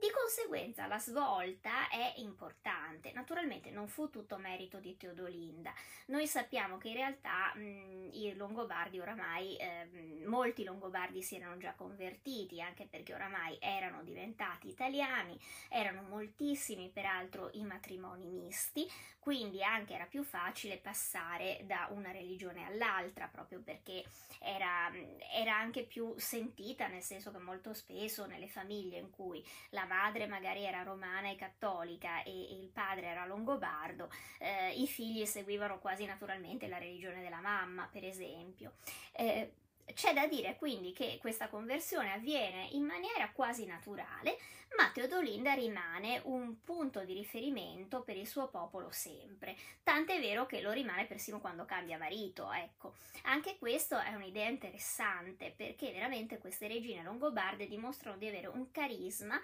di 0.00 0.10
conseguenza 0.10 0.86
la 0.86 0.98
svolta 0.98 1.88
è 1.90 2.14
importante. 2.16 3.12
Naturalmente 3.12 3.70
non 3.70 3.86
fu 3.86 4.08
tutto 4.08 4.38
merito 4.38 4.78
di 4.78 4.96
Teodolinda. 4.96 5.72
Noi 6.06 6.26
sappiamo 6.26 6.78
che 6.78 6.88
in 6.88 6.94
realtà 6.94 7.52
mh, 7.54 8.08
i 8.12 8.34
Longobardi 8.34 8.98
oramai, 8.98 9.56
eh, 9.56 10.24
molti 10.26 10.64
Longobardi 10.64 11.22
si 11.22 11.36
erano 11.36 11.58
già 11.58 11.74
convertiti, 11.74 12.62
anche 12.62 12.86
perché 12.86 13.12
oramai 13.12 13.58
erano 13.60 14.02
diventati 14.02 14.68
italiani, 14.68 15.38
erano 15.68 16.02
moltissimi 16.02 16.88
peraltro 16.88 17.50
i 17.52 17.64
matrimoni 17.64 18.26
misti, 18.26 18.90
quindi 19.18 19.62
anche 19.62 19.92
era 19.92 20.06
più 20.06 20.22
facile 20.22 20.78
passare 20.78 21.60
da 21.64 21.88
una 21.90 22.10
religione 22.10 22.64
all'altra, 22.64 23.28
proprio 23.28 23.60
perché 23.60 24.02
era, 24.40 24.90
era 25.30 25.58
anche 25.58 25.82
più 25.84 26.14
sentita, 26.16 26.86
nel 26.86 27.02
senso 27.02 27.30
che 27.30 27.38
molto 27.38 27.74
spesso 27.74 28.24
nelle 28.24 28.48
famiglie 28.48 28.96
in 28.96 29.10
cui 29.10 29.46
la 29.70 29.88
madre 29.90 30.28
magari 30.28 30.64
era 30.64 30.84
romana 30.84 31.28
e 31.28 31.34
cattolica 31.34 32.22
e, 32.22 32.30
e 32.30 32.60
il 32.60 32.68
padre 32.68 33.06
era 33.06 33.26
longobardo, 33.26 34.08
eh, 34.38 34.72
i 34.74 34.86
figli 34.86 35.26
seguivano 35.26 35.80
quasi 35.80 36.04
naturalmente 36.04 36.68
la 36.68 36.78
religione 36.78 37.20
della 37.20 37.40
mamma, 37.40 37.88
per 37.90 38.04
esempio. 38.04 38.74
Eh, 39.12 39.52
c'è 39.92 40.12
da 40.12 40.28
dire 40.28 40.56
quindi 40.56 40.92
che 40.92 41.18
questa 41.20 41.48
conversione 41.48 42.12
avviene 42.12 42.68
in 42.72 42.84
maniera 42.84 43.30
quasi 43.32 43.66
naturale, 43.66 44.38
ma 44.76 44.88
Teodolinda 44.92 45.52
rimane 45.54 46.20
un 46.24 46.62
punto 46.62 47.04
di 47.04 47.12
riferimento 47.12 48.02
per 48.02 48.16
il 48.16 48.26
suo 48.26 48.48
popolo 48.48 48.90
sempre, 48.92 49.56
tant'è 49.82 50.20
vero 50.20 50.46
che 50.46 50.60
lo 50.60 50.70
rimane 50.70 51.06
persino 51.06 51.40
quando 51.40 51.64
cambia 51.64 51.98
marito, 51.98 52.52
ecco. 52.52 52.94
Anche 53.22 53.58
questo 53.58 53.98
è 53.98 54.14
un'idea 54.14 54.48
interessante 54.48 55.52
perché 55.56 55.90
veramente 55.92 56.38
queste 56.38 56.68
regine 56.68 57.02
longobarde 57.02 57.66
dimostrano 57.66 58.16
di 58.16 58.28
avere 58.28 58.46
un 58.46 58.70
carisma 58.70 59.40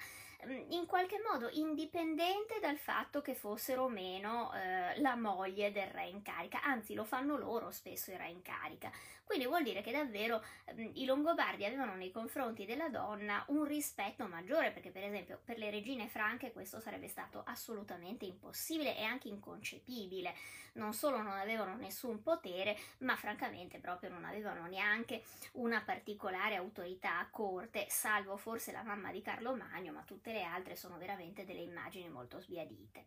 in 0.69 0.87
qualche 0.87 1.19
modo 1.21 1.49
indipendente 1.51 2.59
dal 2.61 2.77
fatto 2.77 3.21
che 3.21 3.35
fossero 3.35 3.85
o 3.85 3.89
meno 3.89 4.53
eh, 4.55 5.01
la 5.01 5.17
moglie 5.17 5.73
del 5.73 5.89
re 5.89 6.09
in 6.09 6.23
carica, 6.23 6.63
anzi 6.63 6.95
lo 6.95 7.05
fanno 7.05 7.37
loro 7.37 7.71
spesso 7.71 8.11
il 8.11 8.19
re 8.19 8.29
in 8.29 8.43
carica. 8.43 8.91
Quindi 9.25 9.47
vuol 9.47 9.65
dire 9.65 9.83
che 9.83 9.91
davvero 9.91 10.41
eh, 10.67 10.91
i 10.95 11.05
Longobardi 11.05 11.65
avevano 11.65 11.97
nei 11.97 12.13
confronti 12.13 12.65
della 12.65 12.89
donna 12.89 13.45
un 13.49 13.65
rispetto 13.65 14.29
maggiore, 14.29 14.71
perché 14.71 14.93
per 14.93 15.03
esempio 15.03 15.41
per 15.45 15.59
le 15.59 15.71
regine 15.71 16.07
franche 16.07 16.53
questo 16.53 16.79
sarebbe 16.79 17.09
stato 17.09 17.43
assolutamente 17.45 18.25
impossibile 18.25 18.97
e 18.97 19.03
anche 19.03 19.27
inconcepibile. 19.27 20.33
Non 20.75 20.93
solo 20.93 21.17
non 21.23 21.33
avevano 21.33 21.75
nessun 21.75 22.23
potere, 22.23 22.79
ma 22.99 23.17
francamente 23.17 23.79
proprio 23.79 24.11
non 24.11 24.25
avevano 24.25 24.67
neanche 24.67 25.25
una 25.53 25.81
particolare 25.81 26.55
autorità 26.55 27.19
a 27.19 27.29
corte, 27.29 27.87
salvo 27.89 28.37
forse 28.37 28.73
la 28.73 28.83
mamma 28.83 29.11
di 29.11 29.23
Carlo 29.23 29.57
Magno, 29.57 29.93
ma 29.93 30.03
tutte 30.03 30.26
le 30.33 30.43
altre 30.43 30.77
sono 30.77 30.99
veramente 30.99 31.45
delle 31.45 31.61
immagini 31.61 32.09
molto 32.09 32.41
sbiadite. 32.41 33.07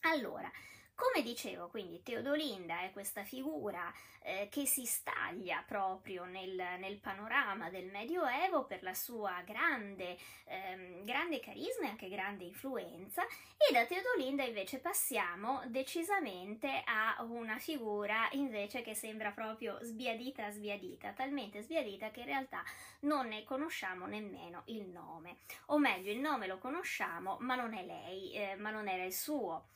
Allora, 0.00 0.50
come 0.94 1.22
dicevo, 1.22 1.68
quindi 1.68 2.02
Teodolinda 2.02 2.82
è 2.82 2.92
questa 2.92 3.24
figura 3.24 3.92
eh, 4.22 4.48
che 4.50 4.64
si 4.64 4.86
staglia 4.86 5.62
proprio 5.66 6.24
nel, 6.24 6.54
nel, 6.78 6.98
panorama 6.98 7.68
del 7.68 7.90
Medioevo 7.90 8.64
per 8.64 8.82
la 8.82 8.94
sua 8.94 9.42
grande, 9.44 10.16
ehm, 10.44 11.04
grande 11.04 11.40
carisma 11.40 11.86
e 11.86 11.88
anche 11.88 12.08
grande 12.08 12.44
influenza 12.44 13.22
e 13.56 13.72
da 13.72 13.84
Teodolinda 13.84 14.44
invece 14.44 14.78
passiamo 14.78 15.62
decisamente 15.66 16.82
a 16.86 17.22
una 17.22 17.58
figura 17.58 18.28
invece 18.32 18.80
che 18.80 18.94
sembra 18.94 19.32
proprio 19.32 19.78
sbiadita 19.82 20.50
sbiadita, 20.50 21.10
talmente 21.10 21.60
sbiadita 21.60 22.10
che 22.10 22.20
in 22.20 22.26
realtà 22.26 22.62
non 23.00 23.28
ne 23.28 23.44
conosciamo 23.44 24.06
nemmeno 24.06 24.62
il 24.66 24.86
nome, 24.86 25.38
o 25.66 25.78
meglio 25.78 26.10
il 26.10 26.20
nome 26.20 26.46
lo 26.46 26.58
conosciamo 26.58 27.36
ma 27.40 27.56
non 27.56 27.74
è 27.74 27.84
lei, 27.84 28.32
eh, 28.32 28.56
ma 28.56 28.70
non 28.70 28.88
era 28.88 29.04
il 29.04 29.12
suo. 29.12 29.66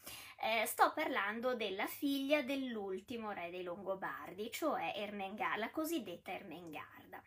Eh, 0.41 0.67
sto 0.67 0.93
parlando 0.95 1.57
della 1.57 1.87
figlia 1.87 2.43
dell'ultimo 2.43 3.33
re 3.33 3.51
dei 3.51 3.65
Longobardi, 3.65 4.51
cioè 4.53 4.93
Ermengarda, 4.95 5.57
la 5.57 5.71
cosiddetta 5.71 6.31
Ermengarda. 6.31 7.21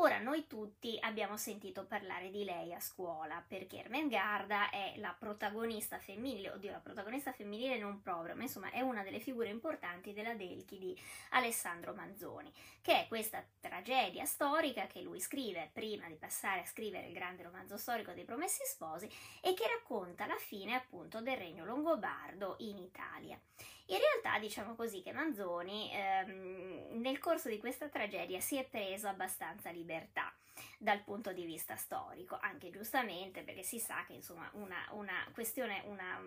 Ora, 0.00 0.20
noi 0.20 0.46
tutti 0.46 0.96
abbiamo 1.00 1.36
sentito 1.36 1.84
parlare 1.84 2.30
di 2.30 2.44
lei 2.44 2.72
a 2.72 2.78
scuola 2.78 3.44
perché 3.44 3.78
Ermengarda 3.78 4.70
è 4.70 4.94
la 4.98 5.12
protagonista 5.18 5.98
femminile, 5.98 6.52
oddio, 6.52 6.70
la 6.70 6.78
protagonista 6.78 7.32
femminile 7.32 7.78
non 7.78 8.00
proprio, 8.00 8.36
ma 8.36 8.42
insomma 8.42 8.70
è 8.70 8.80
una 8.80 9.02
delle 9.02 9.18
figure 9.18 9.48
importanti 9.48 10.12
della 10.12 10.34
Delchi 10.34 10.78
di 10.78 10.96
Alessandro 11.30 11.94
Manzoni, 11.94 12.52
che 12.80 13.00
è 13.00 13.08
questa 13.08 13.44
tragedia 13.58 14.24
storica 14.24 14.86
che 14.86 15.02
lui 15.02 15.18
scrive 15.18 15.70
prima 15.72 16.06
di 16.06 16.14
passare 16.14 16.60
a 16.60 16.66
scrivere 16.66 17.08
il 17.08 17.12
grande 17.12 17.42
romanzo 17.42 17.76
storico 17.76 18.12
dei 18.12 18.24
Promessi 18.24 18.62
Sposi 18.66 19.10
e 19.42 19.52
che 19.54 19.66
racconta 19.66 20.26
la 20.26 20.38
fine 20.38 20.74
appunto 20.74 21.20
del 21.20 21.36
regno 21.36 21.64
longobardo 21.64 22.54
in 22.58 22.78
Italia. 22.78 23.36
In 23.90 23.98
realtà 23.98 24.38
diciamo 24.38 24.74
così 24.74 25.00
che 25.00 25.12
Manzoni 25.12 25.90
ehm, 25.92 27.00
nel 27.00 27.18
corso 27.18 27.48
di 27.48 27.58
questa 27.58 27.88
tragedia 27.88 28.38
si 28.38 28.56
è 28.56 28.64
preso 28.64 29.08
abbastanza 29.08 29.70
libertà 29.70 30.30
dal 30.76 31.00
punto 31.02 31.32
di 31.32 31.44
vista 31.44 31.74
storico, 31.76 32.36
anche 32.38 32.70
giustamente 32.70 33.42
perché 33.42 33.62
si 33.62 33.78
sa 33.78 34.04
che 34.06 34.12
insomma 34.12 34.50
una, 34.54 34.76
una 34.90 35.26
questione, 35.32 35.82
una, 35.86 36.20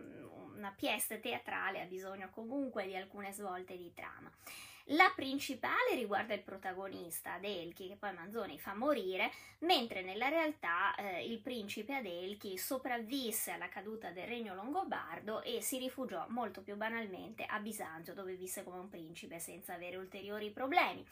una 0.56 0.74
pièce 0.76 1.20
teatrale 1.20 1.82
ha 1.82 1.86
bisogno 1.86 2.30
comunque 2.32 2.88
di 2.88 2.96
alcune 2.96 3.32
svolte 3.32 3.78
di 3.78 3.94
trama. 3.94 4.32
La 4.86 5.12
principale 5.16 5.96
riguarda 5.96 6.34
il 6.34 6.42
protagonista 6.42 7.34
Adelchi, 7.34 7.88
che 7.88 7.96
poi 7.96 8.14
Manzoni 8.14 8.60
fa 8.60 8.74
morire, 8.74 9.32
mentre 9.60 10.02
nella 10.02 10.28
realtà 10.28 10.96
eh, 10.96 11.26
il 11.26 11.40
principe 11.40 11.96
Adelchi 11.96 12.58
sopravvisse 12.58 13.52
alla 13.52 13.70
caduta 13.70 14.10
del 14.10 14.28
regno 14.28 14.56
longobardo 14.56 15.44
e 15.44 15.62
si 15.62 15.78
rifugiò 15.78 16.26
molto 16.30 16.62
più 16.62 16.76
banalmente 16.76 17.46
a 17.46 17.60
Bisanzio, 17.60 18.14
dove 18.14 18.36
visse 18.36 18.64
come 18.64 18.80
un 18.80 18.90
principe 18.90 19.40
senza 19.40 19.74
avere 19.74 19.98
ulteriori 19.98 20.50
problemi. 20.50 21.06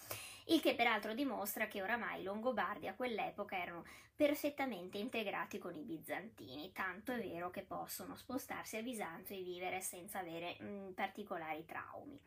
il 0.47 0.61
che 0.61 0.73
peraltro 0.73 1.13
dimostra 1.13 1.67
che 1.67 1.81
oramai 1.81 2.21
i 2.21 2.23
Longobardi 2.23 2.87
a 2.87 2.95
quell'epoca 2.95 3.55
erano 3.55 3.85
perfettamente 4.15 4.97
integrati 4.97 5.59
con 5.59 5.75
i 5.75 5.83
bizantini, 5.83 6.71
tanto 6.73 7.11
è 7.11 7.19
vero 7.19 7.51
che 7.51 7.61
possono 7.61 8.15
spostarsi 8.15 8.75
a 8.75 8.81
Bisanzio 8.81 9.35
e 9.35 9.43
vivere 9.43 9.79
senza 9.79 10.19
avere 10.19 10.57
mh, 10.59 10.93
particolari 10.93 11.63
traumi. 11.65 12.19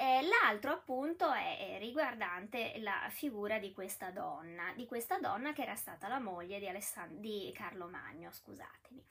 Eh, 0.00 0.22
l'altro 0.22 0.70
appunto 0.70 1.32
è 1.32 1.76
riguardante 1.80 2.74
la 2.78 3.08
figura 3.10 3.58
di 3.58 3.72
questa 3.72 4.12
donna, 4.12 4.72
di 4.76 4.86
questa 4.86 5.18
donna 5.18 5.52
che 5.52 5.62
era 5.62 5.74
stata 5.74 6.06
la 6.06 6.20
moglie 6.20 6.60
di, 6.60 6.68
Alessand- 6.68 7.18
di 7.18 7.52
Carlo 7.52 7.88
Magno, 7.88 8.30
scusatemi, 8.30 9.04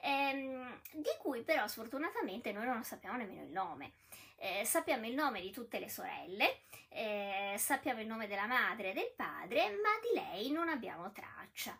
ehm, 0.00 0.80
di 0.92 1.10
cui 1.18 1.42
però 1.42 1.66
sfortunatamente 1.66 2.52
noi 2.52 2.64
non 2.64 2.82
sappiamo 2.84 3.18
nemmeno 3.18 3.42
il 3.42 3.50
nome. 3.50 3.92
Eh, 4.36 4.64
sappiamo 4.64 5.06
il 5.06 5.12
nome 5.12 5.42
di 5.42 5.50
tutte 5.50 5.78
le 5.78 5.90
sorelle, 5.90 6.60
eh, 6.88 7.56
sappiamo 7.58 8.00
il 8.00 8.06
nome 8.06 8.26
della 8.26 8.46
madre 8.46 8.92
e 8.92 8.94
del 8.94 9.12
padre, 9.14 9.68
ma 9.72 9.90
di 10.00 10.18
lei 10.18 10.50
non 10.50 10.70
abbiamo 10.70 11.12
traccia. 11.12 11.76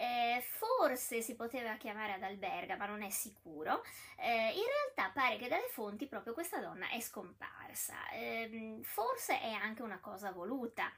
Eh, 0.00 0.40
forse 0.42 1.22
si 1.22 1.34
poteva 1.34 1.74
chiamare 1.74 2.12
ad 2.12 2.22
alberga, 2.22 2.76
ma 2.76 2.86
non 2.86 3.02
è 3.02 3.10
sicuro. 3.10 3.82
Eh, 4.16 4.52
in 4.52 4.62
realtà 4.94 5.10
pare 5.12 5.36
che 5.38 5.48
dalle 5.48 5.66
fonti 5.70 6.06
proprio 6.06 6.34
questa 6.34 6.60
donna 6.60 6.88
è 6.90 7.00
scomparsa. 7.00 8.08
Eh, 8.10 8.78
forse 8.84 9.40
è 9.40 9.50
anche 9.50 9.82
una 9.82 9.98
cosa 9.98 10.30
voluta, 10.30 10.92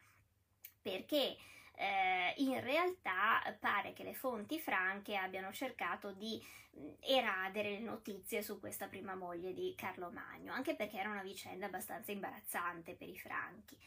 perché 0.82 1.34
eh, 1.76 2.34
in 2.36 2.60
realtà 2.60 3.40
pare 3.58 3.94
che 3.94 4.02
le 4.04 4.12
fonti 4.12 4.60
franche 4.60 5.16
abbiano 5.16 5.50
cercato 5.50 6.12
di 6.12 6.38
eradere 7.00 7.70
le 7.70 7.78
notizie 7.78 8.42
su 8.42 8.60
questa 8.60 8.86
prima 8.86 9.14
moglie 9.14 9.54
di 9.54 9.74
Carlo 9.78 10.10
Magno, 10.10 10.52
anche 10.52 10.76
perché 10.76 10.98
era 10.98 11.08
una 11.08 11.22
vicenda 11.22 11.66
abbastanza 11.66 12.12
imbarazzante 12.12 12.94
per 12.96 13.08
i 13.08 13.18
franchi. 13.18 13.78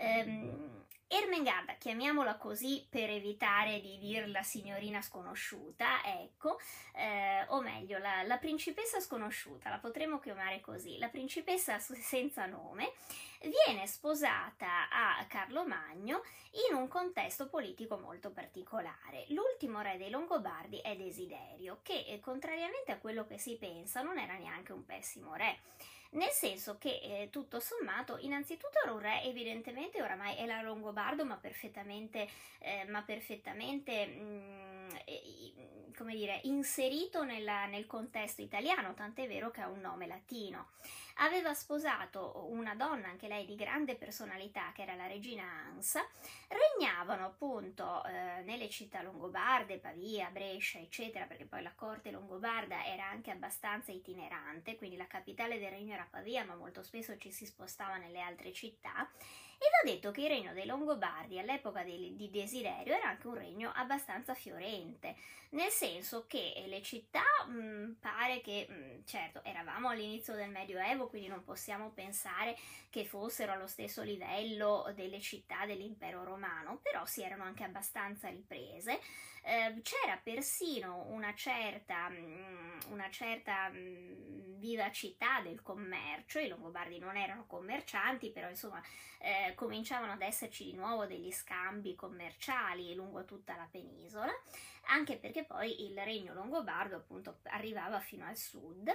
Um, 0.00 0.78
Ermengarda, 1.12 1.74
chiamiamola 1.74 2.36
così 2.36 2.86
per 2.88 3.10
evitare 3.10 3.80
di 3.80 3.98
dirla 3.98 4.44
signorina 4.44 5.02
sconosciuta, 5.02 6.04
ecco, 6.04 6.56
eh, 6.94 7.44
o 7.48 7.60
meglio, 7.60 7.98
la, 7.98 8.22
la, 8.22 8.38
principessa 8.38 9.00
sconosciuta, 9.00 9.70
la 9.70 9.80
potremmo 9.80 10.20
chiamare 10.20 10.60
così, 10.60 10.98
la 10.98 11.08
principessa 11.08 11.80
senza 11.80 12.46
nome, 12.46 12.92
viene 13.40 13.88
sposata 13.88 14.88
a 14.88 15.26
Carlo 15.26 15.66
Magno 15.66 16.22
in 16.68 16.76
un 16.76 16.86
contesto 16.86 17.48
politico 17.48 17.98
molto 17.98 18.30
particolare. 18.30 19.24
L'ultimo 19.30 19.80
re 19.80 19.98
dei 19.98 20.10
Longobardi 20.10 20.78
è 20.78 20.94
Desiderio, 20.94 21.80
che 21.82 22.04
eh, 22.06 22.20
contrariamente 22.20 22.92
a 22.92 22.98
quello 22.98 23.26
che 23.26 23.36
si 23.36 23.56
pensa 23.56 24.02
non 24.02 24.16
era 24.16 24.36
neanche 24.36 24.72
un 24.72 24.86
pessimo 24.86 25.34
re 25.34 25.58
nel 26.10 26.30
senso 26.30 26.76
che 26.78 27.00
eh, 27.02 27.28
tutto 27.30 27.60
sommato 27.60 28.16
innanzitutto 28.18 28.78
era 28.82 28.92
un 28.92 29.00
re 29.00 29.22
evidentemente 29.22 30.02
oramai 30.02 30.36
era 30.36 30.60
longobardo 30.62 31.24
ma 31.24 31.36
perfettamente, 31.36 32.28
eh, 32.58 32.84
ma 32.88 33.02
perfettamente 33.02 34.06
mh, 34.06 34.22
mm, 34.22 34.88
come 36.00 36.14
dire, 36.14 36.40
inserito 36.44 37.24
nella, 37.24 37.66
nel 37.66 37.86
contesto 37.86 38.40
italiano, 38.40 38.94
tant'è 38.94 39.28
vero 39.28 39.50
che 39.50 39.60
ha 39.60 39.68
un 39.68 39.80
nome 39.80 40.06
latino. 40.06 40.68
Aveva 41.16 41.52
sposato 41.52 42.46
una 42.48 42.74
donna, 42.74 43.08
anche 43.08 43.28
lei 43.28 43.44
di 43.44 43.54
grande 43.54 43.96
personalità, 43.96 44.72
che 44.74 44.80
era 44.80 44.94
la 44.94 45.06
regina 45.06 45.44
Ansa. 45.44 46.02
Regnavano 46.48 47.26
appunto 47.26 48.02
eh, 48.06 48.40
nelle 48.44 48.70
città 48.70 49.02
longobarde, 49.02 49.76
Pavia, 49.76 50.30
Brescia, 50.30 50.78
eccetera, 50.78 51.26
perché 51.26 51.44
poi 51.44 51.62
la 51.62 51.74
corte 51.74 52.10
longobarda 52.10 52.86
era 52.86 53.04
anche 53.04 53.30
abbastanza 53.30 53.92
itinerante, 53.92 54.76
quindi 54.76 54.96
la 54.96 55.06
capitale 55.06 55.58
del 55.58 55.68
regno 55.68 55.92
era 55.92 56.08
Pavia, 56.08 56.46
ma 56.46 56.54
molto 56.54 56.82
spesso 56.82 57.18
ci 57.18 57.30
si 57.30 57.44
spostava 57.44 57.98
nelle 57.98 58.22
altre 58.22 58.54
città 58.54 59.06
e 59.62 59.68
va 59.70 59.92
detto 59.92 60.10
che 60.10 60.22
il 60.22 60.28
regno 60.28 60.54
dei 60.54 60.64
Longobardi 60.64 61.38
all'epoca 61.38 61.82
di, 61.82 62.28
Desiderio 62.30 62.94
era 62.94 63.08
anche 63.08 63.26
un 63.26 63.34
regno 63.34 63.70
abbastanza 63.74 64.32
fiorente, 64.32 65.14
nel 65.50 65.68
senso 65.68 66.24
che 66.26 66.64
le 66.66 66.80
città 66.80 67.22
mh, 67.46 67.52
mm, 67.52 67.92
pare 68.00 68.40
che, 68.40 68.66
mh, 68.66 68.72
mm, 68.72 69.04
certo, 69.04 69.44
eravamo 69.44 69.90
all'inizio 69.90 70.34
del 70.34 70.48
Medioevo, 70.48 71.08
quindi 71.08 71.28
non 71.28 71.44
possiamo 71.44 71.90
pensare 71.90 72.56
che 72.88 73.04
fossero 73.04 73.52
allo 73.52 73.66
stesso 73.66 74.02
livello 74.02 74.90
delle 74.94 75.20
città 75.20 75.66
dell'impero 75.66 76.24
romano, 76.24 76.78
però 76.82 77.04
si 77.04 77.22
erano 77.22 77.44
anche 77.44 77.64
abbastanza 77.64 78.28
riprese. 78.30 78.98
Eh, 79.42 79.80
c'era 79.82 80.18
persino 80.22 81.04
una 81.08 81.34
certa, 81.34 82.08
mh, 82.08 82.16
mm, 82.16 82.92
una 82.92 83.10
certa 83.10 83.68
vivacità 84.60 85.40
del 85.40 85.62
commercio, 85.62 86.38
i 86.38 86.46
Longobardi 86.46 86.98
non 87.00 87.16
erano 87.16 87.46
commercianti, 87.46 88.30
però 88.30 88.48
insomma 88.48 88.80
eh, 89.18 89.54
cominciavano 89.54 90.12
ad 90.12 90.22
esserci 90.22 90.64
di 90.64 90.74
nuovo 90.74 91.06
degli 91.06 91.32
scambi 91.32 91.94
commerciali 91.94 92.94
lungo 92.94 93.24
tutta 93.24 93.56
la 93.56 93.66
penisola, 93.68 94.32
anche 94.86 95.16
perché 95.16 95.44
poi 95.44 95.84
il 95.84 95.98
regno 95.98 96.32
longobardo 96.32 96.96
appunto 96.96 97.38
arrivava 97.44 98.00
fino 98.00 98.26
al 98.26 98.36
sud. 98.36 98.88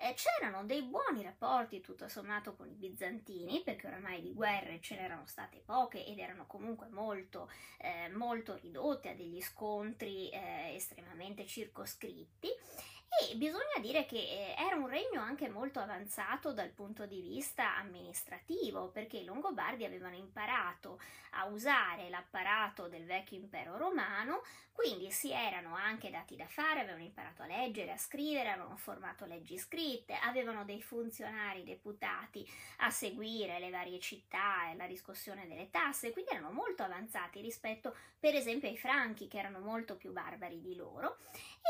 Eh, 0.00 0.14
c'erano 0.14 0.64
dei 0.64 0.82
buoni 0.82 1.22
rapporti 1.22 1.80
tutto 1.80 2.08
sommato 2.08 2.54
con 2.54 2.68
i 2.68 2.74
bizantini, 2.74 3.62
perché 3.62 3.86
oramai 3.86 4.20
di 4.20 4.32
guerre 4.32 4.80
ce 4.80 4.96
n'erano 4.96 5.26
state 5.26 5.62
poche 5.64 6.04
ed 6.04 6.18
erano 6.18 6.46
comunque 6.46 6.88
molto, 6.88 7.50
eh, 7.78 8.08
molto 8.10 8.54
ridotte 8.56 9.10
a 9.10 9.14
degli 9.14 9.40
scontri 9.40 10.28
eh, 10.30 10.74
estremamente 10.74 11.46
circoscritti 11.46 12.48
e 13.08 13.34
bisogna 13.36 13.78
dire 13.80 14.06
che 14.06 14.18
eh, 14.18 14.54
era 14.56 14.76
un 14.76 14.86
regno 14.86 15.20
anche 15.20 15.48
molto 15.48 15.80
avanzato 15.80 16.52
dal 16.52 16.68
punto 16.70 17.06
di 17.06 17.20
vista 17.20 17.76
amministrativo, 17.76 18.88
perché 18.88 19.18
i 19.18 19.24
Longobardi 19.24 19.84
avevano 19.84 20.14
imparato 20.14 21.00
a 21.32 21.46
usare 21.46 22.08
l'apparato 22.08 22.88
del 22.88 23.04
vecchio 23.04 23.38
impero 23.38 23.76
romano, 23.76 24.42
quindi 24.72 25.10
si 25.10 25.32
erano 25.32 25.74
anche 25.74 26.10
dati 26.10 26.36
da 26.36 26.46
fare, 26.46 26.80
avevano 26.80 27.02
imparato 27.02 27.42
a 27.42 27.46
leggere, 27.46 27.92
a 27.92 27.96
scrivere, 27.96 28.50
avevano 28.50 28.76
formato 28.76 29.24
leggi 29.24 29.58
scritte, 29.58 30.14
avevano 30.14 30.64
dei 30.64 30.80
funzionari 30.80 31.64
deputati 31.64 32.48
a 32.78 32.90
seguire 32.90 33.58
le 33.58 33.70
varie 33.70 33.98
città 33.98 34.70
e 34.70 34.76
la 34.76 34.84
riscossione 34.84 35.48
delle 35.48 35.70
tasse, 35.70 36.12
quindi 36.12 36.30
erano 36.30 36.52
molto 36.52 36.84
avanzati 36.84 37.40
rispetto 37.40 37.94
per 38.20 38.34
esempio 38.34 38.68
ai 38.68 38.78
franchi 38.78 39.26
che 39.26 39.38
erano 39.38 39.58
molto 39.58 39.96
più 39.96 40.12
barbari 40.12 40.60
di 40.60 40.76
loro. 40.76 41.18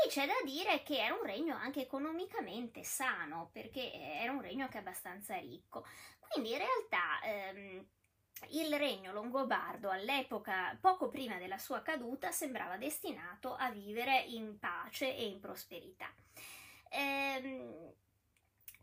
E 0.05 0.07
c'è 0.07 0.25
da 0.25 0.39
dire 0.45 0.83
che 0.83 1.03
era 1.03 1.13
un 1.13 1.25
regno 1.29 1.55
anche 1.55 1.81
economicamente 1.81 2.83
sano 2.83 3.49
perché 3.51 3.91
era 3.93 4.31
un 4.31 4.41
regno 4.41 4.63
anche 4.63 4.79
abbastanza 4.79 5.37
ricco. 5.37 5.85
Quindi 6.19 6.51
in 6.51 6.57
realtà 6.57 7.21
ehm, 7.23 7.87
il 8.49 8.73
regno 8.77 9.11
longobardo 9.11 9.89
all'epoca, 9.89 10.77
poco 10.79 11.09
prima 11.09 11.37
della 11.37 11.57
sua 11.57 11.81
caduta, 11.81 12.31
sembrava 12.31 12.77
destinato 12.77 13.53
a 13.55 13.69
vivere 13.71 14.19
in 14.21 14.57
pace 14.57 15.15
e 15.15 15.25
in 15.25 15.39
prosperità. 15.39 16.11
Ehm, 16.89 17.93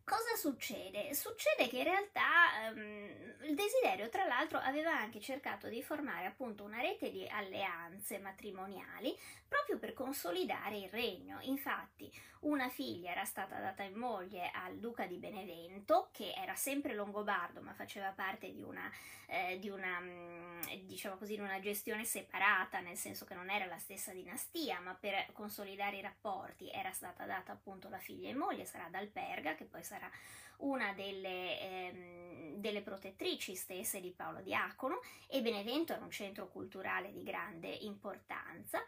Cosa 0.09 0.37
succede? 0.37 1.13
Succede 1.15 1.67
che 1.67 1.79
in 1.79 1.83
realtà 1.83 2.71
um, 2.71 3.35
il 3.43 3.57
desiderio, 3.57 4.09
tra 4.09 4.25
l'altro, 4.25 4.57
aveva 4.59 4.97
anche 4.97 5.19
cercato 5.19 5.67
di 5.67 5.83
formare 5.83 6.27
appunto 6.27 6.63
una 6.63 6.81
rete 6.81 7.11
di 7.11 7.27
alleanze 7.27 8.21
matrimoniali 8.21 9.19
proprio 9.49 9.79
per 9.79 9.95
consolidare 9.95 10.79
il 10.79 10.91
regno. 10.91 11.39
Infatti, 11.41 12.09
una 12.41 12.69
figlia 12.69 13.11
era 13.11 13.25
stata 13.25 13.59
data 13.59 13.83
in 13.83 13.95
moglie 13.95 14.51
al 14.53 14.79
duca 14.79 15.07
di 15.07 15.17
Benevento, 15.17 16.11
che 16.13 16.33
era 16.37 16.55
sempre 16.55 16.95
longobardo, 16.95 17.61
ma 17.61 17.75
faceva 17.75 18.11
parte 18.11 18.53
di 18.53 18.63
una, 18.63 18.89
eh, 19.27 19.59
di 19.59 19.69
una, 19.69 19.99
mm, 19.99 20.61
diciamo 20.85 21.17
così, 21.17 21.35
di 21.35 21.41
una 21.41 21.59
gestione 21.59 22.05
separata, 22.05 22.79
nel 22.79 22.97
senso 22.97 23.25
che 23.25 23.35
non 23.35 23.51
era 23.51 23.65
la 23.65 23.79
stessa 23.79 24.13
dinastia, 24.13 24.79
ma 24.79 24.95
per 24.95 25.33
consolidare 25.33 25.97
i 25.97 26.03
rapporti 26.03 26.71
era 26.71 26.93
stata 26.93 27.25
data 27.25 27.51
appunto 27.51 27.89
la 27.89 27.99
figlia 27.99 28.29
in 28.29 28.37
moglie, 28.37 28.67
sarà 28.67 28.89
Dalperga, 28.89 29.57
che 29.57 29.65
poi 29.65 29.83
sarà 29.83 29.96
sarà 29.97 30.11
una 30.59 30.93
delle, 30.95 31.61
ehm, 31.61 32.55
delle, 32.57 32.81
protettrici 32.81 33.55
stesse 33.55 34.01
di 34.01 34.11
Paolo 34.11 34.41
Diacono 34.41 35.01
e 35.29 35.43
Benevento 35.43 35.93
era 35.93 36.03
un 36.03 36.11
centro 36.11 36.49
culturale 36.49 37.13
di 37.13 37.23
grande 37.23 37.69
importanza. 37.69 38.83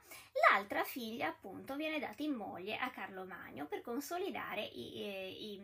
L'altra 0.50 0.84
figlia 0.84 1.28
appunto 1.28 1.76
viene 1.76 1.98
data 1.98 2.22
in 2.22 2.32
moglie 2.32 2.76
a 2.76 2.90
Carlo 2.90 3.24
Magno 3.24 3.66
per 3.66 3.82
consolidare 3.82 4.62
i, 4.62 4.98
i, 4.98 5.52
i 5.52 5.60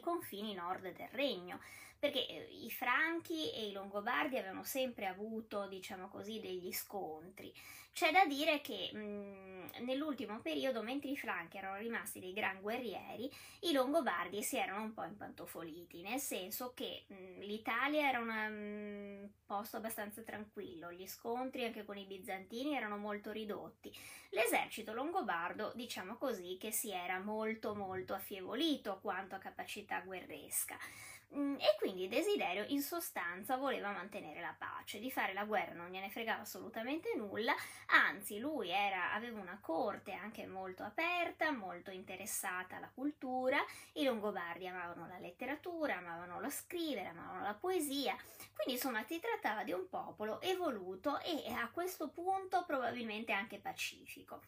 confini 0.00 0.54
nord 0.54 0.92
del 0.92 1.08
regno 1.12 1.60
perché 1.98 2.26
eh, 2.26 2.48
i 2.62 2.70
franchi 2.70 3.52
e 3.52 3.68
i 3.68 3.72
longobardi 3.72 4.36
avevano 4.36 4.64
sempre 4.64 5.06
avuto, 5.06 5.66
diciamo 5.66 6.08
così, 6.08 6.40
degli 6.40 6.72
scontri. 6.72 7.52
C'è 7.92 8.12
da 8.12 8.26
dire 8.26 8.60
che 8.60 8.90
mh, 8.92 9.84
nell'ultimo 9.84 10.40
periodo, 10.40 10.82
mentre 10.82 11.08
i 11.08 11.16
franchi 11.16 11.56
erano 11.56 11.78
rimasti 11.78 12.20
dei 12.20 12.34
gran 12.34 12.60
guerrieri, 12.60 13.30
i 13.60 13.72
longobardi 13.72 14.42
si 14.42 14.58
erano 14.58 14.82
un 14.82 14.92
po' 14.92 15.04
impantofoliti, 15.04 16.02
nel 16.02 16.20
senso 16.20 16.72
che 16.74 17.04
mh, 17.06 17.40
l'Italia 17.40 18.06
era 18.06 18.18
un 18.18 19.26
posto 19.46 19.78
abbastanza 19.78 20.20
tranquillo, 20.20 20.92
gli 20.92 21.06
scontri 21.06 21.64
anche 21.64 21.86
con 21.86 21.96
i 21.96 22.04
bizantini 22.04 22.76
erano 22.76 22.98
molto 22.98 23.30
ridotti. 23.32 23.90
L'esercito 24.30 24.92
longobardo, 24.92 25.72
diciamo 25.74 26.16
così, 26.18 26.58
che 26.60 26.70
si 26.72 26.90
era 26.90 27.18
molto 27.18 27.74
molto 27.74 28.12
affievolito 28.12 28.98
quanto 29.00 29.34
a 29.34 29.38
capacità 29.38 29.75
capacità 29.76 30.00
guerresca. 30.00 30.78
Mm, 31.34 31.56
e 31.56 31.74
quindi 31.76 32.06
Desiderio 32.06 32.64
in 32.68 32.82
sostanza 32.82 33.56
voleva 33.56 33.90
mantenere 33.90 34.40
la 34.40 34.54
pace, 34.56 35.00
di 35.00 35.10
fare 35.10 35.32
la 35.32 35.44
guerra 35.44 35.74
non 35.74 35.90
gliene 35.90 36.08
fregava 36.08 36.42
assolutamente 36.42 37.14
nulla, 37.16 37.52
anzi 37.86 38.38
lui 38.38 38.70
era, 38.70 39.12
aveva 39.12 39.40
una 39.40 39.58
corte 39.60 40.12
anche 40.12 40.46
molto 40.46 40.84
aperta, 40.84 41.50
molto 41.50 41.90
interessata 41.90 42.76
alla 42.76 42.92
cultura, 42.94 43.58
i 43.94 44.04
Longobardi 44.04 44.68
amavano 44.68 45.08
la 45.08 45.18
letteratura, 45.18 45.96
amavano 45.96 46.40
lo 46.40 46.48
scrivere, 46.48 47.08
amavano 47.08 47.42
la 47.42 47.54
poesia, 47.54 48.16
quindi 48.54 48.74
insomma 48.74 49.02
si 49.02 49.18
trattava 49.18 49.64
di 49.64 49.72
un 49.72 49.88
popolo 49.88 50.40
evoluto 50.40 51.18
e 51.22 51.52
a 51.52 51.68
questo 51.70 52.08
punto 52.08 52.64
probabilmente 52.64 53.32
anche 53.32 53.58
pacifico. 53.58 54.42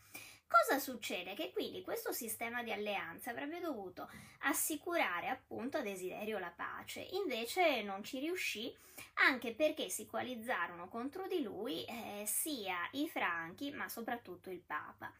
Cosa 0.49 0.81
succede? 0.81 1.35
Che 1.35 1.53
quindi 1.53 1.83
questo 1.83 2.11
sistema 2.11 2.63
di 2.63 2.73
alleanze 2.73 3.29
avrebbe 3.29 3.61
dovuto 3.61 4.11
assicurare 4.41 5.29
appunto 5.29 5.77
a 5.77 5.83
Desiderio 5.83 6.39
la 6.39 6.53
pace, 6.55 7.07
invece 7.13 7.83
non 7.83 8.03
ci 8.03 8.19
riuscì 8.19 8.75
anche 9.15 9.53
perché 9.55 9.91
si 9.91 10.07
coalizzarono 10.07 10.89
contro 10.89 11.27
di 11.27 11.43
lui 11.43 11.85
eh, 11.85 12.25
sia 12.27 12.89
i 12.93 13.09
franchi 13.09 13.71
ma 13.71 13.89
soprattutto 13.91 14.51
il 14.51 14.61
Papa. 14.61 15.13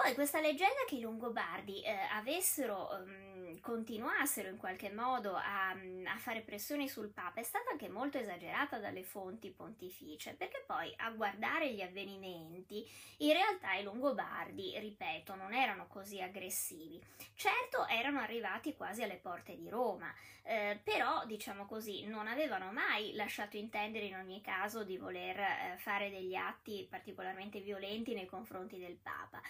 Poi 0.00 0.14
questa 0.14 0.38
leggenda 0.38 0.84
che 0.86 0.94
i 0.94 1.00
Longobardi 1.00 1.82
eh, 1.82 1.90
avessero, 2.12 2.88
um, 3.04 3.58
continuassero 3.58 4.48
in 4.48 4.56
qualche 4.56 4.92
modo 4.92 5.34
a, 5.34 5.70
a, 5.70 6.16
fare 6.18 6.42
pressioni 6.42 6.88
sul 6.88 7.08
Papa 7.08 7.40
è 7.40 7.42
stata 7.42 7.70
anche 7.72 7.88
molto 7.88 8.16
esagerata 8.16 8.78
dalle 8.78 9.02
fonti 9.02 9.50
pontificie, 9.50 10.34
perché 10.34 10.62
poi 10.64 10.94
a 10.98 11.10
guardare 11.10 11.72
gli 11.72 11.80
avvenimenti 11.80 12.88
in 13.18 13.32
realtà 13.32 13.74
i 13.74 13.82
Longobardi, 13.82 14.78
ripeto, 14.78 15.34
non 15.34 15.52
erano 15.52 15.88
così 15.88 16.22
aggressivi. 16.22 17.02
Certo 17.34 17.84
erano 17.88 18.20
arrivati 18.20 18.76
quasi 18.76 19.02
alle 19.02 19.16
porte 19.16 19.56
di 19.56 19.68
Roma, 19.68 20.14
eh, 20.44 20.78
però 20.80 21.26
diciamo 21.26 21.66
così 21.66 22.06
non 22.06 22.28
avevano 22.28 22.70
mai 22.70 23.14
lasciato 23.14 23.56
intendere 23.56 24.04
in 24.04 24.14
ogni 24.14 24.40
caso 24.42 24.84
di 24.84 24.96
voler 24.96 25.40
eh, 25.40 25.74
fare 25.78 26.08
degli 26.08 26.36
atti 26.36 26.86
particolarmente 26.88 27.58
violenti 27.58 28.14
nei 28.14 28.26
confronti 28.26 28.78
del 28.78 28.94
Papa 28.94 29.42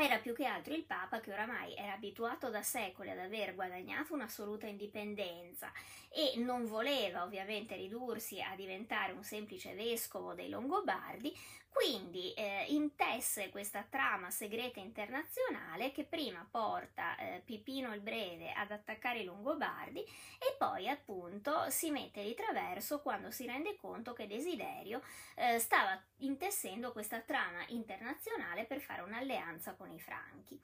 era 0.00 0.18
più 0.18 0.32
che 0.32 0.44
altro 0.44 0.74
il 0.74 0.84
Papa 0.84 1.18
che 1.18 1.32
oramai 1.32 1.74
era 1.74 1.94
abituato 1.94 2.50
da 2.50 2.62
secoli 2.62 3.10
ad 3.10 3.18
aver 3.18 3.56
guadagnato 3.56 4.14
un'assoluta 4.14 4.68
indipendenza 4.68 5.72
e 6.08 6.34
non 6.36 6.66
voleva 6.66 7.24
ovviamente 7.24 7.74
ridursi 7.74 8.40
a 8.40 8.54
diventare 8.54 9.10
un 9.10 9.24
semplice 9.24 9.74
vescovo 9.74 10.34
dei 10.34 10.50
Longobardi, 10.50 11.36
quindi 11.70 12.32
eh, 12.34 12.64
intesse 12.68 13.50
questa 13.50 13.86
trama 13.88 14.30
segreta 14.30 14.80
internazionale 14.80 15.92
che 15.92 16.04
prima 16.04 16.46
porta 16.50 17.16
eh, 17.16 17.42
Pipino 17.44 17.94
il 17.94 18.00
Breve 18.00 18.52
ad 18.52 18.70
attaccare 18.70 19.20
i 19.20 19.24
Longobardi 19.24 20.00
e 20.00 20.56
poi 20.58 20.88
appunto 20.88 21.70
si 21.70 21.90
mette 21.90 22.22
di 22.22 22.34
traverso 22.34 23.00
quando 23.00 23.30
si 23.30 23.46
rende 23.46 23.76
conto 23.76 24.12
che 24.12 24.26
Desiderio 24.26 25.02
eh, 25.36 25.58
stava 25.58 26.00
intessendo 26.18 26.92
questa 26.92 27.20
trama 27.20 27.64
internazionale 27.68 28.64
per 28.64 28.80
fare 28.80 29.02
un'alleanza 29.02 29.74
con 29.74 29.90
i 29.92 30.00
Franchi 30.00 30.60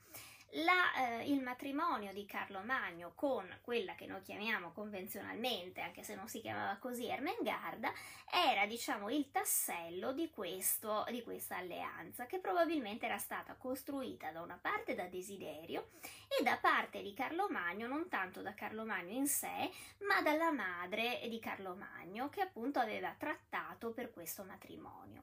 la, 0.55 1.19
eh, 1.19 1.31
il 1.31 1.41
matrimonio 1.41 2.13
di 2.13 2.27
Carlo 2.27 2.61
Magno 2.61 3.13
con 3.15 3.45
quella 3.63 3.95
che 3.95 4.07
noi 4.07 4.23
chiamiamo 4.23 4.73
convenzionalmente, 4.73 5.81
anche 5.81 6.03
se 6.03 6.15
non 6.15 6.29
si 6.29 6.41
chiamava 6.41 6.77
così, 6.77 7.09
Ermengarda, 7.09 7.93
era 8.31 8.67
diciamo 8.67 9.11
il 9.11 9.31
tassello 9.31 10.13
di, 10.13 10.31
questo, 10.31 11.05
di 11.11 11.23
questa 11.23 11.57
alleanza 11.57 12.27
che 12.27 12.39
probabilmente 12.39 13.07
era 13.07 13.19
stata 13.19 13.55
costruita 13.55 14.31
da 14.31 14.43
una 14.43 14.59
parte 14.61 14.95
da 14.95 15.07
desiderio 15.07 15.91
e 16.29 16.43
da 16.43 16.57
parte 16.59 17.03
di 17.03 17.15
Carlo 17.15 17.49
Magno, 17.49 17.87
non 17.87 18.09
tanto 18.09 18.41
da 18.41 18.55
Carlo 18.55 18.85
Magno 18.85 19.13
in 19.13 19.27
sé, 19.27 19.71
ma 20.07 20.23
dalla 20.23 20.53
madre 20.53 21.21
di 21.29 21.39
Carlo 21.41 21.75
Magno 21.75 22.29
che 22.29 22.43
appunto 22.43 22.79
aveva 22.79 23.15
trattato 23.17 23.93
per 23.93 24.13
questo 24.13 24.45
matrimonio. 24.45 25.23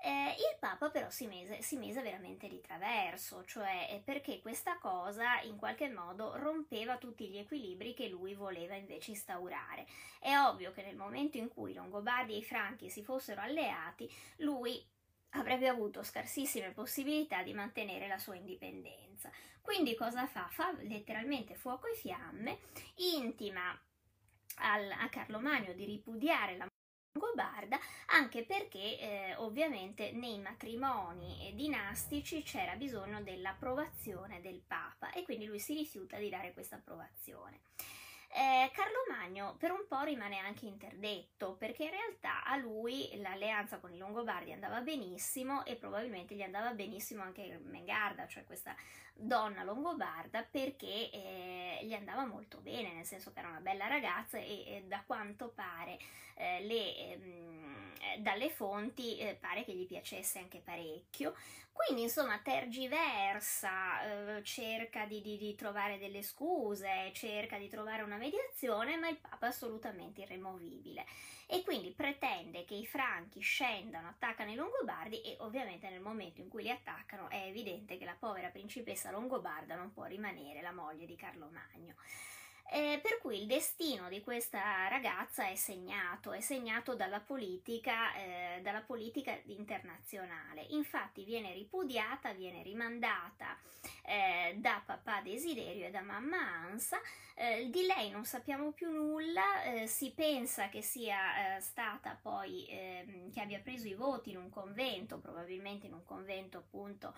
Eh, 0.00 0.30
il 0.38 0.56
Papa 0.60 0.90
però 0.90 1.10
si 1.10 1.26
mise, 1.26 1.60
si 1.60 1.76
mise, 1.76 2.02
veramente 2.02 2.48
di 2.48 2.60
traverso, 2.60 3.44
cioè 3.44 4.00
perché 4.04 4.40
questa 4.40 4.78
cosa 4.78 5.40
in 5.40 5.56
qualche 5.56 5.88
modo 5.90 6.36
rompeva 6.36 6.98
tutti 6.98 7.28
gli 7.28 7.38
equilibri 7.38 7.94
che 7.94 8.08
lui 8.08 8.34
voleva 8.34 8.76
invece 8.76 9.10
instaurare. 9.10 9.86
È 10.20 10.36
ovvio 10.38 10.70
che 10.72 10.82
nel 10.82 10.94
momento 10.94 11.36
in 11.36 11.48
cui 11.48 11.72
i 11.72 11.74
Longobardi 11.74 12.34
e 12.34 12.38
i 12.38 12.44
Franchi 12.44 12.88
si 12.90 13.02
fossero 13.02 13.40
alleati, 13.40 14.08
lui 14.36 14.80
avrebbe 15.30 15.66
avuto 15.66 16.04
scarsissime 16.04 16.70
possibilità 16.70 17.42
di 17.42 17.52
mantenere 17.52 18.06
la 18.06 18.18
sua 18.18 18.36
indipendenza. 18.36 19.30
Quindi 19.60 19.96
cosa 19.96 20.26
fa? 20.26 20.46
Fa 20.48 20.72
letteralmente 20.80 21.54
fuoco 21.56 21.88
e 21.88 21.96
fiamme, 21.96 22.60
intima 22.96 23.76
al, 24.60 24.90
a 24.92 25.08
Carlo 25.08 25.40
Magno 25.40 25.72
di 25.72 25.84
ripudiare 25.84 26.56
la 26.56 26.67
longobarda, 27.18 27.78
anche 28.06 28.44
perché 28.44 28.98
eh, 28.98 29.34
ovviamente 29.38 30.12
nei 30.12 30.38
matrimoni 30.38 31.52
dinastici 31.54 32.42
c'era 32.42 32.76
bisogno 32.76 33.20
dell'approvazione 33.22 34.40
del 34.40 34.62
Papa 34.66 35.12
e 35.12 35.24
quindi 35.24 35.46
lui 35.46 35.58
si 35.58 35.74
rifiuta 35.74 36.16
di 36.16 36.28
dare 36.28 36.52
questa 36.52 36.76
approvazione. 36.76 37.60
Eh, 38.30 38.70
Carlo 38.74 39.04
Magno 39.08 39.56
per 39.58 39.70
un 39.70 39.86
po' 39.88 40.02
rimane 40.02 40.36
anche 40.38 40.66
interdetto 40.66 41.54
perché 41.54 41.84
in 41.84 41.90
realtà 41.90 42.44
a 42.44 42.56
lui 42.56 43.10
l'alleanza 43.16 43.78
con 43.78 43.92
i 43.92 43.96
Longobardi 43.96 44.52
andava 44.52 44.80
benissimo 44.82 45.64
e 45.64 45.76
probabilmente 45.76 46.34
gli 46.34 46.42
andava 46.42 46.72
benissimo 46.74 47.22
anche 47.22 47.58
Mengarda, 47.64 48.26
cioè 48.26 48.44
questa 48.44 48.76
donna 49.18 49.64
longobarda, 49.64 50.44
perché 50.44 51.10
eh, 51.10 51.80
gli 51.82 51.92
andava 51.92 52.24
molto 52.24 52.58
bene, 52.60 52.92
nel 52.92 53.04
senso 53.04 53.32
che 53.32 53.40
era 53.40 53.48
una 53.48 53.60
bella 53.60 53.88
ragazza 53.88 54.38
e, 54.38 54.64
e 54.66 54.84
da 54.86 55.02
quanto 55.04 55.48
pare 55.48 55.98
eh, 56.34 56.64
le, 56.64 56.96
ehm, 56.96 57.94
dalle 58.18 58.50
fonti 58.50 59.18
eh, 59.18 59.34
pare 59.34 59.64
che 59.64 59.72
gli 59.72 59.86
piacesse 59.86 60.38
anche 60.38 60.60
parecchio. 60.60 61.34
Quindi 61.72 62.02
insomma 62.02 62.40
tergiversa, 62.40 64.36
eh, 64.36 64.42
cerca 64.42 65.04
di, 65.06 65.20
di, 65.20 65.36
di, 65.36 65.54
trovare 65.54 65.98
delle 65.98 66.22
scuse, 66.22 67.12
cerca 67.12 67.56
di 67.56 67.68
trovare 67.68 68.02
una 68.02 68.17
mediazione, 68.18 68.96
ma 68.96 69.08
il 69.08 69.16
Papa 69.16 69.46
è 69.46 69.48
assolutamente 69.48 70.20
irremovibile 70.20 71.06
e 71.46 71.62
quindi 71.62 71.92
pretende 71.92 72.64
che 72.66 72.74
i 72.74 72.84
franchi 72.84 73.40
scendano, 73.40 74.08
attaccano 74.08 74.50
i 74.50 74.54
Longobardi 74.54 75.22
e 75.22 75.36
ovviamente 75.40 75.88
nel 75.88 76.00
momento 76.00 76.42
in 76.42 76.48
cui 76.48 76.62
li 76.62 76.70
attaccano 76.70 77.30
è 77.30 77.46
evidente 77.46 77.96
che 77.96 78.04
la 78.04 78.16
povera 78.18 78.50
principessa 78.50 79.10
longobarda 79.10 79.74
non 79.74 79.92
può 79.92 80.04
rimanere 80.04 80.60
la 80.60 80.72
moglie 80.72 81.06
di 81.06 81.16
Carlo 81.16 81.48
Magno. 81.50 81.94
Eh, 82.70 83.00
per 83.02 83.18
cui 83.18 83.40
il 83.40 83.46
destino 83.46 84.08
di 84.08 84.20
questa 84.20 84.88
ragazza 84.88 85.46
è 85.48 85.54
segnato, 85.54 86.32
è 86.32 86.40
segnato 86.40 86.94
dalla 86.94 87.20
politica, 87.20 88.14
eh, 88.14 88.60
dalla 88.62 88.82
politica 88.82 89.38
internazionale. 89.46 90.66
Infatti 90.68 91.24
viene 91.24 91.54
ripudiata, 91.54 92.34
viene 92.34 92.62
rimandata 92.62 93.56
eh, 94.02 94.54
da 94.58 94.82
papà 94.84 95.22
Desiderio 95.22 95.86
e 95.86 95.90
da 95.90 96.02
mamma 96.02 96.36
Ansa. 96.36 97.00
Eh, 97.34 97.70
di 97.70 97.86
lei 97.86 98.10
non 98.10 98.24
sappiamo 98.24 98.72
più 98.72 98.90
nulla, 98.90 99.62
eh, 99.62 99.86
si 99.86 100.10
pensa 100.10 100.68
che 100.68 100.82
sia 100.82 101.56
eh, 101.56 101.60
stata 101.60 102.18
poi, 102.20 102.66
ehm, 102.68 103.30
che 103.32 103.40
abbia 103.40 103.60
preso 103.60 103.86
i 103.86 103.94
voti 103.94 104.30
in 104.30 104.36
un 104.36 104.50
convento, 104.50 105.18
probabilmente 105.18 105.86
in 105.86 105.92
un 105.92 106.04
convento 106.04 106.58
appunto 106.58 107.14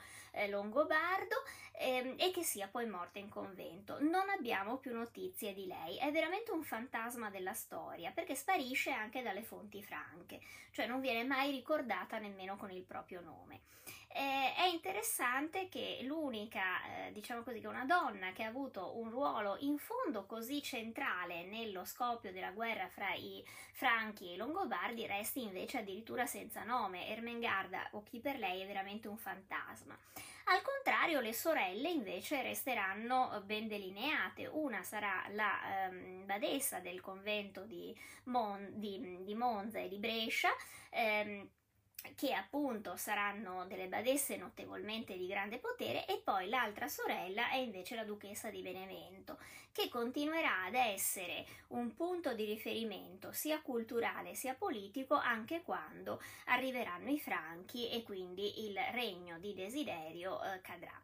longobardo, 0.49 1.43
ehm, 1.73 2.15
e 2.19 2.31
che 2.31 2.45
sia 2.45 2.69
poi 2.69 2.87
morta 2.87 3.19
in 3.19 3.29
convento. 3.29 3.99
Non 4.01 4.29
abbiamo 4.29 4.77
più 4.77 4.93
notizie 4.95 5.40
di 5.49 5.67
lei, 5.67 5.97
è 5.97 6.13
veramente 6.13 6.51
un 6.53 6.63
fantasma 6.63 7.31
della 7.31 7.55
storia, 7.55 8.11
perché 8.11 8.35
sparisce 8.35 8.91
anche 8.91 9.23
dalle 9.23 9.43
fonti 9.43 9.83
franche, 9.83 10.41
cioè 10.71 10.87
non 10.87 11.01
viene 11.01 11.25
mai 11.25 11.51
ricordata 11.51 12.19
nemmeno 12.19 12.57
con 12.57 12.71
il 12.71 12.83
proprio 12.83 13.21
nome. 13.21 13.63
Eh, 14.13 14.55
è 14.57 14.67
interessante 14.67 15.69
che 15.69 16.01
l'unica, 16.03 17.07
eh, 17.07 17.13
diciamo 17.13 17.43
così, 17.43 17.61
che 17.61 17.69
una 17.69 17.85
donna 17.85 18.33
che 18.33 18.43
ha 18.43 18.49
avuto 18.49 18.99
un 18.99 19.09
ruolo 19.09 19.57
in 19.61 19.79
fondo 19.79 20.27
così 20.27 20.63
centrale 20.63 21.45
nello 21.45 21.85
scoppio 21.85 22.33
della 22.33 22.51
guerra 22.51 22.89
fra 22.89 23.15
i 23.15 23.43
Franchi 23.73 24.29
e 24.29 24.35
i 24.35 24.37
Longobardi 24.37 25.07
resti 25.07 25.43
invece 25.43 25.79
addirittura 25.79 26.27
senza 26.27 26.65
nome. 26.65 27.09
Ermengarda, 27.09 27.89
o 27.93 28.03
chi 28.03 28.19
per 28.19 28.37
lei, 28.39 28.61
è 28.63 28.67
veramente 28.67 29.07
un 29.07 29.17
fantasma. 29.17 29.97
Al 30.51 30.63
contrario, 30.63 31.21
le 31.21 31.33
sorelle 31.33 31.89
invece 31.91 32.43
resteranno 32.43 33.41
ben 33.45 33.69
delineate. 33.69 34.47
Una 34.47 34.83
sarà 34.83 35.25
la 35.31 35.87
ehm, 35.87 36.27
badessa 36.27 36.81
del 36.81 37.01
convento 37.01 37.65
di, 37.67 37.97
Mon- 38.25 38.73
di, 38.75 39.21
di 39.23 39.35
Monza 39.37 39.79
e 39.79 39.89
di 39.89 39.99
Brescia. 39.99 40.51
Ehm, 40.91 41.49
che 42.15 42.33
appunto 42.33 42.97
saranno 42.97 43.67
delle 43.67 43.87
badesse 43.87 44.37
notevolmente 44.37 45.17
di 45.17 45.27
grande 45.27 45.59
potere 45.59 46.07
e 46.07 46.21
poi 46.23 46.49
l'altra 46.49 46.89
sorella 46.89 47.51
è 47.51 47.57
invece 47.57 47.95
la 47.95 48.05
duchessa 48.05 48.51
di 48.51 48.63
Benevento 48.63 49.39
che 49.73 49.89
continuerà 49.89 50.65
ad 50.65 50.75
essere 50.75 51.47
un 51.69 51.95
punto 51.95 52.35
di 52.35 52.45
riferimento 52.45 53.33
sia 53.33 53.61
culturale 53.61 54.35
sia 54.35 54.55
politico 54.55 55.15
anche 55.15 55.63
quando 55.63 56.21
arriveranno 56.47 57.11
i 57.11 57.21
franchi 57.21 57.91
e 57.91 58.03
quindi 58.03 58.67
il 58.67 58.79
regno 58.93 59.39
di 59.39 59.55
desiderio 59.55 60.43
eh, 60.43 60.61
cadrà. 60.61 60.99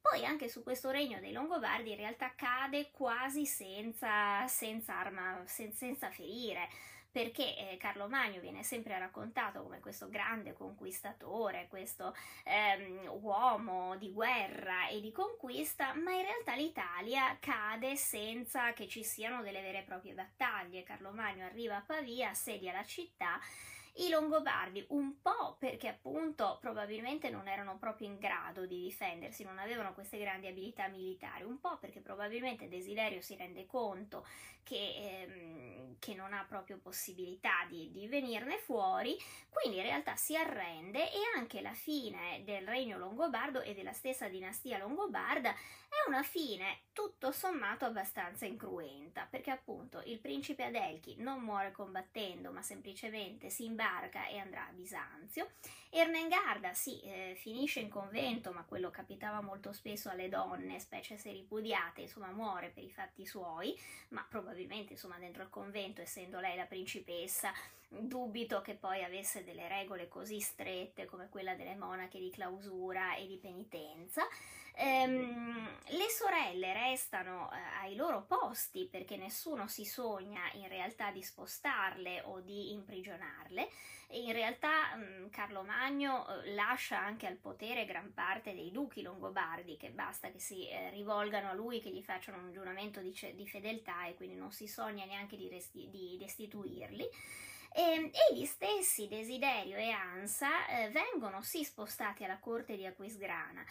Poi 0.00 0.24
anche 0.24 0.48
su 0.48 0.62
questo 0.62 0.90
regno 0.90 1.20
dei 1.20 1.32
Longobardi 1.32 1.90
in 1.90 1.96
realtà 1.96 2.32
cade 2.34 2.90
quasi 2.90 3.44
senza, 3.44 4.46
senza 4.46 4.98
arma, 4.98 5.42
sen- 5.44 5.74
senza 5.74 6.10
ferire 6.10 6.68
perché 7.10 7.56
eh, 7.56 7.76
Carlo 7.76 8.08
Magno 8.08 8.40
viene 8.40 8.62
sempre 8.62 8.98
raccontato 8.98 9.62
come 9.62 9.80
questo 9.80 10.08
grande 10.08 10.52
conquistatore, 10.52 11.66
questo 11.68 12.14
ehm, 12.44 13.08
uomo 13.20 13.96
di 13.96 14.12
guerra 14.12 14.88
e 14.88 15.00
di 15.00 15.10
conquista, 15.12 15.92
ma 15.94 16.12
in 16.12 16.22
realtà 16.22 16.54
l'Italia 16.54 17.36
cade 17.40 17.96
senza 17.96 18.72
che 18.72 18.86
ci 18.86 19.02
siano 19.02 19.42
delle 19.42 19.62
vere 19.62 19.78
e 19.80 19.82
proprie 19.82 20.14
battaglie. 20.14 20.82
Carlo 20.82 21.10
Magno 21.12 21.44
arriva 21.44 21.76
a 21.76 21.84
Pavia, 21.86 22.30
assedia 22.30 22.72
la 22.72 22.84
città 22.84 23.40
i 23.94 24.08
Longobardi 24.08 24.84
un 24.90 25.20
po' 25.20 25.56
perché 25.58 25.88
appunto 25.88 26.58
probabilmente 26.60 27.30
non 27.30 27.48
erano 27.48 27.76
proprio 27.78 28.06
in 28.06 28.18
grado 28.18 28.66
di 28.66 28.82
difendersi, 28.82 29.44
non 29.44 29.58
avevano 29.58 29.92
queste 29.94 30.18
grandi 30.18 30.46
abilità 30.46 30.88
militari, 30.88 31.42
un 31.44 31.60
po' 31.60 31.76
perché 31.78 32.00
probabilmente 32.00 32.68
Desiderio 32.68 33.20
si 33.20 33.36
rende 33.36 33.66
conto 33.66 34.26
che, 34.62 35.24
ehm, 35.26 35.96
che 35.98 36.14
non 36.14 36.32
ha 36.32 36.44
proprio 36.48 36.78
possibilità 36.78 37.66
di, 37.68 37.90
di 37.90 38.06
venirne 38.06 38.58
fuori, 38.58 39.16
quindi 39.48 39.78
in 39.78 39.84
realtà 39.84 40.14
si 40.16 40.36
arrende 40.36 41.10
e 41.10 41.18
anche 41.36 41.60
la 41.60 41.74
fine 41.74 42.42
del 42.44 42.66
regno 42.66 42.98
longobardo 42.98 43.62
e 43.62 43.74
della 43.74 43.92
stessa 43.92 44.28
dinastia 44.28 44.78
longobarda 44.78 45.54
una 46.10 46.22
fine 46.24 46.80
tutto 46.92 47.30
sommato 47.30 47.84
abbastanza 47.84 48.44
incruenta, 48.44 49.28
perché 49.30 49.52
appunto 49.52 50.02
il 50.06 50.18
principe 50.18 50.64
Adelchi 50.64 51.14
non 51.18 51.40
muore 51.40 51.70
combattendo, 51.70 52.50
ma 52.50 52.62
semplicemente 52.62 53.48
si 53.48 53.64
imbarca 53.64 54.26
e 54.26 54.38
andrà 54.38 54.66
a 54.66 54.72
Bisanzio. 54.72 55.52
Ermengarda 55.88 56.74
sì, 56.74 57.00
eh, 57.02 57.36
finisce 57.38 57.78
in 57.78 57.88
convento, 57.88 58.50
ma 58.50 58.64
quello 58.64 58.90
capitava 58.90 59.40
molto 59.40 59.72
spesso 59.72 60.10
alle 60.10 60.28
donne, 60.28 60.80
specie 60.80 61.16
se 61.16 61.30
ripudiate, 61.30 62.02
insomma 62.02 62.32
muore 62.32 62.70
per 62.70 62.82
i 62.82 62.90
fatti 62.90 63.24
suoi, 63.24 63.78
ma 64.08 64.26
probabilmente 64.28 64.94
insomma 64.94 65.16
dentro 65.16 65.44
il 65.44 65.48
convento, 65.48 66.00
essendo 66.00 66.40
lei 66.40 66.56
la 66.56 66.66
principessa, 66.66 67.52
dubito 67.88 68.62
che 68.62 68.74
poi 68.74 69.04
avesse 69.04 69.44
delle 69.44 69.68
regole 69.68 70.08
così 70.08 70.40
strette 70.40 71.06
come 71.06 71.28
quella 71.28 71.54
delle 71.54 71.76
monache 71.76 72.18
di 72.18 72.30
clausura 72.30 73.14
e 73.14 73.28
di 73.28 73.36
penitenza. 73.36 74.26
Ehm, 74.82 75.68
le 75.88 76.08
sorelle 76.08 76.72
restano 76.72 77.50
eh, 77.52 77.84
ai 77.84 77.96
loro 77.96 78.24
posti 78.24 78.88
perché 78.90 79.18
nessuno 79.18 79.68
si 79.68 79.84
sogna 79.84 80.40
in 80.54 80.68
realtà 80.68 81.10
di 81.10 81.22
spostarle 81.22 82.22
o 82.22 82.40
di 82.40 82.72
imprigionarle. 82.72 83.68
In 84.12 84.32
realtà 84.32 84.96
mh, 84.96 85.02
mm, 85.02 85.28
Carlo 85.28 85.62
Magno 85.64 86.26
eh, 86.26 86.54
lascia 86.54 86.98
anche 86.98 87.26
al 87.26 87.36
potere 87.36 87.84
gran 87.84 88.14
parte 88.14 88.54
dei 88.54 88.70
duchi 88.70 89.02
longobardi, 89.02 89.76
che 89.76 89.90
basta 89.90 90.30
che 90.30 90.38
si 90.38 90.66
eh, 90.66 90.88
rivolgano 90.88 91.50
a 91.50 91.52
lui, 91.52 91.82
che 91.82 91.90
gli 91.90 92.02
facciano 92.02 92.38
un 92.38 92.50
giuramento 92.50 93.00
di, 93.00 93.14
di, 93.34 93.46
fedeltà 93.46 94.06
e 94.06 94.14
quindi 94.14 94.36
non 94.36 94.50
si 94.50 94.66
sogna 94.66 95.04
neanche 95.04 95.36
di, 95.36 95.50
resti- 95.50 95.90
di 95.90 96.16
destituirli. 96.18 97.06
E, 97.72 97.82
ehm, 97.82 98.04
e, 98.06 98.34
gli 98.34 98.46
stessi 98.46 99.08
Desiderio 99.08 99.76
e 99.76 99.90
Ansa 99.90 100.66
eh, 100.68 100.88
vengono 100.88 101.42
sì 101.42 101.64
spostati 101.64 102.24
alla 102.24 102.38
corte 102.38 102.76
di 102.76 102.86
Aquisgrana, 102.86 103.64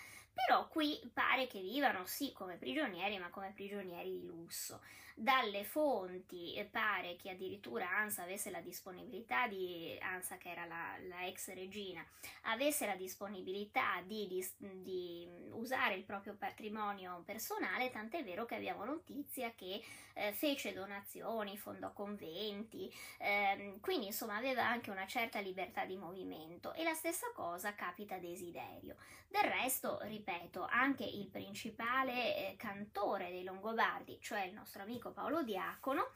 però 0.45 0.67
qui 0.67 0.99
pare 1.13 1.47
che 1.47 1.59
vivano 1.61 2.05
sì 2.05 2.31
come 2.33 2.55
prigionieri, 2.57 3.17
ma 3.17 3.29
come 3.29 3.51
prigionieri 3.53 4.19
di 4.19 4.25
lusso. 4.25 4.81
Dalle 5.21 5.65
fonti 5.65 6.65
pare 6.71 7.17
che 7.17 7.31
addirittura 7.31 7.89
Ansa 7.89 8.23
avesse 8.23 8.49
la 8.51 8.61
disponibilità 8.61 9.49
di, 9.49 9.97
Ansa 10.01 10.37
che 10.37 10.49
era 10.49 10.63
la, 10.63 10.95
la 11.09 11.27
ex 11.27 11.53
regina, 11.53 12.05
avesse 12.43 12.85
la 12.85 12.95
disponibilità 12.95 14.01
di, 14.05 14.27
di, 14.27 14.47
di, 14.81 15.27
usare 15.51 15.95
il 15.95 16.05
proprio 16.05 16.35
patrimonio 16.35 17.21
personale, 17.25 17.89
tant'è 17.89 18.23
vero 18.23 18.45
che 18.45 18.55
abbiamo 18.55 18.85
notizia 18.85 19.51
che 19.55 19.83
eh, 20.13 20.31
fece 20.31 20.71
donazioni, 20.71 21.57
fondò 21.57 21.91
conventi, 21.91 22.89
ehm, 23.17 23.81
quindi 23.81 24.05
insomma 24.05 24.37
aveva 24.37 24.65
anche 24.65 24.89
una 24.89 25.05
certa 25.05 25.39
libertà 25.39 25.83
di 25.83 25.97
movimento 25.97 26.71
e 26.73 26.83
la 26.83 26.93
stessa 26.93 27.27
cosa 27.33 27.75
capita 27.75 28.15
a 28.15 28.19
Desiderio. 28.19 28.95
Del 29.27 29.43
resto, 29.43 29.99
ripeto, 30.01 30.65
anche 30.67 31.03
il 31.03 31.27
principale 31.27 32.35
eh, 32.35 32.55
cantore 32.57 33.29
dei 33.29 33.43
Longobardi, 33.43 34.17
cioè 34.19 34.41
il 34.43 34.53
nostro 34.53 34.81
amico 34.81 35.08
Paolo 35.11 35.43
Diacono, 35.43 36.13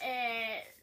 eh, 0.00 0.76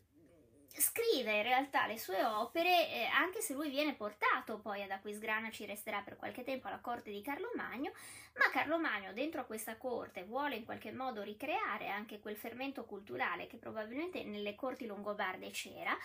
scrive 0.75 1.37
in 1.37 1.43
realtà 1.43 1.85
le 1.85 1.97
sue 1.97 2.23
opere, 2.23 2.89
eh, 2.89 3.05
anche 3.05 3.41
se 3.41 3.53
lui 3.53 3.69
viene 3.69 3.93
portato 3.93 4.59
poi 4.59 4.81
ad 4.81 4.89
Aquisgrana, 4.89 5.51
ci 5.51 5.65
resterà 5.65 6.01
per 6.01 6.15
qualche 6.15 6.43
tempo 6.43 6.67
alla 6.67 6.79
corte 6.79 7.11
di 7.11 7.21
Carlo 7.21 7.51
Magno, 7.55 7.91
ma 8.37 8.49
Carlo 8.49 8.79
Magno 8.79 9.13
dentro 9.13 9.41
a 9.41 9.45
questa 9.45 9.77
corte 9.77 10.23
vuole 10.23 10.55
in 10.55 10.65
qualche 10.65 10.91
modo 10.91 11.21
ricreare 11.21 11.89
anche 11.89 12.19
quel 12.19 12.37
fermento 12.37 12.85
culturale 12.85 13.47
che 13.47 13.57
probabilmente 13.57 14.23
nelle 14.23 14.55
corti 14.55 14.87
longobarde 14.87 15.51
c'era, 15.51 15.95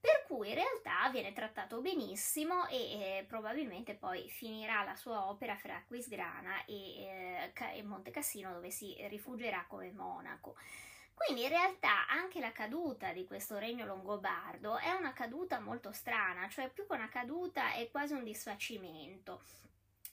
per 0.00 0.24
cui 0.26 0.50
in 0.50 0.54
realtà 0.54 1.08
viene 1.10 1.32
trattato 1.32 1.80
benissimo 1.80 2.66
e 2.68 2.76
eh, 2.76 3.24
probabilmente 3.26 3.94
poi 3.94 4.28
finirà 4.28 4.84
la 4.84 4.94
sua 4.94 5.28
opera 5.28 5.56
fra 5.56 5.76
Aquisgrana 5.76 6.64
e, 6.66 7.02
eh, 7.02 7.52
e 7.74 7.82
Monte 7.82 8.10
Cassino 8.10 8.52
dove 8.52 8.70
si 8.70 8.94
rifugierà 9.08 9.64
come 9.66 9.90
monaco. 9.90 10.54
Quindi 11.18 11.42
in 11.42 11.48
realtà 11.50 12.06
anche 12.08 12.40
la 12.40 12.52
caduta 12.52 13.12
di 13.12 13.26
questo 13.26 13.58
regno 13.58 13.84
longobardo 13.84 14.78
è 14.78 14.92
una 14.92 15.12
caduta 15.12 15.60
molto 15.60 15.92
strana, 15.92 16.48
cioè 16.48 16.70
più 16.70 16.86
che 16.86 16.94
una 16.94 17.08
caduta 17.08 17.72
è 17.72 17.90
quasi 17.90 18.14
un 18.14 18.24
disfacimento 18.24 19.42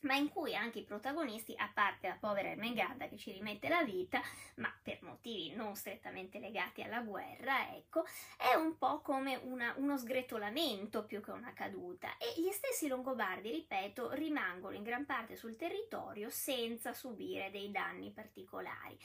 ma 0.05 0.15
in 0.15 0.29
cui 0.29 0.55
anche 0.55 0.79
i 0.79 0.83
protagonisti, 0.83 1.53
a 1.57 1.69
parte 1.73 2.07
la 2.07 2.17
povera 2.19 2.49
Ermengarda 2.49 3.07
che 3.07 3.17
ci 3.17 3.31
rimette 3.31 3.67
la 3.67 3.83
vita, 3.83 4.21
ma 4.55 4.71
per 4.81 4.99
motivi 5.01 5.55
non 5.55 5.75
strettamente 5.75 6.39
legati 6.39 6.81
alla 6.81 7.01
guerra, 7.01 7.75
ecco, 7.75 8.05
è 8.37 8.53
un 8.53 8.77
po' 8.77 9.01
come 9.01 9.35
una, 9.35 9.73
uno 9.77 9.97
sgretolamento 9.97 11.05
più 11.05 11.21
che 11.21 11.31
una 11.31 11.53
caduta 11.53 12.17
e 12.17 12.39
gli 12.39 12.51
stessi 12.51 12.87
Longobardi, 12.87 13.49
ripeto, 13.49 14.11
rimangono 14.13 14.75
in 14.75 14.83
gran 14.83 15.05
parte 15.05 15.35
sul 15.35 15.55
territorio 15.55 16.29
senza 16.29 16.93
subire 16.93 17.49
dei 17.49 17.71
danni 17.71 18.11
particolari. 18.11 18.97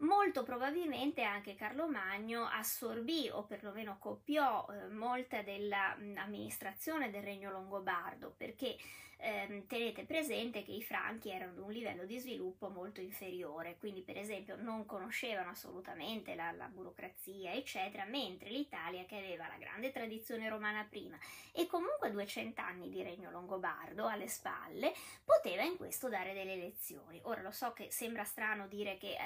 Molto 0.00 0.44
probabilmente 0.44 1.22
anche 1.22 1.56
Carlo 1.56 1.88
Magno 1.88 2.46
assorbì 2.46 3.28
o 3.30 3.44
perlomeno 3.44 3.98
copiò 3.98 4.64
eh, 4.70 4.86
molta 4.88 5.42
dell'amministrazione 5.42 7.10
del 7.10 7.24
regno 7.24 7.50
longobardo 7.50 8.32
perché 8.36 8.76
eh, 9.20 9.64
tenete 9.66 10.04
presente 10.04 10.62
che 10.62 10.72
i 10.72 10.82
franchi 10.82 11.30
erano 11.30 11.52
di 11.52 11.60
un 11.60 11.72
livello 11.72 12.04
di 12.04 12.18
sviluppo 12.18 12.68
molto 12.68 13.00
inferiore, 13.00 13.76
quindi 13.78 14.02
per 14.02 14.16
esempio 14.16 14.56
non 14.56 14.86
conoscevano 14.86 15.50
assolutamente 15.50 16.34
la, 16.34 16.52
la 16.52 16.66
burocrazia, 16.66 17.52
eccetera, 17.52 18.04
mentre 18.04 18.50
l'Italia 18.50 19.04
che 19.04 19.16
aveva 19.16 19.48
la 19.48 19.56
grande 19.58 19.90
tradizione 19.90 20.48
romana 20.48 20.86
prima 20.88 21.18
e 21.52 21.66
comunque 21.66 22.12
200 22.12 22.60
anni 22.60 22.88
di 22.88 23.02
regno 23.02 23.30
longobardo 23.30 24.06
alle 24.06 24.28
spalle, 24.28 24.94
poteva 25.24 25.62
in 25.62 25.76
questo 25.76 26.08
dare 26.08 26.32
delle 26.32 26.56
lezioni. 26.56 27.20
Ora 27.24 27.42
lo 27.42 27.50
so 27.50 27.72
che 27.72 27.88
sembra 27.90 28.22
strano 28.22 28.68
dire 28.68 28.98
che 28.98 29.10
eh, 29.10 29.18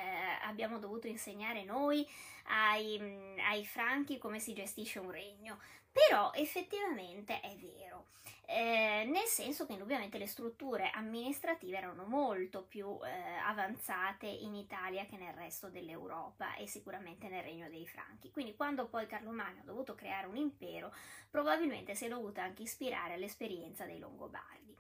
abbiamo 0.45 0.79
dovuto 0.79 1.07
insegnare 1.07 1.65
noi 1.65 2.07
ai, 2.45 2.99
ai 3.41 3.67
franchi 3.67 4.17
come 4.17 4.39
si 4.39 4.55
gestisce 4.55 4.99
un 4.99 5.11
regno, 5.11 5.59
però 5.93 6.33
effettivamente 6.35 7.41
è 7.41 7.55
vero. 7.57 8.07
Eh, 8.45 9.05
nel 9.07 9.27
senso 9.27 9.67
che 9.67 9.73
indubbiamente 9.73 10.19
le 10.19 10.27
strutture 10.27 10.91
amministrative 10.91 11.77
erano 11.77 12.05
molto 12.05 12.65
più 12.65 12.99
eh, 13.05 13.37
avanzate 13.47 14.27
in 14.27 14.55
Italia 14.55 15.07
che 15.07 15.17
nel 15.17 15.33
resto 15.33 15.69
dell'Europa 15.71 16.57
e 16.57 16.67
sicuramente 16.67 17.29
nel 17.29 17.43
regno 17.43 17.69
dei 17.69 17.87
Franchi. 17.87 18.31
Quindi 18.31 18.55
quando 18.55 18.89
poi 18.89 19.07
Carlo 19.07 19.31
Magno 19.31 19.61
ha 19.61 19.65
dovuto 19.65 19.95
creare 19.95 20.27
un 20.27 20.37
impero, 20.37 20.93
probabilmente 21.31 21.95
si 21.95 22.07
è 22.07 22.09
dovuto 22.09 22.41
anche 22.41 22.63
ispirare 22.63 23.15
all'esperienza 23.15 23.85
dei 23.85 23.99
Longobardi. 23.99 24.77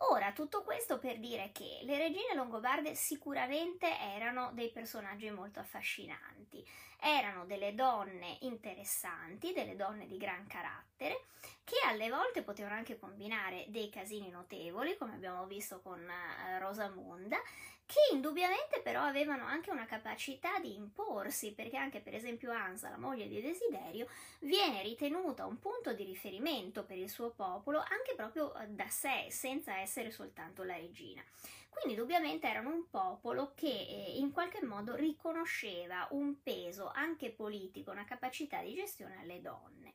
Ora, 0.00 0.32
tutto 0.32 0.62
questo 0.62 0.98
per 0.98 1.18
dire 1.18 1.50
che 1.52 1.80
le 1.82 1.98
regine 1.98 2.32
longobarde 2.34 2.94
sicuramente 2.94 3.98
erano 3.98 4.52
dei 4.52 4.70
personaggi 4.70 5.28
molto 5.28 5.58
affascinanti, 5.58 6.64
erano 7.00 7.44
delle 7.46 7.74
donne 7.74 8.38
interessanti, 8.40 9.52
delle 9.52 9.76
donne 9.76 10.06
di 10.06 10.16
gran 10.16 10.46
carattere, 10.46 11.24
che 11.64 11.76
alle 11.86 12.10
volte 12.10 12.42
potevano 12.42 12.74
anche 12.74 12.98
combinare 12.98 13.66
dei 13.68 13.90
casini 13.90 14.30
notevoli, 14.30 14.96
come 14.96 15.14
abbiamo 15.14 15.46
visto 15.46 15.80
con 15.80 16.00
uh, 16.00 16.58
Rosamunda, 16.58 17.40
che 17.88 18.14
indubbiamente 18.14 18.80
però 18.82 19.00
avevano 19.02 19.46
anche 19.46 19.70
una 19.70 19.86
capacità 19.86 20.58
di 20.58 20.74
imporsi, 20.74 21.54
perché 21.54 21.78
anche 21.78 22.00
per 22.00 22.14
esempio 22.14 22.52
Ansa, 22.52 22.90
la 22.90 22.98
moglie 22.98 23.28
di 23.28 23.40
Desiderio, 23.40 24.06
viene 24.40 24.82
ritenuta 24.82 25.46
un 25.46 25.58
punto 25.58 25.94
di 25.94 26.04
riferimento 26.04 26.84
per 26.84 26.98
il 26.98 27.08
suo 27.08 27.30
popolo 27.30 27.78
anche 27.78 28.14
proprio 28.14 28.54
eh, 28.56 28.66
da 28.68 28.88
sé, 28.88 29.28
senza 29.30 29.78
essere 29.78 30.10
soltanto 30.10 30.64
la 30.64 30.76
regina. 30.76 31.22
Quindi 31.68 31.98
indubbiamente 31.98 32.48
erano 32.48 32.70
un 32.70 32.88
popolo 32.90 33.52
che 33.54 33.68
eh, 33.68 34.18
in 34.18 34.32
qualche 34.32 34.64
modo 34.64 34.94
riconosceva 34.94 36.08
un 36.10 36.42
peso 36.42 36.90
anche 36.92 37.30
politico, 37.30 37.90
una 37.90 38.04
capacità 38.04 38.62
di 38.62 38.74
gestione 38.74 39.18
alle 39.20 39.40
donne. 39.40 39.92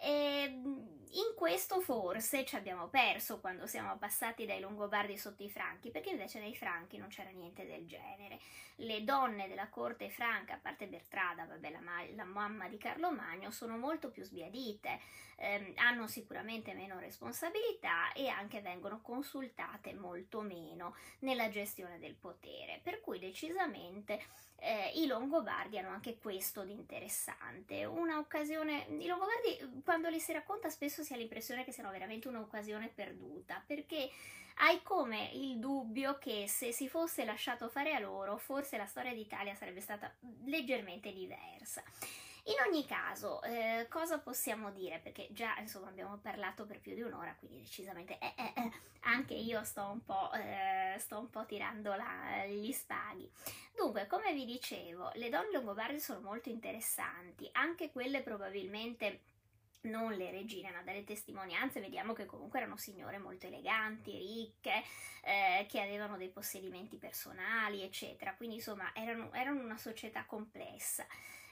E 0.00 0.60
in 0.64 0.67
questo 1.38 1.80
forse 1.80 2.44
ci 2.44 2.56
abbiamo 2.56 2.88
perso 2.88 3.38
quando 3.38 3.68
siamo 3.68 3.96
passati 3.96 4.44
dai 4.44 4.58
Longobardi 4.58 5.16
sotto 5.16 5.44
i 5.44 5.48
Franchi, 5.48 5.92
perché 5.92 6.10
invece 6.10 6.40
dai 6.40 6.56
Franchi 6.56 6.96
non 6.96 7.06
c'era 7.10 7.30
niente 7.30 7.64
del 7.64 7.86
genere. 7.86 8.40
Le 8.74 9.04
donne 9.04 9.46
della 9.46 9.68
corte 9.68 10.10
franca, 10.10 10.54
a 10.54 10.58
parte 10.58 10.88
Bertrada, 10.88 11.44
vabbè, 11.44 11.70
la, 11.70 11.80
la 12.16 12.24
mamma 12.24 12.68
di 12.68 12.76
Carlo 12.76 13.12
Magno, 13.12 13.52
sono 13.52 13.78
molto 13.78 14.10
più 14.10 14.24
sbiadite, 14.24 14.98
ehm, 15.36 15.74
hanno 15.76 16.08
sicuramente 16.08 16.74
meno 16.74 16.98
responsabilità 16.98 18.12
e 18.14 18.26
anche 18.26 18.60
vengono 18.60 19.00
consultate 19.00 19.94
molto 19.94 20.40
meno 20.40 20.96
nella 21.20 21.50
gestione 21.50 22.00
del 22.00 22.16
potere, 22.16 22.80
per 22.82 23.00
cui 23.00 23.20
decisamente 23.20 24.20
eh, 24.60 24.92
i 24.94 25.06
Longobardi 25.06 25.78
hanno 25.78 25.90
anche 25.90 26.18
questo 26.18 26.64
di 26.64 26.72
interessante, 26.72 27.84
un'occasione, 27.84 28.86
i 28.98 29.06
Longobardi 29.06 29.82
quando 29.84 30.08
li 30.08 30.18
si 30.18 30.32
racconta 30.32 30.68
spesso 30.68 31.02
si 31.02 31.12
ha 31.12 31.16
l'impressione 31.16 31.64
che 31.64 31.72
siano 31.72 31.90
veramente 31.90 32.28
un'occasione 32.28 32.90
perduta, 32.94 33.62
perché 33.64 34.10
hai 34.60 34.82
come 34.82 35.30
il 35.34 35.58
dubbio 35.58 36.18
che 36.18 36.46
se 36.48 36.72
si 36.72 36.88
fosse 36.88 37.24
lasciato 37.24 37.68
fare 37.68 37.94
a 37.94 38.00
loro, 38.00 38.36
forse 38.36 38.76
la 38.76 38.86
storia 38.86 39.14
d'Italia 39.14 39.54
sarebbe 39.54 39.80
stata 39.80 40.12
leggermente 40.44 41.12
diversa. 41.12 41.82
In 42.48 42.56
ogni 42.66 42.86
caso, 42.86 43.42
eh, 43.42 43.86
cosa 43.90 44.20
possiamo 44.20 44.70
dire? 44.70 45.00
Perché 45.00 45.28
già 45.32 45.58
insomma 45.58 45.88
abbiamo 45.88 46.16
parlato 46.16 46.64
per 46.64 46.80
più 46.80 46.94
di 46.94 47.02
un'ora, 47.02 47.34
quindi 47.38 47.58
decisamente 47.58 48.18
eh, 48.18 48.32
eh, 48.36 48.52
eh 48.56 48.72
anche 49.00 49.34
io 49.34 49.62
sto 49.64 49.84
un 49.84 50.02
po', 50.02 50.32
eh, 50.32 50.96
sto 50.98 51.18
un 51.18 51.28
po 51.28 51.44
tirando 51.44 51.94
la, 51.94 52.46
gli 52.46 52.72
spaghi. 52.72 53.30
Dunque, 53.76 54.06
come 54.06 54.32
vi 54.32 54.46
dicevo, 54.46 55.10
le 55.14 55.28
donne 55.28 55.52
longobarde 55.52 56.00
sono 56.00 56.20
molto 56.20 56.48
interessanti, 56.48 57.46
anche 57.52 57.90
quelle 57.92 58.22
probabilmente 58.22 59.20
non 59.82 60.14
le 60.14 60.30
regine, 60.30 60.70
ma 60.70 60.80
dalle 60.82 61.04
testimonianze 61.04 61.80
vediamo 61.80 62.14
che 62.14 62.24
comunque 62.24 62.60
erano 62.60 62.78
signore 62.78 63.18
molto 63.18 63.46
eleganti, 63.46 64.16
ricche, 64.16 64.82
eh, 65.22 65.66
che 65.68 65.82
avevano 65.82 66.16
dei 66.16 66.30
possedimenti 66.30 66.96
personali, 66.96 67.82
eccetera. 67.82 68.34
Quindi 68.34 68.56
insomma 68.56 68.90
erano, 68.94 69.32
erano 69.34 69.60
una 69.60 69.76
società 69.76 70.24
complessa 70.24 71.06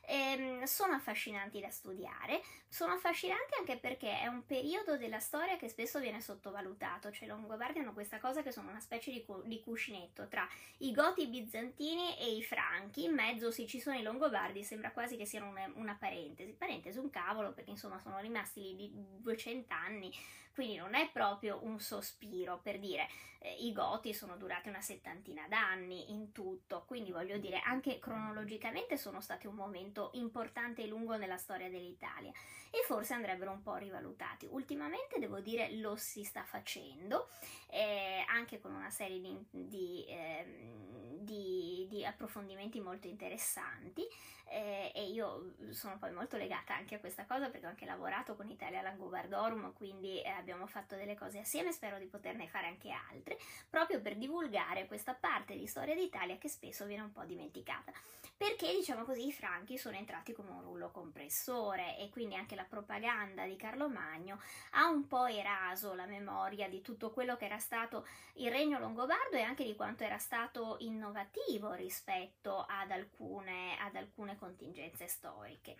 ehm, 0.06 0.64
sono 0.64 0.94
affascinanti 0.94 1.60
da 1.60 1.70
studiare, 1.70 2.42
sono 2.68 2.92
affascinanti 2.92 3.54
anche 3.58 3.76
perché 3.78 4.20
è 4.20 4.26
un 4.26 4.44
periodo 4.44 4.96
della 4.96 5.18
storia 5.18 5.56
che 5.56 5.68
spesso 5.68 6.00
viene 6.00 6.20
sottovalutato, 6.20 7.10
cioè 7.10 7.24
i 7.24 7.28
Longobardi 7.28 7.78
hanno 7.78 7.92
questa 7.92 8.18
cosa 8.18 8.42
che 8.42 8.52
sono 8.52 8.70
una 8.70 8.80
specie 8.80 9.10
di, 9.10 9.24
cu- 9.24 9.44
di 9.44 9.60
cuscinetto 9.60 10.28
tra 10.28 10.46
i 10.78 10.92
Goti 10.92 11.26
bizantini 11.26 12.16
e 12.18 12.34
i 12.34 12.42
Franchi, 12.42 13.04
in 13.04 13.14
mezzo 13.14 13.50
sì 13.50 13.66
ci 13.66 13.80
sono 13.80 13.96
i 13.96 14.02
Longobardi, 14.02 14.62
sembra 14.64 14.92
quasi 14.92 15.16
che 15.16 15.26
siano 15.26 15.48
una, 15.48 15.70
una 15.74 15.96
parentesi, 15.98 16.52
parentesi 16.52 16.98
un 16.98 17.10
cavolo 17.10 17.52
perché 17.52 17.70
insomma 17.70 17.98
sono 17.98 18.18
rimasti 18.20 18.60
lì 18.76 18.90
di 18.92 19.04
200 19.20 19.72
anni, 19.74 20.12
quindi 20.56 20.76
non 20.76 20.94
è 20.94 21.10
proprio 21.10 21.58
un 21.64 21.78
sospiro 21.78 22.58
per 22.62 22.78
dire 22.78 23.06
eh, 23.40 23.56
i 23.60 23.74
Goti 23.74 24.14
sono 24.14 24.38
durati 24.38 24.70
una 24.70 24.80
settantina 24.80 25.46
d'anni 25.46 26.12
in 26.12 26.32
tutto, 26.32 26.84
quindi 26.86 27.12
voglio 27.12 27.36
dire 27.36 27.60
anche 27.60 27.98
cronologicamente 27.98 28.96
sono 28.96 29.20
stati 29.20 29.46
un 29.46 29.54
momento 29.54 30.12
importante 30.14 30.82
e 30.82 30.86
lungo 30.86 31.18
nella 31.18 31.36
storia 31.36 31.68
dell'Italia 31.68 32.32
e 32.70 32.82
forse 32.86 33.12
andrebbero 33.12 33.50
un 33.50 33.62
po' 33.62 33.76
rivalutati. 33.76 34.48
Ultimamente 34.50 35.18
devo 35.18 35.40
dire 35.40 35.76
lo 35.76 35.94
si 35.96 36.24
sta 36.24 36.42
facendo 36.42 37.28
eh, 37.68 38.24
anche 38.26 38.58
con 38.58 38.72
una 38.72 38.88
serie 38.88 39.20
di, 39.20 39.38
di, 39.50 40.06
eh, 40.08 40.72
di, 41.18 41.86
di 41.90 42.02
approfondimenti 42.02 42.80
molto 42.80 43.08
interessanti 43.08 44.08
eh, 44.48 44.92
e 44.94 45.10
io 45.10 45.54
sono 45.70 45.98
poi 45.98 46.12
molto 46.12 46.36
legata 46.36 46.74
anche 46.74 46.94
a 46.94 47.00
questa 47.00 47.24
cosa 47.24 47.48
perché 47.48 47.66
ho 47.66 47.70
anche 47.70 47.84
lavorato 47.84 48.36
con 48.36 48.48
Italia 48.48 48.82
Langobardorum, 48.82 49.72
quindi 49.72 50.20
eh, 50.22 50.30
abbiamo 50.46 50.68
fatto 50.68 50.94
delle 50.94 51.16
cose 51.16 51.40
assieme, 51.40 51.72
spero 51.72 51.98
di 51.98 52.06
poterne 52.06 52.46
fare 52.46 52.68
anche 52.68 52.90
altre, 52.90 53.36
proprio 53.68 54.00
per 54.00 54.16
divulgare 54.16 54.86
questa 54.86 55.12
parte 55.14 55.56
di 55.56 55.66
storia 55.66 55.96
d'Italia 55.96 56.38
che 56.38 56.48
spesso 56.48 56.86
viene 56.86 57.02
un 57.02 57.10
po' 57.10 57.24
dimenticata. 57.24 57.92
Perché 58.36 58.72
diciamo 58.72 59.04
così 59.04 59.26
i 59.26 59.32
franchi 59.32 59.76
sono 59.76 59.96
entrati 59.96 60.32
come 60.32 60.50
un 60.50 60.62
rullo 60.62 60.90
compressore 60.90 61.98
e 61.98 62.10
quindi 62.10 62.36
anche 62.36 62.54
la 62.54 62.64
propaganda 62.64 63.44
di 63.44 63.56
Carlo 63.56 63.88
Magno 63.88 64.40
ha 64.72 64.88
un 64.88 65.06
po' 65.08 65.26
eraso 65.26 65.94
la 65.94 66.06
memoria 66.06 66.68
di 66.68 66.82
tutto 66.82 67.10
quello 67.10 67.36
che 67.36 67.46
era 67.46 67.58
stato 67.58 68.06
il 68.34 68.50
regno 68.50 68.78
longobardo 68.78 69.36
e 69.36 69.40
anche 69.40 69.64
di 69.64 69.74
quanto 69.74 70.04
era 70.04 70.18
stato 70.18 70.76
innovativo 70.80 71.72
rispetto 71.72 72.64
ad 72.68 72.90
alcune, 72.90 73.78
ad 73.80 73.96
alcune 73.96 74.36
contingenze 74.36 75.08
storiche. 75.08 75.76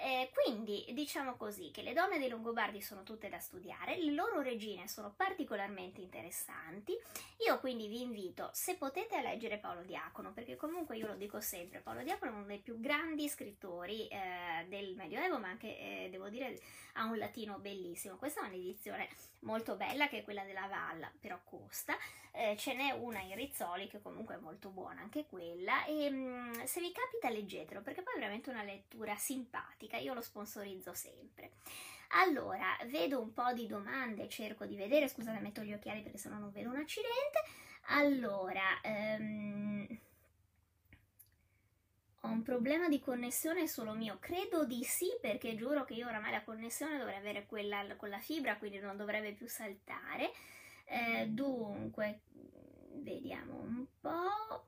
Eh, 0.00 0.30
quindi 0.32 0.86
diciamo 0.92 1.34
così 1.36 1.72
che 1.72 1.82
le 1.82 1.92
donne 1.92 2.18
dei 2.18 2.28
Longobardi 2.28 2.80
sono 2.80 3.02
tutte 3.02 3.28
da 3.28 3.40
studiare, 3.40 3.96
loro 4.14 4.40
regine 4.40 4.88
sono 4.88 5.12
particolarmente 5.14 6.00
interessanti. 6.00 6.96
Io 7.46 7.58
quindi 7.60 7.88
vi 7.88 8.02
invito, 8.02 8.50
se 8.52 8.76
potete, 8.76 9.16
a 9.16 9.22
leggere 9.22 9.58
Paolo 9.58 9.82
Diacono, 9.82 10.32
perché 10.32 10.56
comunque 10.56 10.96
io 10.96 11.06
lo 11.06 11.14
dico 11.14 11.40
sempre, 11.40 11.80
Paolo 11.80 12.02
Diacono 12.02 12.32
è 12.32 12.34
uno 12.34 12.44
dei 12.46 12.58
più 12.58 12.80
grandi 12.80 13.28
scrittori 13.28 14.08
eh, 14.08 14.66
del 14.68 14.94
Medioevo, 14.96 15.38
ma 15.38 15.48
anche 15.48 15.78
eh, 15.78 16.08
devo 16.10 16.28
dire 16.28 16.58
ha 16.94 17.04
un 17.04 17.16
latino 17.16 17.58
bellissimo. 17.58 18.16
Questa 18.16 18.42
è 18.42 18.48
un'edizione 18.48 19.08
molto 19.40 19.76
bella 19.76 20.08
che 20.08 20.18
è 20.18 20.24
quella 20.24 20.44
della 20.44 20.66
Valla, 20.66 21.10
però 21.20 21.38
costa. 21.44 21.96
Eh, 22.32 22.56
ce 22.56 22.74
n'è 22.74 22.90
una 22.90 23.20
in 23.20 23.34
Rizzoli 23.34 23.88
che 23.88 24.00
comunque 24.00 24.36
è 24.36 24.38
molto 24.38 24.68
buona 24.68 25.00
anche 25.00 25.26
quella 25.26 25.84
e 25.86 26.08
mh, 26.10 26.16
mm, 26.16 26.52
se 26.64 26.80
vi 26.80 26.92
capita 26.92 27.30
leggetelo 27.30 27.80
perché 27.80 28.02
poi 28.02 28.14
è 28.14 28.18
veramente 28.18 28.50
una 28.50 28.62
lettura 28.62 29.16
simpatica, 29.16 29.96
io 29.96 30.14
lo 30.14 30.20
sponsorizzo 30.20 30.92
sempre. 30.92 31.52
Allora, 32.08 32.76
vedo 32.86 33.20
un 33.20 33.32
po' 33.32 33.52
di 33.52 33.66
domande, 33.66 34.28
cerco 34.28 34.64
di 34.66 34.76
vedere, 34.76 35.08
scusate 35.08 35.40
metto 35.40 35.62
gli 35.62 35.72
occhiali 35.72 36.02
perché 36.02 36.18
sennò 36.18 36.38
non 36.38 36.50
vedo 36.50 36.70
un 36.70 36.76
accidente. 36.76 37.42
Allora, 37.88 38.80
um, 38.84 39.86
ho 42.22 42.28
un 42.28 42.42
problema 42.42 42.88
di 42.88 43.00
connessione 43.00 43.66
solo 43.66 43.92
mio? 43.92 44.18
Credo 44.18 44.64
di 44.64 44.82
sì, 44.84 45.06
perché 45.20 45.54
giuro 45.54 45.84
che 45.84 45.94
io 45.94 46.06
oramai 46.06 46.32
la 46.32 46.42
connessione 46.42 46.98
dovrei 46.98 47.16
avere 47.16 47.46
quella 47.46 47.96
con 47.96 48.08
la 48.08 48.18
fibra, 48.18 48.56
quindi 48.56 48.78
non 48.78 48.96
dovrebbe 48.96 49.32
più 49.32 49.48
saltare. 49.48 50.32
Eh, 50.84 51.26
dunque, 51.28 52.20
vediamo 52.94 53.60
un 53.60 53.86
po'. 54.00 54.66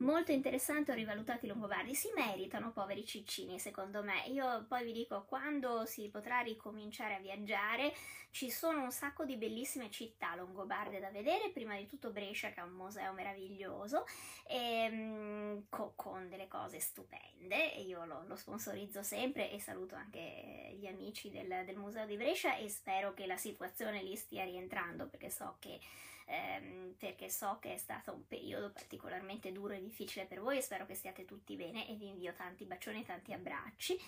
Molto 0.00 0.30
interessante, 0.30 0.92
ho 0.92 0.94
rivalutato 0.94 1.46
i 1.46 1.48
Longobardi, 1.48 1.94
si 1.94 2.10
meritano 2.14 2.70
poveri 2.70 3.02
ciccini 3.06 3.58
secondo 3.58 4.02
me, 4.02 4.26
io 4.26 4.66
poi 4.68 4.84
vi 4.84 4.92
dico 4.92 5.24
quando 5.24 5.86
si 5.86 6.10
potrà 6.10 6.40
ricominciare 6.40 7.14
a 7.14 7.18
viaggiare 7.18 7.94
ci 8.30 8.50
sono 8.50 8.82
un 8.82 8.92
sacco 8.92 9.24
di 9.24 9.38
bellissime 9.38 9.90
città 9.90 10.34
longobarde 10.36 11.00
da 11.00 11.08
vedere, 11.08 11.48
prima 11.48 11.78
di 11.78 11.86
tutto 11.86 12.10
Brescia 12.10 12.50
che 12.50 12.60
è 12.60 12.62
un 12.62 12.72
museo 12.72 13.14
meraviglioso 13.14 14.04
e, 14.46 14.56
ehm, 14.84 15.64
co- 15.70 15.94
con 15.96 16.28
delle 16.28 16.46
cose 16.46 16.78
stupende, 16.78 17.56
io 17.56 18.04
lo, 18.04 18.22
lo, 18.26 18.36
sponsorizzo 18.36 19.02
sempre 19.02 19.50
e 19.50 19.58
saluto 19.60 19.94
anche 19.94 20.76
gli 20.78 20.86
amici 20.86 21.30
del, 21.30 21.62
del 21.64 21.78
museo 21.78 22.04
di 22.04 22.18
Brescia 22.18 22.54
e 22.56 22.68
spero 22.68 23.14
che 23.14 23.24
la 23.24 23.38
situazione 23.38 24.02
lì 24.02 24.14
stia 24.14 24.44
rientrando 24.44 25.08
perché 25.08 25.30
so 25.30 25.56
che 25.58 25.80
ehm, 26.26 26.94
perché 26.98 27.30
so 27.30 27.58
che 27.60 27.74
è 27.74 27.76
stato 27.78 28.12
un 28.12 28.26
periodo 28.26 28.70
particolarmente 28.70 29.52
duro 29.52 29.74
e 29.74 29.80
difficile 29.80 30.26
per 30.26 30.40
voi 30.40 30.58
e 30.58 30.62
spero 30.62 30.86
che 30.86 30.94
stiate 30.94 31.24
tutti 31.24 31.56
bene 31.56 31.88
e 31.88 31.94
vi 31.94 32.08
invio 32.08 32.32
tanti 32.34 32.64
bacioni 32.64 33.00
e 33.00 33.04
tanti 33.04 33.32
abbracci. 33.32 33.98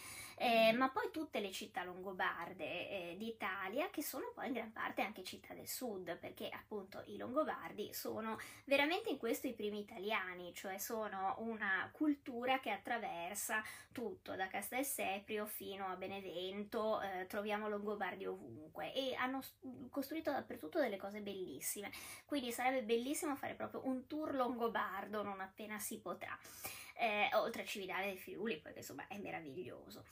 Eh, 0.40 0.72
ma 0.72 0.88
poi 0.90 1.10
tutte 1.10 1.40
le 1.40 1.50
città 1.50 1.82
longobarde 1.82 2.64
eh, 2.64 3.16
d'Italia 3.18 3.90
che 3.90 4.04
sono 4.04 4.30
poi 4.32 4.46
in 4.46 4.52
gran 4.52 4.70
parte 4.70 5.02
anche 5.02 5.24
città 5.24 5.52
del 5.52 5.66
sud 5.66 6.16
perché 6.16 6.48
appunto 6.48 7.02
i 7.06 7.16
longobardi 7.16 7.92
sono 7.92 8.38
veramente 8.64 9.10
in 9.10 9.18
questo 9.18 9.48
i 9.48 9.54
primi 9.54 9.80
italiani 9.80 10.54
cioè 10.54 10.78
sono 10.78 11.34
una 11.38 11.90
cultura 11.92 12.60
che 12.60 12.70
attraversa 12.70 13.64
tutto 13.90 14.36
da 14.36 14.46
Castel 14.46 14.86
fino 15.48 15.86
a 15.86 15.96
Benevento 15.96 17.00
eh, 17.00 17.26
troviamo 17.26 17.68
longobardi 17.68 18.24
ovunque 18.24 18.94
e 18.94 19.14
hanno 19.16 19.42
costruito 19.90 20.30
dappertutto 20.30 20.78
delle 20.78 20.98
cose 20.98 21.20
bellissime 21.20 21.90
quindi 22.24 22.52
sarebbe 22.52 22.82
bellissimo 22.82 23.36
fare 23.36 23.54
proprio 23.54 23.86
un 23.86 24.06
tour 24.06 24.34
longobardo 24.34 25.22
non 25.22 25.40
appena 25.40 25.78
si 25.78 25.98
potrà. 25.98 26.36
Eh, 26.94 27.30
oltre 27.34 27.62
a 27.62 27.64
Cividale 27.64 28.06
dei 28.06 28.18
Friuli, 28.18 28.58
perché 28.60 28.80
insomma 28.80 29.06
è 29.06 29.18
meraviglioso. 29.18 30.04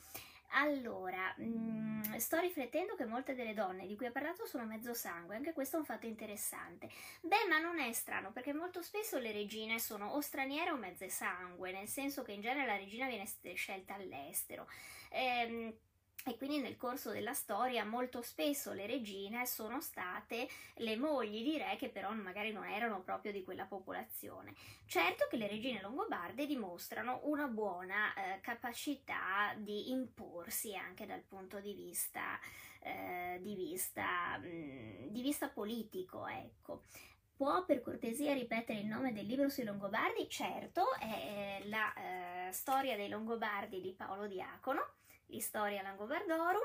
Allora, 0.51 1.33
mh, 1.37 1.43
mm, 1.43 2.15
sto 2.15 2.39
riflettendo 2.39 2.95
che 2.95 3.05
molte 3.05 3.35
delle 3.35 3.53
donne 3.53 3.85
di 3.85 3.95
cui 3.95 4.05
ho 4.05 4.11
parlato 4.11 4.45
sono 4.45 4.65
mezzo 4.65 4.93
sangue, 4.93 5.35
anche 5.35 5.53
questo 5.53 5.75
è 5.75 5.79
un 5.79 5.85
fatto 5.85 6.05
interessante. 6.05 6.89
Beh, 7.21 7.45
ma 7.49 7.59
non 7.59 7.79
è 7.79 7.91
strano, 7.91 8.31
perché 8.31 8.53
molto 8.53 8.81
spesso 8.81 9.17
le 9.17 9.31
regine 9.31 9.79
sono 9.79 10.11
o 10.11 10.21
straniere 10.21 10.71
o 10.71 10.77
mezze 10.77 11.09
sangue, 11.09 11.71
nel 11.71 11.87
senso 11.87 12.23
che 12.23 12.31
in 12.31 12.41
genere 12.41 12.65
la 12.65 12.77
regina 12.77 13.07
viene 13.07 13.25
scelta 13.55 13.95
all'estero. 13.95 14.67
Ehm, 15.09 15.75
e 16.25 16.35
quindi 16.35 16.59
nel 16.59 16.77
corso 16.77 17.11
della 17.11 17.33
storia 17.33 17.85
molto 17.85 18.21
spesso 18.21 18.73
le 18.73 18.85
regine 18.85 19.45
sono 19.45 19.79
state 19.79 20.47
le 20.75 20.97
mogli 20.97 21.43
di 21.43 21.57
re 21.57 21.75
che 21.77 21.89
però 21.89 22.11
magari 22.11 22.51
non 22.51 22.65
erano 22.65 23.01
proprio 23.01 23.31
di 23.31 23.43
quella 23.43 23.65
popolazione. 23.65 24.53
Certo 24.85 25.27
che 25.29 25.37
le 25.37 25.47
regine 25.47 25.81
longobarde 25.81 26.45
dimostrano 26.45 27.21
una 27.23 27.47
buona 27.47 28.13
eh, 28.13 28.41
capacità 28.41 29.53
di 29.57 29.91
imporsi 29.91 30.75
anche 30.75 31.05
dal 31.05 31.21
punto 31.21 31.59
di 31.59 31.73
vista, 31.73 32.39
eh, 32.81 33.39
di 33.41 33.55
vista, 33.55 34.37
mh, 34.37 34.47
mm, 34.47 35.07
di 35.07 35.21
vista 35.21 35.49
politico, 35.49 36.27
ecco. 36.27 36.83
Può 37.37 37.63
per 37.65 37.81
cortesia 37.81 38.33
ripetere 38.33 38.79
il 38.79 38.87
nome 38.87 39.13
del 39.13 39.27
libro 39.27 39.47
sui 39.47 39.63
Longobardi? 39.63 40.27
Certo, 40.27 40.95
è 40.95 41.61
la 41.65 41.93
eh, 41.93 42.51
storia 42.51 42.95
dei 42.95 43.09
Longobardi 43.09 43.79
di 43.79 43.93
Paolo 43.93 44.25
Diacono 44.25 44.95
l'Historia 45.27 45.81
Langobardorum, 45.81 46.61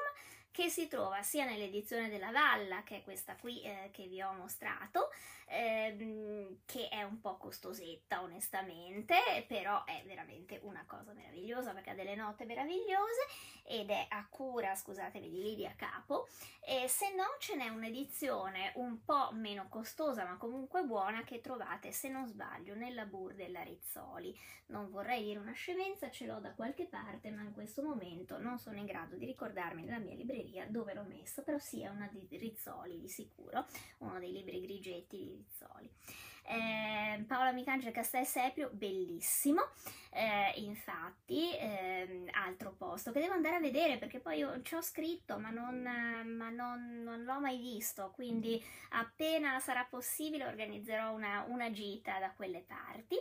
che 0.50 0.68
si 0.68 0.86
trova 0.86 1.22
sia 1.22 1.44
nell'edizione 1.44 2.08
della 2.08 2.30
Valla, 2.30 2.82
che 2.82 2.98
è 2.98 3.02
questa 3.02 3.36
qui 3.36 3.62
eh, 3.62 3.90
che 3.90 4.06
vi 4.06 4.20
ho 4.20 4.32
mostrato, 4.32 5.10
ehm, 5.53 6.61
che 6.64 6.88
è 6.88 7.03
un 7.03 7.20
po' 7.20 7.36
costosetta 7.36 8.22
onestamente, 8.22 9.14
però 9.46 9.84
è 9.84 10.03
veramente 10.07 10.59
una 10.62 10.84
cosa 10.86 11.12
meravigliosa 11.12 11.72
perché 11.72 11.90
ha 11.90 11.94
delle 11.94 12.14
note 12.14 12.44
meravigliose 12.46 13.26
ed 13.64 13.90
è 13.90 14.07
a 14.09 14.26
cura, 14.28 14.74
scusatemi, 14.74 15.28
di 15.28 15.42
Lidia 15.42 15.74
Capo. 15.76 16.28
E 16.64 16.88
se 16.88 17.12
no 17.14 17.24
ce 17.38 17.57
n'è 17.57 17.68
un'edizione 17.68 18.72
un 18.76 19.05
po' 19.05 19.30
meno 19.32 19.68
costosa 19.68 20.24
ma 20.24 20.36
comunque 20.36 20.84
buona 20.84 21.22
che 21.24 21.40
trovate, 21.40 21.92
se 21.92 22.09
non 22.09 22.26
sbaglio, 22.26 22.74
nella 22.74 23.05
Bur 23.05 23.34
della 23.34 23.62
Rizzoli. 23.62 24.36
Non 24.66 24.90
vorrei 24.90 25.22
dire 25.22 25.38
una 25.38 25.53
scemenza, 25.53 26.11
ce 26.11 26.26
l'ho 26.26 26.38
da 26.38 26.55
qualche 26.55 26.86
parte, 26.86 27.30
ma 27.30 27.42
in 27.42 27.53
questo 27.53 27.82
momento 27.82 28.38
non 28.38 28.59
sono 28.59 28.78
in 28.78 28.86
grado 28.86 29.16
di 29.16 29.26
ricordarmi 29.26 29.84
nella 29.84 29.98
mia 29.98 30.14
libreria 30.14 30.66
dove 30.66 30.94
l'ho 30.94 31.05
messa, 31.05 31.42
però 31.42 31.59
sì, 31.59 31.82
è 31.82 31.88
una 31.88 32.09
di 32.11 32.26
Rizzoli 32.38 32.98
di 32.98 33.09
sicuro, 33.09 33.66
uno 33.98 34.18
dei 34.18 34.32
libri 34.32 34.61
grigetti 34.62 35.41
Rizzoli. 35.43 35.90
Eh, 36.45 37.24
Paola 37.26 37.53
Micangelo 37.53 37.93
Castel 37.93 38.26
Seprio, 38.26 38.70
bellissimo. 38.72 39.62
Eh, 40.11 40.61
infatti, 40.61 41.57
eh, 41.57 42.24
altro 42.32 42.74
posto 42.76 43.12
che 43.12 43.20
devo 43.20 43.32
andare 43.32 43.57
a 43.57 43.61
vedere 43.61 43.97
perché 43.97 44.18
poi 44.20 44.38
io 44.38 44.61
ci 44.62 44.74
ho 44.74 44.82
scritto 44.82 45.38
ma, 45.38 45.49
non, 45.49 45.80
ma 45.80 46.51
non, 46.51 47.03
non, 47.03 47.22
l'ho 47.22 47.40
mai 47.40 47.59
visto. 47.59 48.11
Quindi, 48.14 48.62
appena 48.90 49.59
sarà 49.61 49.86
possibile, 49.88 50.47
organizzerò 50.47 51.12
una, 51.12 51.45
una 51.49 51.70
gita 51.70 52.18
da 52.18 52.32
quelle 52.32 52.64
parti. 52.66 53.16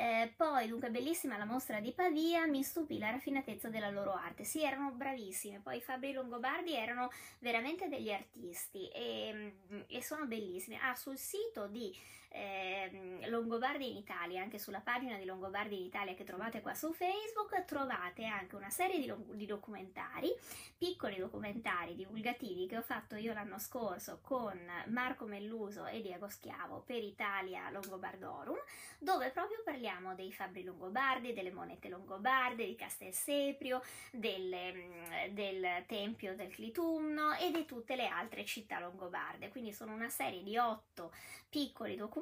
Eh, 0.00 0.32
poi, 0.36 0.68
dunque, 0.68 0.90
bellissima 0.90 1.36
la 1.36 1.44
mostra 1.44 1.80
di 1.80 1.92
Pavia, 1.92 2.46
mi 2.46 2.62
stupì 2.62 2.98
la 2.98 3.10
raffinatezza 3.10 3.68
della 3.68 3.90
loro 3.90 4.12
arte. 4.14 4.44
Sì, 4.44 4.62
erano 4.62 4.92
bravissime. 4.92 5.58
Poi 5.60 5.80
Fabri 5.80 6.12
Longobardi 6.12 6.72
erano 6.72 7.10
veramente 7.40 7.88
degli 7.88 8.12
artisti 8.12 8.88
e, 8.90 9.56
e 9.88 10.02
sono 10.02 10.26
bellissime. 10.26 10.78
Ah, 10.80 10.94
sul 10.94 11.18
sito 11.18 11.66
di 11.66 11.92
eh, 12.30 13.26
Longobardi 13.28 13.90
in 13.90 13.96
Italia, 13.96 14.42
anche 14.42 14.58
sulla 14.58 14.80
pagina 14.80 15.16
di 15.16 15.24
Longobardi 15.24 15.78
in 15.78 15.84
Italia 15.84 16.14
che 16.14 16.24
trovate 16.24 16.60
qua 16.60 16.74
su 16.74 16.92
Facebook, 16.92 17.64
trovate 17.64 18.24
anche 18.24 18.54
una 18.54 18.70
serie 18.70 18.98
di, 18.98 19.12
di 19.36 19.46
documentari, 19.46 20.34
piccoli 20.76 21.16
documentari 21.16 21.94
divulgativi 21.94 22.66
che 22.66 22.76
ho 22.76 22.82
fatto 22.82 23.16
io 23.16 23.32
l'anno 23.32 23.58
scorso 23.58 24.20
con 24.22 24.58
Marco 24.86 25.24
Melluso 25.24 25.86
e 25.86 26.00
Diego 26.00 26.28
Schiavo 26.28 26.82
per 26.86 27.02
Italia 27.02 27.70
Longobardorum, 27.70 28.58
dove 28.98 29.30
proprio 29.30 29.62
parliamo 29.64 30.14
dei 30.14 30.32
fabbri 30.32 30.64
longobardi, 30.64 31.32
delle 31.32 31.50
monete 31.50 31.88
longobarde, 31.88 32.66
di 32.66 32.74
Castel 32.74 33.12
Seprio, 33.12 33.82
delle, 34.10 35.30
del 35.30 35.84
Tempio 35.86 36.34
del 36.34 36.48
Clitumno 36.48 37.34
e 37.34 37.50
di 37.50 37.64
tutte 37.64 37.96
le 37.96 38.06
altre 38.06 38.44
città 38.44 38.78
longobarde. 38.78 39.48
Quindi 39.48 39.72
sono 39.72 39.92
una 39.92 40.08
serie 40.08 40.42
di 40.42 40.56
otto 40.58 41.12
piccoli 41.48 41.96
documentari 41.96 42.17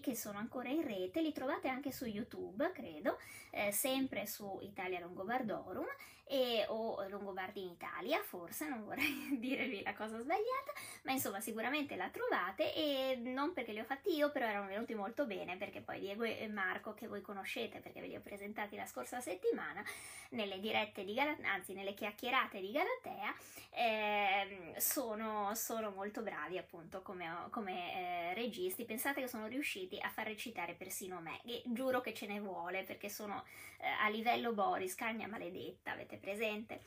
che 0.00 0.14
sono 0.14 0.38
ancora 0.38 0.68
in 0.68 0.82
rete, 0.82 1.20
li 1.20 1.32
trovate 1.32 1.68
anche 1.68 1.92
su 1.92 2.06
YouTube, 2.06 2.70
credo, 2.72 3.18
eh, 3.50 3.72
sempre 3.72 4.26
su 4.26 4.58
Italia 4.62 5.00
Longobardorum 5.00 5.86
e, 6.28 6.64
o 6.68 7.06
Longobardi 7.08 7.62
in 7.62 7.70
Italia, 7.70 8.22
forse, 8.22 8.68
non 8.68 8.84
vorrei 8.84 9.36
dirvi 9.40 9.82
la 9.82 9.94
cosa 9.94 10.18
sbagliata, 10.18 10.72
ma 11.02 11.12
insomma 11.12 11.40
sicuramente 11.40 11.96
la 11.96 12.08
trovate 12.08 12.74
e 12.74 13.16
non 13.16 13.52
perché 13.52 13.72
li 13.72 13.80
ho 13.80 13.84
fatti 13.84 14.14
io, 14.14 14.30
però 14.30 14.46
erano 14.46 14.66
venuti 14.66 14.94
molto 14.94 15.26
bene 15.26 15.56
perché 15.56 15.80
poi 15.80 16.00
Diego 16.00 16.24
e 16.24 16.46
Marco, 16.48 16.94
che 16.94 17.06
voi 17.06 17.22
conoscete 17.22 17.80
perché 17.80 18.00
ve 18.00 18.08
li 18.08 18.16
ho 18.16 18.20
presentati 18.20 18.76
la 18.76 18.86
scorsa 18.86 19.20
settimana, 19.20 19.82
nelle 20.30 20.60
dirette 20.60 21.04
di 21.04 21.14
Galatea, 21.14 21.50
anzi 21.50 21.72
nelle 21.72 21.94
chiacchierate 21.94 22.60
di 22.60 22.72
Galatea, 22.72 23.34
eh, 23.70 24.74
sono, 24.76 25.54
sono, 25.54 25.90
molto 25.90 26.20
bravi 26.20 26.58
appunto 26.58 27.00
come, 27.00 27.46
come 27.50 27.94
eh, 28.30 28.34
registi. 28.34 28.84
Pensate 28.84 29.20
che 29.22 29.28
sono 29.28 29.46
riusciti 29.46 29.98
a 30.00 30.10
far 30.10 30.26
recitare 30.26 30.74
persino 30.74 31.20
me 31.20 31.40
e 31.44 31.62
giuro 31.66 32.00
che 32.00 32.12
ce 32.12 32.26
ne 32.26 32.40
vuole 32.40 32.82
perché 32.82 33.08
sono 33.08 33.44
eh, 33.78 33.86
a 33.86 34.08
livello 34.08 34.52
Boris, 34.52 34.94
cagna 34.94 35.26
maledetta, 35.26 35.92
avete 35.92 36.17
presente? 36.18 36.80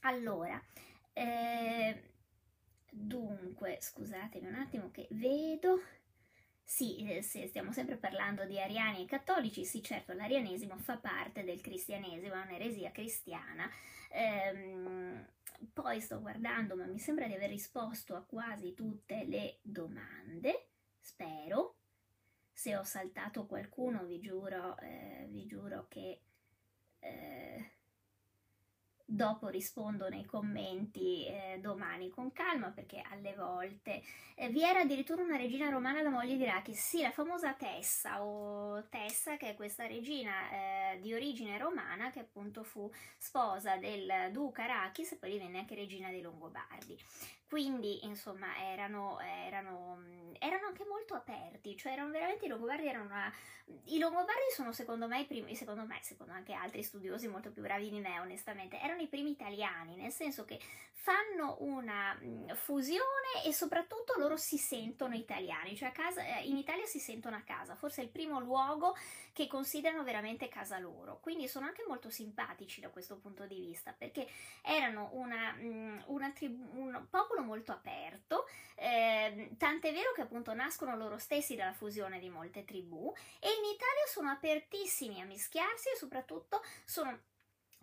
Allora, 0.00 0.62
eh, 1.12 2.02
dunque, 2.90 3.78
scusatemi 3.80 4.46
un 4.46 4.54
attimo 4.54 4.90
che 4.90 5.06
vedo. 5.10 5.80
Sì, 6.64 7.04
eh, 7.04 7.22
se 7.22 7.48
stiamo 7.48 7.72
sempre 7.72 7.96
parlando 7.96 8.44
di 8.44 8.60
ariani 8.60 9.02
e 9.02 9.06
cattolici, 9.06 9.64
sì 9.64 9.82
certo 9.82 10.12
l'arianesimo 10.12 10.78
fa 10.78 10.98
parte 10.98 11.42
del 11.42 11.60
cristianesimo, 11.60 12.34
è 12.34 12.42
un'eresia 12.42 12.92
cristiana. 12.92 13.68
Ehm, 14.10 15.26
poi 15.72 16.00
sto 16.00 16.20
guardando, 16.20 16.76
ma 16.76 16.86
mi 16.86 16.98
sembra 16.98 17.26
di 17.26 17.34
aver 17.34 17.50
risposto 17.50 18.14
a 18.14 18.22
quasi 18.22 18.72
tutte 18.74 19.24
le 19.24 19.58
domande, 19.62 20.68
spero. 21.00 21.76
Se 22.52 22.76
ho 22.76 22.84
saltato 22.84 23.46
qualcuno 23.46 24.04
vi 24.04 24.20
giuro, 24.20 24.78
eh, 24.78 25.26
vi 25.28 25.46
giuro 25.46 25.86
che... 25.88 26.20
Eh, 27.00 27.70
dopo 29.12 29.48
rispondo 29.48 30.08
nei 30.08 30.24
commenti 30.24 31.26
eh, 31.26 31.58
domani 31.60 32.10
con 32.10 32.30
calma 32.32 32.70
perché 32.70 33.02
alle 33.10 33.34
volte 33.34 34.02
eh, 34.36 34.48
vi 34.50 34.62
era 34.62 34.80
addirittura 34.80 35.22
una 35.22 35.36
regina 35.36 35.68
romana 35.68 36.00
la 36.00 36.10
moglie 36.10 36.36
di 36.36 36.44
Rachis 36.44 36.78
sì 36.78 37.02
la 37.02 37.10
famosa 37.10 37.54
Tessa 37.54 38.22
o 38.22 38.86
Tessa 38.88 39.36
che 39.36 39.50
è 39.50 39.54
questa 39.56 39.88
regina 39.88 40.92
eh, 40.92 41.00
di 41.00 41.12
origine 41.12 41.58
romana 41.58 42.10
che 42.10 42.20
appunto 42.20 42.62
fu 42.62 42.88
sposa 43.18 43.76
del 43.78 44.30
duca 44.30 44.66
Rachis 44.66 45.12
e 45.12 45.16
poi 45.16 45.32
divenne 45.32 45.58
anche 45.58 45.74
regina 45.74 46.08
dei 46.10 46.22
Longobardi 46.22 46.96
quindi 47.50 48.04
insomma 48.06 48.46
erano, 48.70 49.18
erano, 49.18 50.00
erano, 50.38 50.66
anche 50.66 50.84
molto 50.86 51.14
aperti, 51.14 51.76
cioè 51.76 51.94
erano 51.94 52.12
veramente 52.12 52.44
i 52.44 52.48
Longobardi 52.48 52.86
erano 52.86 53.06
una... 53.06 53.34
I 53.86 53.98
Longobardi 53.98 54.52
sono 54.54 54.70
secondo 54.70 55.08
me 55.08 55.20
i 55.20 55.26
primi, 55.26 55.56
secondo 55.56 55.84
me, 55.84 55.98
secondo 56.00 56.32
anche 56.32 56.52
altri 56.52 56.84
studiosi 56.84 57.26
molto 57.26 57.50
più 57.50 57.62
bravi 57.62 57.90
di 57.90 57.98
me 57.98 58.20
onestamente, 58.20 58.80
erano 58.80 59.02
i 59.02 59.08
primi 59.08 59.30
italiani, 59.30 59.96
nel 59.96 60.12
senso 60.12 60.44
che 60.44 60.60
fanno 60.92 61.56
una 61.60 62.16
fusione 62.52 63.42
e 63.44 63.52
soprattutto 63.52 64.18
loro 64.18 64.36
si 64.36 64.58
sentono 64.58 65.14
italiani, 65.14 65.74
cioè 65.74 65.92
casa, 65.92 66.22
eh, 66.22 66.44
in 66.44 66.56
Italia 66.56 66.84
si 66.84 66.98
sentono 66.98 67.36
a 67.36 67.40
casa, 67.40 67.74
forse 67.74 68.02
è 68.02 68.04
il 68.04 68.10
primo 68.10 68.38
luogo 68.38 68.94
che 69.32 69.46
considerano 69.46 70.04
veramente 70.04 70.48
casa 70.48 70.78
loro, 70.78 71.18
quindi 71.20 71.48
sono 71.48 71.66
anche 71.66 71.84
molto 71.88 72.10
simpatici 72.10 72.80
da 72.80 72.90
questo 72.90 73.16
punto 73.16 73.46
di 73.46 73.60
vista, 73.60 73.94
perché 73.96 74.28
erano 74.62 75.08
una, 75.12 75.56
una 76.06 76.30
tribù, 76.32 76.78
un 76.78 77.06
popolo 77.08 77.39
popolo 77.40 77.42
molto 77.42 77.72
aperto, 77.72 78.46
eh, 78.76 79.50
tant'è 79.58 79.92
vero 79.92 80.12
che 80.12 80.22
appunto 80.22 80.54
nascono 80.54 80.96
loro 80.96 81.18
stessi 81.18 81.56
dalla 81.56 81.72
fusione 81.72 82.18
di 82.18 82.28
molte 82.28 82.64
tribù 82.64 83.12
e 83.38 83.48
in 83.48 83.64
Italia 83.64 84.06
sono 84.06 84.30
apertissimi 84.30 85.20
a 85.20 85.26
mischiarsi 85.26 85.88
e 85.92 85.96
soprattutto 85.96 86.62
sono 86.84 87.18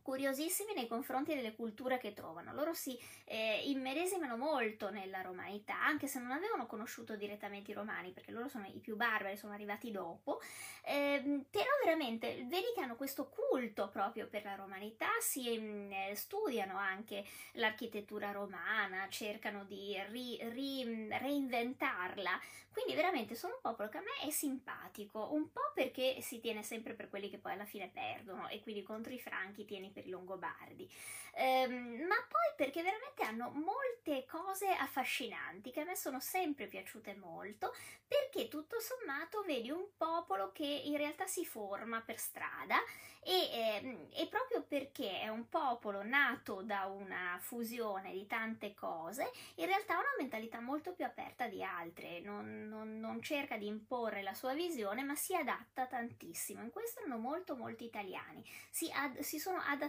curiosissimi 0.07 0.73
nei 0.73 0.87
confronti 0.87 1.35
delle 1.35 1.53
culture 1.53 1.97
che 1.97 2.13
trovano. 2.13 2.53
Loro 2.53 2.73
si 2.73 2.97
eh, 3.25 3.63
immedesimano 3.65 4.37
molto 4.37 4.89
nella 4.89 5.19
romanità, 5.19 5.83
anche 5.83 6.07
se 6.07 6.17
non 6.19 6.31
avevano 6.31 6.65
conosciuto 6.65 7.17
direttamente 7.17 7.71
i 7.71 7.73
romani, 7.73 8.11
perché 8.11 8.31
loro 8.31 8.47
sono 8.47 8.67
i 8.67 8.79
più 8.79 8.95
barbari, 8.95 9.35
sono 9.35 9.51
arrivati 9.51 9.91
dopo, 9.91 10.39
eh, 10.85 11.43
però 11.51 11.69
veramente 11.83 12.45
vedi 12.47 12.71
che 12.73 12.79
hanno 12.79 12.95
questo 12.95 13.27
culto 13.27 13.89
proprio 13.89 14.27
per 14.27 14.45
la 14.45 14.55
romanità, 14.55 15.09
si 15.19 15.89
eh, 15.89 16.15
studiano 16.15 16.77
anche 16.77 17.25
l'architettura 17.55 18.31
romana, 18.31 19.09
cercano 19.09 19.65
di 19.65 20.01
ri, 20.09 20.39
ri, 20.53 21.09
reinventarla, 21.09 22.39
quindi 22.71 22.93
veramente 22.93 23.33
sono 23.33 23.55
un 23.55 23.61
popolo 23.61 23.89
che 23.89 23.97
a 23.97 24.01
me 24.01 24.27
è 24.27 24.29
simpatico, 24.29 25.33
un 25.33 25.51
po' 25.51 25.71
perché 25.73 26.21
si 26.21 26.39
tiene 26.39 26.61
sempre 26.61 26.93
per 26.93 27.09
quelli 27.09 27.27
che 27.27 27.39
poi 27.39 27.53
alla 27.53 27.65
fine 27.65 27.89
perdono 27.91 28.47
e 28.49 28.61
quindi 28.61 28.83
contro 28.83 29.11
i 29.11 29.19
franchi 29.19 29.65
tieni 29.65 29.91
per 29.97 30.05
i 30.05 30.09
Longobardi, 30.11 30.87
ehm, 31.33 32.05
ma 32.05 32.15
poi 32.29 32.53
perché 32.55 32.83
veramente 32.83 33.23
hanno 33.23 33.49
molte 33.49 34.25
cose 34.27 34.67
affascinanti 34.67 35.71
che 35.71 35.81
a 35.81 35.85
me 35.85 35.95
sono 35.95 36.19
sempre 36.19 36.67
piaciute 36.67 37.15
molto, 37.15 37.73
perché 38.07 38.47
tutto 38.47 38.79
sommato 38.79 39.41
vedi 39.41 39.71
un 39.71 39.87
popolo 39.97 40.51
che 40.51 40.65
in 40.65 40.97
realtà 40.97 41.25
si 41.25 41.45
forma 41.45 42.01
per 42.01 42.19
strada 42.19 42.77
e, 43.21 43.49
eh, 43.51 44.07
e, 44.13 44.27
proprio 44.27 44.63
perché 44.65 45.19
è 45.19 45.27
un 45.27 45.49
popolo 45.49 46.01
nato 46.01 46.61
da 46.61 46.85
una 46.85 47.37
fusione 47.41 48.13
di 48.13 48.25
tante 48.25 48.73
cose, 48.73 49.29
in 49.55 49.65
realtà 49.65 49.95
ha 49.95 49.99
una 49.99 50.15
mentalità 50.17 50.61
molto 50.61 50.93
più 50.93 51.03
aperta 51.03 51.47
di 51.47 51.61
altre, 51.61 52.21
non, 52.21 52.67
non, 52.69 52.99
non 52.99 53.21
cerca 53.21 53.57
di 53.57 53.67
imporre 53.67 54.21
la 54.21 54.33
sua 54.33 54.53
visione, 54.53 55.03
ma 55.03 55.15
si 55.15 55.35
adatta 55.35 55.87
tantissimo. 55.87 56.61
In 56.61 56.69
questo 56.69 57.01
erano 57.01 57.17
molto 57.17 57.57
molti 57.57 57.83
italiani, 57.83 58.47
si, 58.69 58.89
ad, 58.93 59.19
si 59.19 59.39
sono 59.39 59.57
adattati 59.57 59.86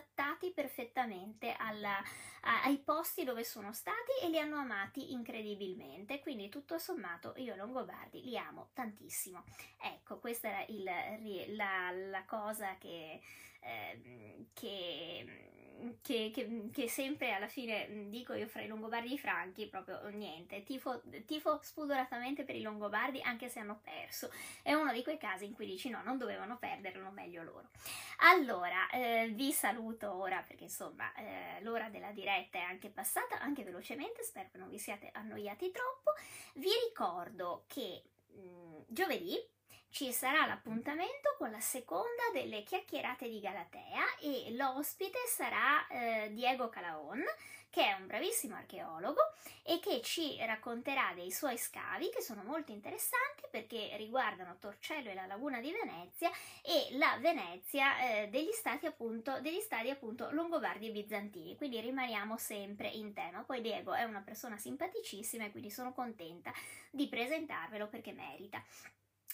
perfettamente 0.52 1.54
alla, 1.56 1.98
a, 2.42 2.62
ai 2.64 2.78
posti 2.78 3.24
dove 3.24 3.44
sono 3.44 3.72
stati 3.72 4.12
e 4.22 4.28
li 4.28 4.38
hanno 4.38 4.56
amati 4.56 5.12
incredibilmente, 5.12 6.20
quindi 6.20 6.48
tutto 6.48 6.78
sommato 6.78 7.34
io 7.36 7.54
Longobardi 7.56 8.22
li 8.22 8.36
amo 8.36 8.70
tantissimo. 8.72 9.44
Ecco, 9.80 10.18
questa 10.18 10.48
era 10.48 10.64
il, 10.68 11.54
la, 11.56 11.90
la 11.90 12.24
cosa 12.24 12.76
che 12.78 13.20
Ehm, 13.60 14.46
che, 14.52 15.24
che, 16.02 16.30
che, 16.32 16.68
che, 16.72 16.88
sempre 16.88 17.32
alla 17.32 17.48
fine 17.48 18.08
dico 18.08 18.32
io 18.34 18.46
fra 18.46 18.62
i 18.62 18.66
Longobardi 18.66 19.10
e 19.10 19.14
i 19.14 19.18
Franchi, 19.18 19.66
proprio 19.66 20.08
niente, 20.08 20.62
tifo, 20.62 21.02
tifo 21.26 21.60
spudoratamente 21.62 22.44
per 22.44 22.56
i 22.56 22.62
Longobardi 22.62 23.20
anche 23.22 23.48
se 23.48 23.60
hanno 23.60 23.80
perso. 23.82 24.30
È 24.62 24.72
uno 24.72 24.92
di 24.92 25.02
quei 25.02 25.18
casi 25.18 25.44
in 25.44 25.54
cui 25.54 25.66
dici 25.66 25.88
no, 25.88 26.02
non 26.02 26.18
dovevano 26.18 26.58
perderlo, 26.58 27.10
meglio 27.10 27.42
loro. 27.42 27.68
Allora, 28.18 28.88
eh, 28.90 29.30
vi 29.34 29.52
saluto 29.52 30.12
ora 30.12 30.42
perché 30.46 30.64
insomma 30.64 31.12
eh, 31.14 31.62
l'ora 31.62 31.88
della 31.88 32.10
diretta 32.10 32.58
è 32.58 32.62
anche 32.62 32.88
passata, 32.88 33.38
anche 33.40 33.64
velocemente, 33.64 34.22
spero 34.22 34.48
che 34.50 34.58
non 34.58 34.70
vi 34.70 34.78
siate 34.78 35.10
annoiati 35.12 35.70
troppo. 35.70 36.12
Vi 36.54 36.70
ricordo 36.88 37.64
che 37.66 38.02
mh, 38.32 38.82
giovedì 38.88 39.36
ci 39.90 40.12
sarà 40.12 40.46
l'appuntamento 40.46 41.34
con 41.38 41.50
la 41.50 41.60
seconda 41.60 42.22
delle 42.32 42.62
chiacchierate 42.62 43.28
di 43.28 43.40
Galatea 43.40 44.16
e 44.20 44.54
l'ospite 44.54 45.18
sarà 45.26 45.86
eh, 45.88 46.30
Diego 46.32 46.68
Calaon, 46.68 47.22
che 47.70 47.84
è 47.84 47.92
un 47.92 48.06
bravissimo 48.06 48.54
archeologo 48.54 49.20
e 49.62 49.78
che 49.80 50.00
ci 50.02 50.36
racconterà 50.44 51.12
dei 51.14 51.30
suoi 51.30 51.58
scavi 51.58 52.10
che 52.10 52.22
sono 52.22 52.42
molto 52.42 52.72
interessanti 52.72 53.42
perché 53.50 53.94
riguardano 53.96 54.56
Torcello 54.58 55.10
e 55.10 55.14
la 55.14 55.26
laguna 55.26 55.60
di 55.60 55.72
Venezia 55.72 56.30
e 56.62 56.96
la 56.96 57.18
Venezia 57.20 57.98
eh, 58.00 58.28
degli 58.28 58.52
stati 58.52 58.86
appunto 58.86 59.40
degli 59.40 59.60
stati 59.60 59.90
appunto 59.90 60.30
longobardi 60.30 60.88
e 60.88 60.92
bizantini. 60.92 61.56
Quindi 61.56 61.80
rimaniamo 61.80 62.36
sempre 62.36 62.88
in 62.88 63.12
tema. 63.12 63.42
Poi 63.42 63.60
Diego 63.60 63.94
è 63.94 64.04
una 64.04 64.20
persona 64.20 64.56
simpaticissima 64.56 65.44
e 65.44 65.50
quindi 65.50 65.70
sono 65.70 65.92
contenta 65.92 66.52
di 66.90 67.08
presentarvelo 67.08 67.88
perché 67.88 68.12
merita. 68.12 68.62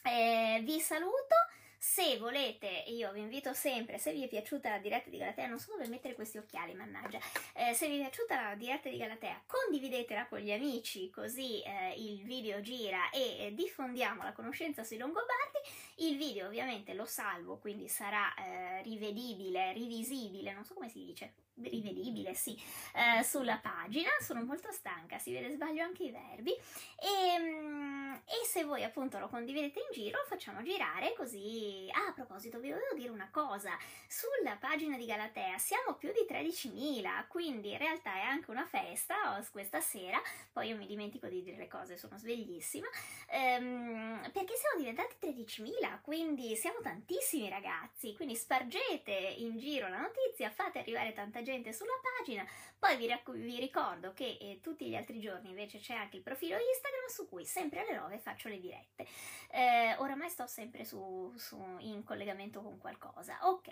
Eh, 0.06 0.60
vi 0.62 0.80
saluto. 0.80 1.34
Se 1.78 2.18
volete, 2.18 2.84
io 2.88 3.10
vi 3.12 3.20
invito 3.20 3.54
sempre, 3.54 3.98
se 3.98 4.12
vi 4.12 4.22
è 4.22 4.28
piaciuta 4.28 4.68
la 4.70 4.78
diretta 4.78 5.08
di 5.08 5.16
Galatea, 5.16 5.46
non 5.46 5.58
so 5.58 5.72
dove 5.72 5.86
mettere 5.86 6.14
questi 6.14 6.38
occhiali, 6.38 6.74
mannaggia, 6.74 7.18
eh, 7.54 7.72
se 7.74 7.88
vi 7.88 7.96
è 7.96 8.00
piaciuta 8.00 8.50
la 8.50 8.54
diretta 8.54 8.88
di 8.88 8.96
Galatea, 8.96 9.42
condividetela 9.46 10.26
con 10.26 10.38
gli 10.38 10.50
amici, 10.50 11.10
così 11.10 11.62
eh, 11.62 11.94
il 11.96 12.22
video 12.22 12.60
gira 12.60 13.10
e 13.10 13.46
eh, 13.46 13.54
diffondiamo 13.54 14.22
la 14.22 14.32
conoscenza 14.32 14.82
sui 14.82 14.96
Longobardi. 14.98 15.58
Il 15.96 16.16
video 16.16 16.46
ovviamente 16.46 16.94
lo 16.94 17.04
salvo, 17.04 17.58
quindi 17.58 17.88
sarà 17.88 18.34
eh, 18.34 18.82
rivedibile, 18.82 19.72
rivisibile, 19.72 20.52
non 20.52 20.64
so 20.64 20.74
come 20.74 20.88
si 20.88 21.04
dice, 21.04 21.32
rivedibile, 21.62 22.34
sì, 22.34 22.60
eh, 22.94 23.22
sulla 23.22 23.58
pagina. 23.58 24.10
Sono 24.20 24.42
molto 24.44 24.72
stanca, 24.72 25.18
si 25.18 25.32
vede 25.32 25.50
sbaglio 25.50 25.82
anche 25.82 26.04
i 26.04 26.10
verbi. 26.10 26.52
E, 26.52 27.38
mm, 27.38 28.12
e, 28.14 28.46
se 28.46 28.64
voi 28.64 28.82
appunto 28.84 29.18
lo 29.18 29.28
condividete 29.28 29.78
in 29.78 29.86
giro, 29.92 30.18
facciamo 30.26 30.62
girare 30.62 31.14
così. 31.14 31.88
Ah, 31.92 32.08
a 32.08 32.12
proposito, 32.12 32.58
vi 32.58 32.70
volevo 32.70 32.94
dire 32.94 33.10
una 33.10 33.28
cosa: 33.30 33.76
sulla 34.06 34.56
pagina 34.56 34.96
di 34.96 35.06
Galatea 35.06 35.58
siamo 35.58 35.94
più 35.94 36.12
di 36.12 36.26
13.000, 36.28 37.26
quindi 37.28 37.72
in 37.72 37.78
realtà 37.78 38.14
è 38.14 38.22
anche 38.22 38.50
una 38.50 38.66
festa 38.66 39.42
questa 39.50 39.80
sera. 39.80 40.20
Poi 40.52 40.68
io 40.68 40.76
mi 40.76 40.86
dimentico 40.86 41.26
di 41.26 41.42
dire 41.42 41.56
le 41.56 41.68
cose, 41.68 41.96
sono 41.96 42.18
sveglissima. 42.18 42.86
Ehm, 43.28 44.30
perché 44.32 44.54
siamo 44.56 44.78
diventati 44.78 45.14
13.000, 45.20 46.00
quindi 46.02 46.56
siamo 46.56 46.80
tantissimi 46.80 47.48
ragazzi. 47.48 48.14
Quindi 48.14 48.34
spargete 48.36 49.12
in 49.12 49.58
giro 49.58 49.88
la 49.88 50.00
notizia, 50.00 50.50
fate 50.50 50.78
arrivare 50.78 51.12
tanta 51.12 51.42
gente 51.44 51.72
sulla 51.72 51.92
pagina, 52.18 52.44
poi 52.76 52.96
vi, 52.96 53.06
rac- 53.06 53.30
vi 53.30 53.60
ricordo 53.60 54.12
che 54.12 54.36
eh, 54.40 54.58
tutti 54.60 54.86
gli 54.88 54.96
altri 54.96 55.20
giorni 55.20 55.50
invece 55.50 55.78
c'è 55.78 55.94
anche 55.94 56.16
il 56.16 56.22
profilo 56.22 56.56
Instagram 56.56 57.06
su 57.06 57.28
cui 57.28 57.44
sempre 57.44 57.80
alle 57.80 57.94
9 57.94 58.18
faccio 58.18 58.48
le 58.48 58.58
dirette. 58.58 59.06
Eh, 59.50 59.94
oramai 59.98 60.28
sto 60.28 60.46
sempre 60.46 60.84
su, 60.84 61.32
su, 61.36 61.56
in 61.78 62.02
collegamento 62.02 62.60
con 62.60 62.78
qualcosa. 62.78 63.38
Ok, 63.42 63.70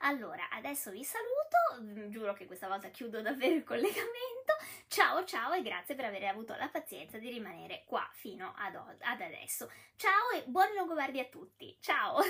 allora 0.00 0.50
adesso 0.50 0.90
vi 0.90 1.04
saluto, 1.04 1.82
mm, 1.82 2.10
giuro 2.10 2.34
che 2.34 2.46
questa 2.46 2.68
volta 2.68 2.88
chiudo 2.88 3.22
davvero 3.22 3.54
il 3.54 3.64
collegamento. 3.64 4.52
Ciao 4.88 5.24
ciao 5.24 5.52
e 5.52 5.62
grazie 5.62 5.94
per 5.94 6.04
aver 6.04 6.24
avuto 6.24 6.54
la 6.56 6.68
pazienza 6.68 7.16
di 7.18 7.30
rimanere 7.30 7.84
qua 7.86 8.06
fino 8.12 8.52
ad, 8.56 8.74
ad 8.74 9.20
adesso. 9.20 9.70
Ciao 9.96 10.30
e 10.30 10.44
buoni 10.44 10.74
Longobardi 10.74 11.20
a 11.20 11.24
tutti. 11.24 11.76
Ciao! 11.80 12.20